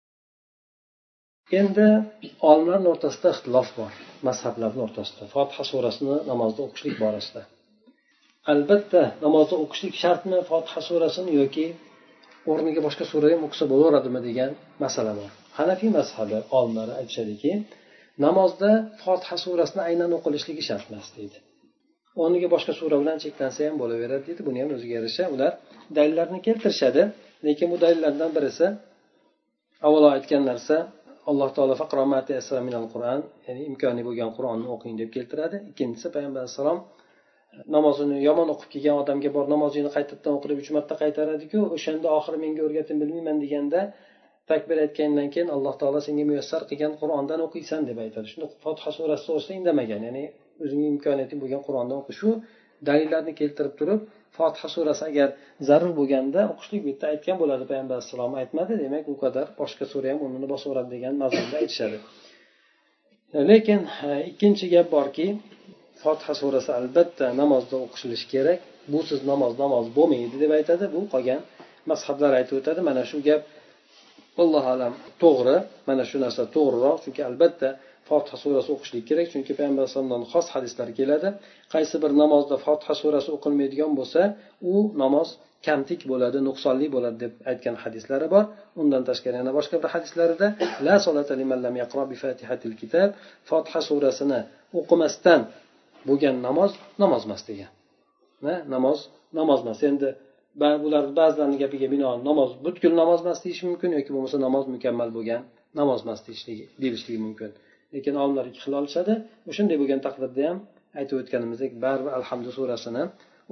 Endi 1.60 1.88
olimlarni 2.50 2.88
o'rtasida 2.92 3.28
ixtilof 3.34 3.68
bor 3.78 3.92
mazhablarni 4.28 4.80
o'rtasida. 4.86 5.24
Fotiha 5.34 5.64
surasini 5.72 6.16
namozda 6.30 6.60
o'qishlik 6.66 6.96
borasida. 7.04 7.42
Albatta 8.52 9.02
namozda 9.24 9.54
o'qishlik 9.64 9.94
shartmi 10.02 10.38
fotiha 10.50 10.80
surasini 10.88 11.32
yoki 11.40 11.66
o'rniga 12.50 12.80
boshqa 12.86 13.04
sura 13.12 13.26
ham 13.32 13.42
o'qisa 13.46 13.64
bo'laveradimi 13.72 14.20
degan 14.28 14.50
masala 14.84 15.12
bor. 15.18 15.30
Hanafiy 15.58 15.90
mazhabi 15.98 16.38
olimlari 16.58 16.92
aytishadiki 17.00 17.52
namozda 18.24 18.70
fotiha 19.04 19.36
surasini 19.44 19.82
aynan 19.88 20.10
o'qilishligi 20.18 20.62
shart 20.68 20.84
emas 20.90 21.08
deydi. 21.16 21.38
O'rniga 22.22 22.48
boshqa 22.54 22.72
sura 22.80 22.96
bilan 23.02 23.16
cheklansa 23.24 23.60
ham 23.68 23.76
bo'laveradi 23.82 24.24
deydi. 24.28 24.42
Buni 24.48 24.58
ham 24.62 24.70
o'ziga 24.76 24.94
yarasha. 24.98 25.24
Ular 25.34 25.52
dalillarni 25.96 26.38
keltirishadi 26.46 27.02
lekin 27.46 27.66
bu 27.72 27.76
dalillardan 27.84 28.30
birisi 28.36 28.66
avvalo 29.86 30.08
aytgan 30.16 30.42
narsa 30.50 30.76
alloh 31.30 31.48
taolo 31.56 31.74
qur'on 32.94 33.20
ya'ni 33.46 33.62
imkoni 33.70 34.02
bo'lgan 34.08 34.30
qur'onni 34.36 34.66
o'qing 34.74 34.94
deb 35.00 35.10
keltiradi. 35.16 35.56
Ikkinchisi 35.70 36.08
payg'ambar 36.14 36.40
alayhissalom 36.42 36.78
namozini 37.76 38.16
yomon 38.28 38.48
o'qib 38.54 38.68
kelgan 38.74 38.96
odamga 39.02 39.30
bor 39.36 39.46
namozingni 39.54 39.90
qaytadan 39.96 40.32
o'qi 40.36 40.46
deb 40.50 40.58
uch 40.62 40.70
marta 40.76 40.94
qaytaradiku 41.02 41.58
o'shanda 41.76 42.08
oxiri 42.18 42.38
menga 42.44 42.62
o'rgatib 42.66 42.96
bilmayman 43.02 43.38
deganda 43.44 43.80
takbir 44.50 44.76
aytgandan 44.84 45.28
keyin 45.34 45.48
alloh 45.56 45.74
taolo 45.80 46.00
senga 46.06 46.24
muyassar 46.30 46.62
qilgan 46.70 46.92
qur'ondan 47.00 47.40
o'qiysan 47.46 47.80
deb 47.88 47.98
aytadi. 48.04 48.26
Shunda 48.32 48.46
fotiha 48.64 48.90
surasi 48.98 49.26
o'qisa 49.34 49.52
indamagan 49.60 50.02
ya'ni 50.08 50.24
o'zingni 50.64 50.86
imkoniyating 50.94 51.38
bo'lgan 51.42 51.62
qur'ondan 51.66 51.96
o'qi 52.02 52.12
shu 52.20 52.30
dalillarni 52.88 53.32
keltirib 53.40 53.74
turib 53.80 54.00
fotiha 54.36 54.68
surasi 54.76 55.02
agar 55.10 55.28
zarur 55.68 55.92
bo'lganda 55.98 56.40
o'qishlik 56.52 56.80
bu 56.84 56.88
yerda 56.92 57.06
aytgan 57.14 57.36
bo'ladi 57.42 57.64
payg'ambar 57.70 57.94
alayhissalom 57.96 58.32
aytmadi 58.42 58.72
demak 58.84 59.04
u 59.12 59.14
qadar 59.22 59.46
boshqa 59.60 59.84
sura 59.92 60.06
ham 60.12 60.18
o'rnini 60.24 60.48
bosaveradi 60.54 60.90
degan 60.96 61.14
mazmunda 61.22 61.56
aytishadi. 61.62 61.98
Lekin 63.50 63.80
e, 64.08 64.10
ikkinchi 64.30 64.66
gap 64.74 64.86
borki 64.96 65.26
fotiha 66.02 66.34
surasi 66.40 66.70
albatta 66.80 67.26
namozda 67.40 67.76
o'qishilishi 67.84 68.26
kerak. 68.34 68.60
Busiz 68.94 69.20
namoz 69.30 69.52
namoz 69.62 69.86
bo'lmaydi 69.98 70.36
deb 70.42 70.52
aytadi. 70.58 70.84
Bu 70.94 71.00
qolgan 71.14 71.40
mazhablar 71.90 72.32
aytib 72.40 72.56
o'tadi. 72.60 72.80
Mana 72.88 73.02
shu 73.10 73.18
gap 73.28 73.42
allohu 74.42 74.68
alam 74.74 74.92
to'g'ri. 75.22 75.56
Mana 75.88 76.04
shu 76.10 76.16
narsa 76.24 76.42
to'g'riroq. 76.56 76.96
Chunki 77.04 77.22
albatta 77.30 77.68
fotiha 78.08 78.36
surasi 78.44 78.68
o'qishlik 78.74 79.04
kerak. 79.10 79.26
Chunki 79.32 79.52
payg'ambar 79.58 79.82
alayhisalomdan 79.84 80.22
xos 80.32 80.46
hadislar 80.54 80.88
keladi. 80.98 81.28
Qaysi 81.74 81.96
bir 82.02 82.10
namozda 82.22 82.56
fotiha 82.66 82.94
surasi 83.02 83.28
o'qilmaydigan 83.36 83.92
bo'lsa 83.98 84.20
u 84.72 84.74
namoz 85.02 85.28
kamtik 85.66 86.00
bo'ladi 86.10 86.38
nuqsonli 86.48 86.86
bo'ladi 86.94 87.18
deb 87.24 87.32
aytgan 87.50 87.76
hadislari 87.82 88.26
bor. 88.34 88.44
Undan 88.80 89.02
tashqari 89.08 89.36
yana 89.40 89.52
boshqa 89.58 89.76
bir 89.82 89.90
hadislarida 89.94 90.48
la 90.86 90.96
solata 91.06 91.34
liman 91.40 91.58
lam 91.66 91.74
yaqra 91.82 92.02
bi 92.10 92.16
fatihatil 92.22 92.74
kitab. 92.80 93.08
Fotiha 93.50 93.80
surasini 93.88 94.40
o'qimasdan 94.80 95.40
bo'lgan 96.08 96.36
namoz 96.46 96.72
namoz 97.02 97.22
emas 97.28 97.42
degan. 97.48 97.70
Namoz 98.74 98.98
namoz 99.38 99.60
emas. 99.64 99.78
Endi 99.90 100.08
bularni 100.84 101.12
ba'zilarni 101.20 101.56
gapiga 101.62 101.88
binoan 101.94 102.18
namoz 102.28 102.50
butkul 102.64 102.92
namoz 103.02 103.20
emas 103.24 103.38
deyish 103.44 103.62
mumkin 103.68 103.90
yoki 103.98 104.10
bo'lmasa 104.14 104.36
namoz 104.46 104.64
mukammal 104.74 105.10
bo'lgan 105.16 105.42
namoz 105.80 106.00
emas 106.04 106.20
deyishligi 106.26 106.64
deyilishligi 106.82 107.20
mumkin. 107.26 107.50
Lekin 107.94 108.14
olimlar 108.22 108.44
ikki 108.50 108.60
xil 108.64 108.74
olishadi 108.80 109.14
o'shanday 109.50 109.76
bo'lgan 109.82 110.00
taqdirda 110.06 110.42
ham 110.48 110.58
aytib 110.98 111.16
o'tganimizdek 111.20 111.70
baribir 111.84 112.12
alhamdu 112.18 112.50
surasini 112.58 113.02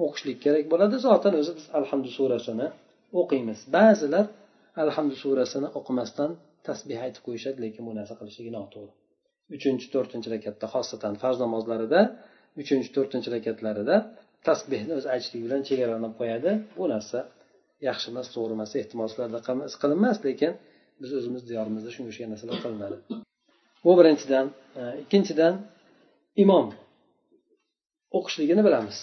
o'qishlik 0.05 0.37
kerak 0.45 0.65
bo'ladi. 0.71 0.95
Zotan 1.07 1.33
o'zi 1.41 1.51
biz 1.57 1.65
alhamdu 1.79 2.09
surasini 2.17 2.67
o'qiymiz. 3.19 3.59
Ba'zilar 3.75 4.25
alhamdu 4.83 5.15
surasini 5.23 5.67
o'qimasdan 5.79 6.31
tasbeh 6.67 6.99
aytib 7.05 7.21
qo'yishadi 7.27 7.57
lekin 7.65 7.83
bu 7.87 7.91
narsa 7.99 8.13
qilishligi 8.19 8.51
noto'g'ri. 8.57 8.93
Uchinchi 9.55 9.87
to'rtinchi 9.93 10.27
rakatda 10.35 10.65
xosatan 10.73 11.13
farz 11.21 11.37
namozlarida 11.43 12.01
uchinchi 12.61 12.89
to'rtinchi 12.95 13.29
rakatlarida 13.35 13.95
tasbehni 14.47 14.93
o'zi 14.97 15.07
aytishlik 15.13 15.41
bilan 15.45 15.61
chegaralanib 15.67 16.13
qo'yadi. 16.19 16.51
Bu 16.77 16.85
narsa 16.93 17.19
yaxshi 17.87 18.07
emas 18.13 18.27
to'g'ri 18.35 18.53
emas 18.57 18.71
ehtimol 18.81 19.07
sizlarda 19.11 19.39
qilinmas 19.81 20.17
lekin 20.27 20.51
biz 21.01 21.09
o'zimiz 21.19 21.41
diyorimizda 21.49 21.89
shunga 21.95 22.09
o'xshagan 22.11 22.31
narsalar 22.33 22.57
qilinadi. 22.65 22.97
Bu 23.85 23.91
birinchidan. 23.99 24.45
E, 24.79 24.81
ikkinchidan 25.03 25.53
imom 26.43 26.67
o'qishligini 28.17 28.63
bilamiz. 28.67 28.97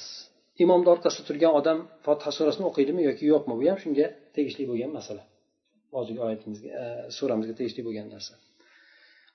Imomni 0.64 0.88
orqasida 0.94 1.24
turgan 1.28 1.52
odam 1.60 1.78
fotiha 2.06 2.30
surasini 2.38 2.64
o'qiydimi 2.70 3.02
yoki 3.08 3.24
yo'qmi 3.32 3.54
bu 3.60 3.64
ham 3.70 3.78
shunga 3.84 4.06
tegishli 4.36 4.64
bo'lgan 4.70 4.90
masala. 4.98 5.22
Hozirgi 5.96 6.20
oyatimizga 6.28 6.68
e, 6.82 6.84
suramizga 7.18 7.54
tegishli 7.60 7.82
bo'lgan 7.86 8.06
narsa. 8.14 8.34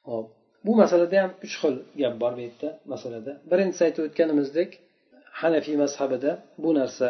Hop 0.10 0.28
bu 0.66 0.72
masalada 0.82 1.16
ham 1.24 1.32
uch 1.46 1.56
xil 1.62 1.76
gap 2.02 2.14
bor 2.22 2.34
bu 2.38 2.42
yerda 2.48 2.70
masalada. 2.94 3.32
Birinchisi 3.52 3.82
aytib 3.88 4.04
o'tganimizdek 4.08 4.70
hanafiy 5.42 5.76
mazhabida 5.84 6.32
bu 6.64 6.70
narsa 6.80 7.08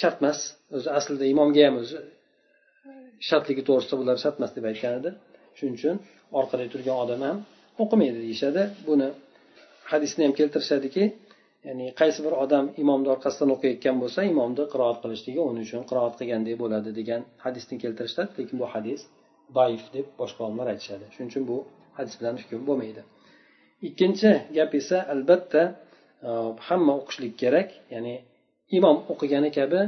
shart 0.00 0.18
emas. 0.22 0.38
O'zi 0.76 0.88
aslida 0.98 1.24
imomga 1.34 1.62
ham 1.68 1.76
o'zi 1.82 1.98
shartligi 3.28 3.62
to'g'risida 3.68 3.96
bular 4.00 4.16
shart 4.24 4.36
emas 4.40 4.52
deb 4.56 4.64
aytgan 4.70 4.94
edi 5.00 5.10
shuning 5.58 5.76
uchun 5.78 5.96
orqada 6.38 6.64
turgan 6.72 6.96
odam 7.04 7.20
ham 7.28 7.38
o'qimaydi 7.82 8.18
deyishadi. 8.26 8.62
Buni 8.88 9.08
hadisni 9.92 10.22
ham 10.26 10.34
keltirishadiki 10.40 11.04
ya'ni 11.66 11.86
qaysi 12.00 12.20
bir 12.26 12.34
odam 12.44 12.64
imomni 12.82 13.08
orqasidan 13.14 13.50
o'qiyotgan 13.56 13.96
bo'lsa 14.02 14.20
imomni 14.32 14.64
qiroat 14.72 14.98
qilishligi 15.02 15.40
uning 15.50 15.64
uchun 15.68 15.82
qiroat 15.90 16.14
qilgandek 16.20 16.56
bo'ladi 16.62 16.90
degan 17.00 17.20
hadisni 17.44 17.76
keltirishadi. 17.84 18.30
Lekin 18.38 18.56
bu 18.62 18.66
hadis 18.74 19.00
doif 19.58 19.84
deb 19.96 20.06
boshqa 20.20 20.40
olimlar 20.46 20.66
aytishadi. 20.72 21.04
Shuning 21.14 21.30
uchun 21.32 21.44
bu 21.50 21.56
hadis 21.96 22.14
bilan 22.20 22.34
hukm 22.40 22.62
bo'lmaydi. 22.68 23.02
Ikkinchi 23.88 24.30
gap 24.56 24.72
esa 24.80 24.98
albatta 25.14 25.62
e, 26.28 26.30
hamma 26.68 26.92
o'qishlik 27.00 27.34
kerak 27.42 27.68
ya'ni 27.94 28.14
imom 28.78 28.96
o'qigani 29.12 29.50
kabi 29.58 29.80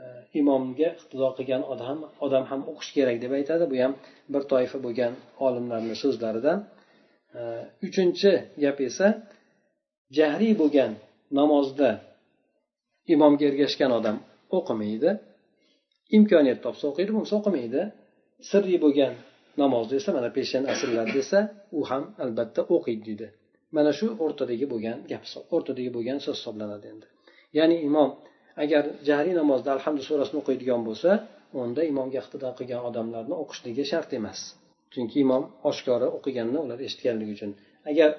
e, 0.00 0.02
imomga 0.40 0.90
iqtido 0.98 1.28
qilgan 1.38 1.62
odam 1.72 1.98
odam 2.26 2.44
ham 2.50 2.60
o'qish 2.70 2.90
kerak 2.96 3.16
deb 3.24 3.32
aytadi. 3.38 3.64
Bu 3.70 3.76
ham 3.84 3.92
bir 4.32 4.42
toifa 4.52 4.78
bo'lgan 4.86 5.12
olimlarni 5.46 5.94
so'zlaridan. 6.02 6.58
E, 7.38 7.40
uchinchi 7.86 8.32
gap 8.64 8.78
esa 8.88 9.06
jahriy 10.18 10.54
bo'lgan 10.62 10.92
namozda 11.38 11.90
imomga 13.14 13.44
ergashgan 13.50 13.90
odam 13.98 14.16
o'qimaydi 14.58 15.10
imkoniyat 16.16 16.60
topsa 16.64 16.84
o'qiydi 16.90 17.10
bo'lmasa 17.14 17.34
o'qimaydi. 17.40 17.82
Sirli 18.50 18.78
bo'lgan 18.84 19.14
namozni 19.60 19.94
esa 20.00 20.10
mana 20.16 20.30
peshan 20.36 20.64
asrlar 20.72 21.08
desa 21.16 21.38
u 21.78 21.80
ham 21.90 22.04
albatta 22.24 22.60
o'qiydi 22.74 23.02
deydi. 23.08 23.28
Mana 23.76 23.90
shu 23.98 24.06
o'rtadagi 24.24 24.66
bo'lgan 24.72 24.98
gap 25.10 25.22
o'rtadagi 25.54 25.90
bo'lgan 25.96 26.18
so'z 26.24 26.36
hisoblanadi 26.40 26.86
endi. 26.92 27.06
Ya'ni 27.58 27.76
imom 27.88 28.10
agar 28.64 28.84
jahriy 29.08 29.34
namozda 29.40 29.70
alhamdu 29.76 30.02
surasini 30.08 30.38
o'qiydigan 30.42 30.80
bo'lsa 30.88 31.10
unda 31.62 31.82
imomga 31.92 32.18
iqtido 32.22 32.48
qilgan 32.58 32.82
odamlarni 32.88 33.34
o'qishligi 33.42 33.84
shart 33.92 34.10
emas. 34.18 34.40
Chunki 34.92 35.16
imom 35.24 35.42
oshkora 35.70 36.08
o'qiganini 36.16 36.58
ular 36.64 36.78
eshitganligi 36.86 37.32
uchun. 37.36 37.50
Agar 37.90 38.10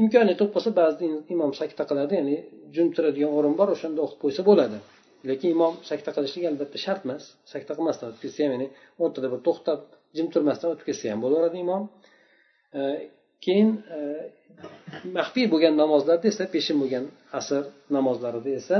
imkoniyat 0.00 0.38
bo'lib 0.40 0.52
qolsa 0.56 0.70
ba'zida 0.80 1.04
imom 1.34 1.50
sakta 1.60 1.82
qiladi 1.90 2.12
ya'ni 2.20 2.36
jim 2.74 2.88
turadigan 2.96 3.32
o'rin 3.38 3.54
bor 3.60 3.68
o'shanda 3.76 4.00
o'qib 4.06 4.18
qo'ysa 4.24 4.42
bo'ladi. 4.50 4.78
Lekin 5.28 5.48
imom 5.56 5.74
sakta 5.90 6.10
qilishligi 6.16 6.46
albatta 6.52 6.78
shart 6.84 7.02
emas 7.06 7.22
sakta 7.52 7.72
qilmasdan. 7.78 8.06
O'tkazsa 8.12 8.40
ham 8.44 8.52
ya'ni 8.56 8.68
o'rtada 9.04 9.28
bir 9.32 9.40
to'xtab 9.46 9.80
jim 10.16 10.26
turmasdan 10.34 10.68
o'tib 10.72 10.86
ketsa 10.88 11.04
ham 11.12 11.20
bo'laveradi 11.24 11.58
imom. 11.64 11.82
E, 12.78 12.80
keyin 13.44 13.70
e, 13.96 14.00
maxfiy 15.18 15.46
bo'lgan 15.52 15.74
namozlarda 15.82 16.26
esa 16.32 16.44
peshin 16.54 16.76
bo'lgan 16.82 17.04
asr 17.38 17.62
namozlarida 17.96 18.50
esa 18.60 18.76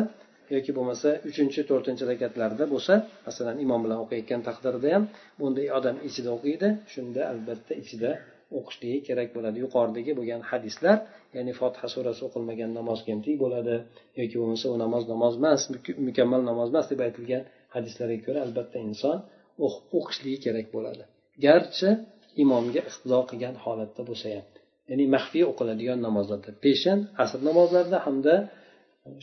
yoki 0.54 0.70
bo'lmasa 0.76 1.08
uchinchi 1.30 1.60
to'rtinchi 1.70 2.04
rakatlarda 2.12 2.64
bo'lsa 2.74 2.94
masalan 3.26 3.56
imom 3.64 3.80
bilan 3.84 3.98
o'qiyotgan 4.04 4.40
taqdirda 4.48 4.88
ham 4.94 5.04
bunday 5.40 5.66
odam 5.78 5.96
ichida 6.08 6.30
o'qiydi 6.36 6.68
shunda 6.92 7.20
albatta 7.32 7.72
ichida 7.82 8.10
o'qishligi 8.58 8.98
kerak 9.08 9.28
bo'ladi. 9.36 9.56
Yuqoridagi 9.64 10.12
bo'lgan 10.18 10.42
hadislar 10.50 10.96
ya'ni 11.36 11.52
fotiha 11.60 11.88
surasi 11.94 12.20
o'qilmagan 12.28 12.70
namoz 12.78 13.00
kemtik 13.08 13.36
bo'ladi 13.44 13.74
yoki 14.20 14.36
bo'lmasa 14.40 14.66
u 14.74 14.76
namoz 14.84 15.04
namoz 15.12 15.34
emas 15.40 15.60
mukammal 16.08 16.42
namoz 16.50 16.68
emas 16.72 16.86
deb 16.92 17.00
aytilgan 17.06 17.42
hadislarga 17.74 18.18
ko'ra 18.26 18.38
albatta 18.46 18.78
inson 18.88 19.18
o'qishligi 19.98 20.38
kerak 20.46 20.66
bo'ladi. 20.76 21.04
Garchi 21.44 21.88
imomga 22.42 22.80
iqtido 22.90 23.18
qilgan 23.30 23.54
holatda 23.64 24.02
bo'lsa 24.08 24.26
ham 24.36 24.46
ya'ni 24.90 25.04
maxfiy 25.14 25.44
o'qiladigan 25.52 25.98
namozlarda 26.06 26.50
peshin 26.64 26.98
asr 27.22 27.40
namozlarida 27.48 27.98
hamda 28.06 28.34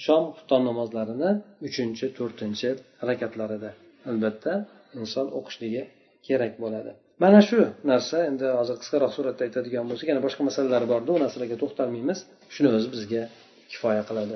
shom 0.06 0.24
xufton 0.36 0.62
namozlarini 0.70 1.32
uchinchi 1.68 2.06
to'rtinchi 2.18 2.70
rakatlarida 3.10 3.70
albatta 4.10 4.54
inson 5.02 5.28
o'qishligi 5.38 5.84
kerak 6.28 6.54
bo'ladi. 6.64 6.92
Mana 7.24 7.40
shu 7.50 7.60
narsa 7.92 8.18
endi 8.30 8.48
hozir 8.60 8.76
qisqaroq 8.82 9.12
suratda 9.18 9.42
aytadigan 9.48 9.86
bo'lsak 9.90 10.08
yana 10.12 10.22
boshqa 10.26 10.42
masalalar 10.50 10.84
borda 10.94 11.10
u 11.16 11.18
narsalarga 11.24 11.58
to'xtalmaymiz. 11.64 12.20
Shuni 12.54 12.70
o'zi 12.78 12.88
bizga 12.96 13.22
kifoya 13.72 14.04
qiladi. 14.10 14.36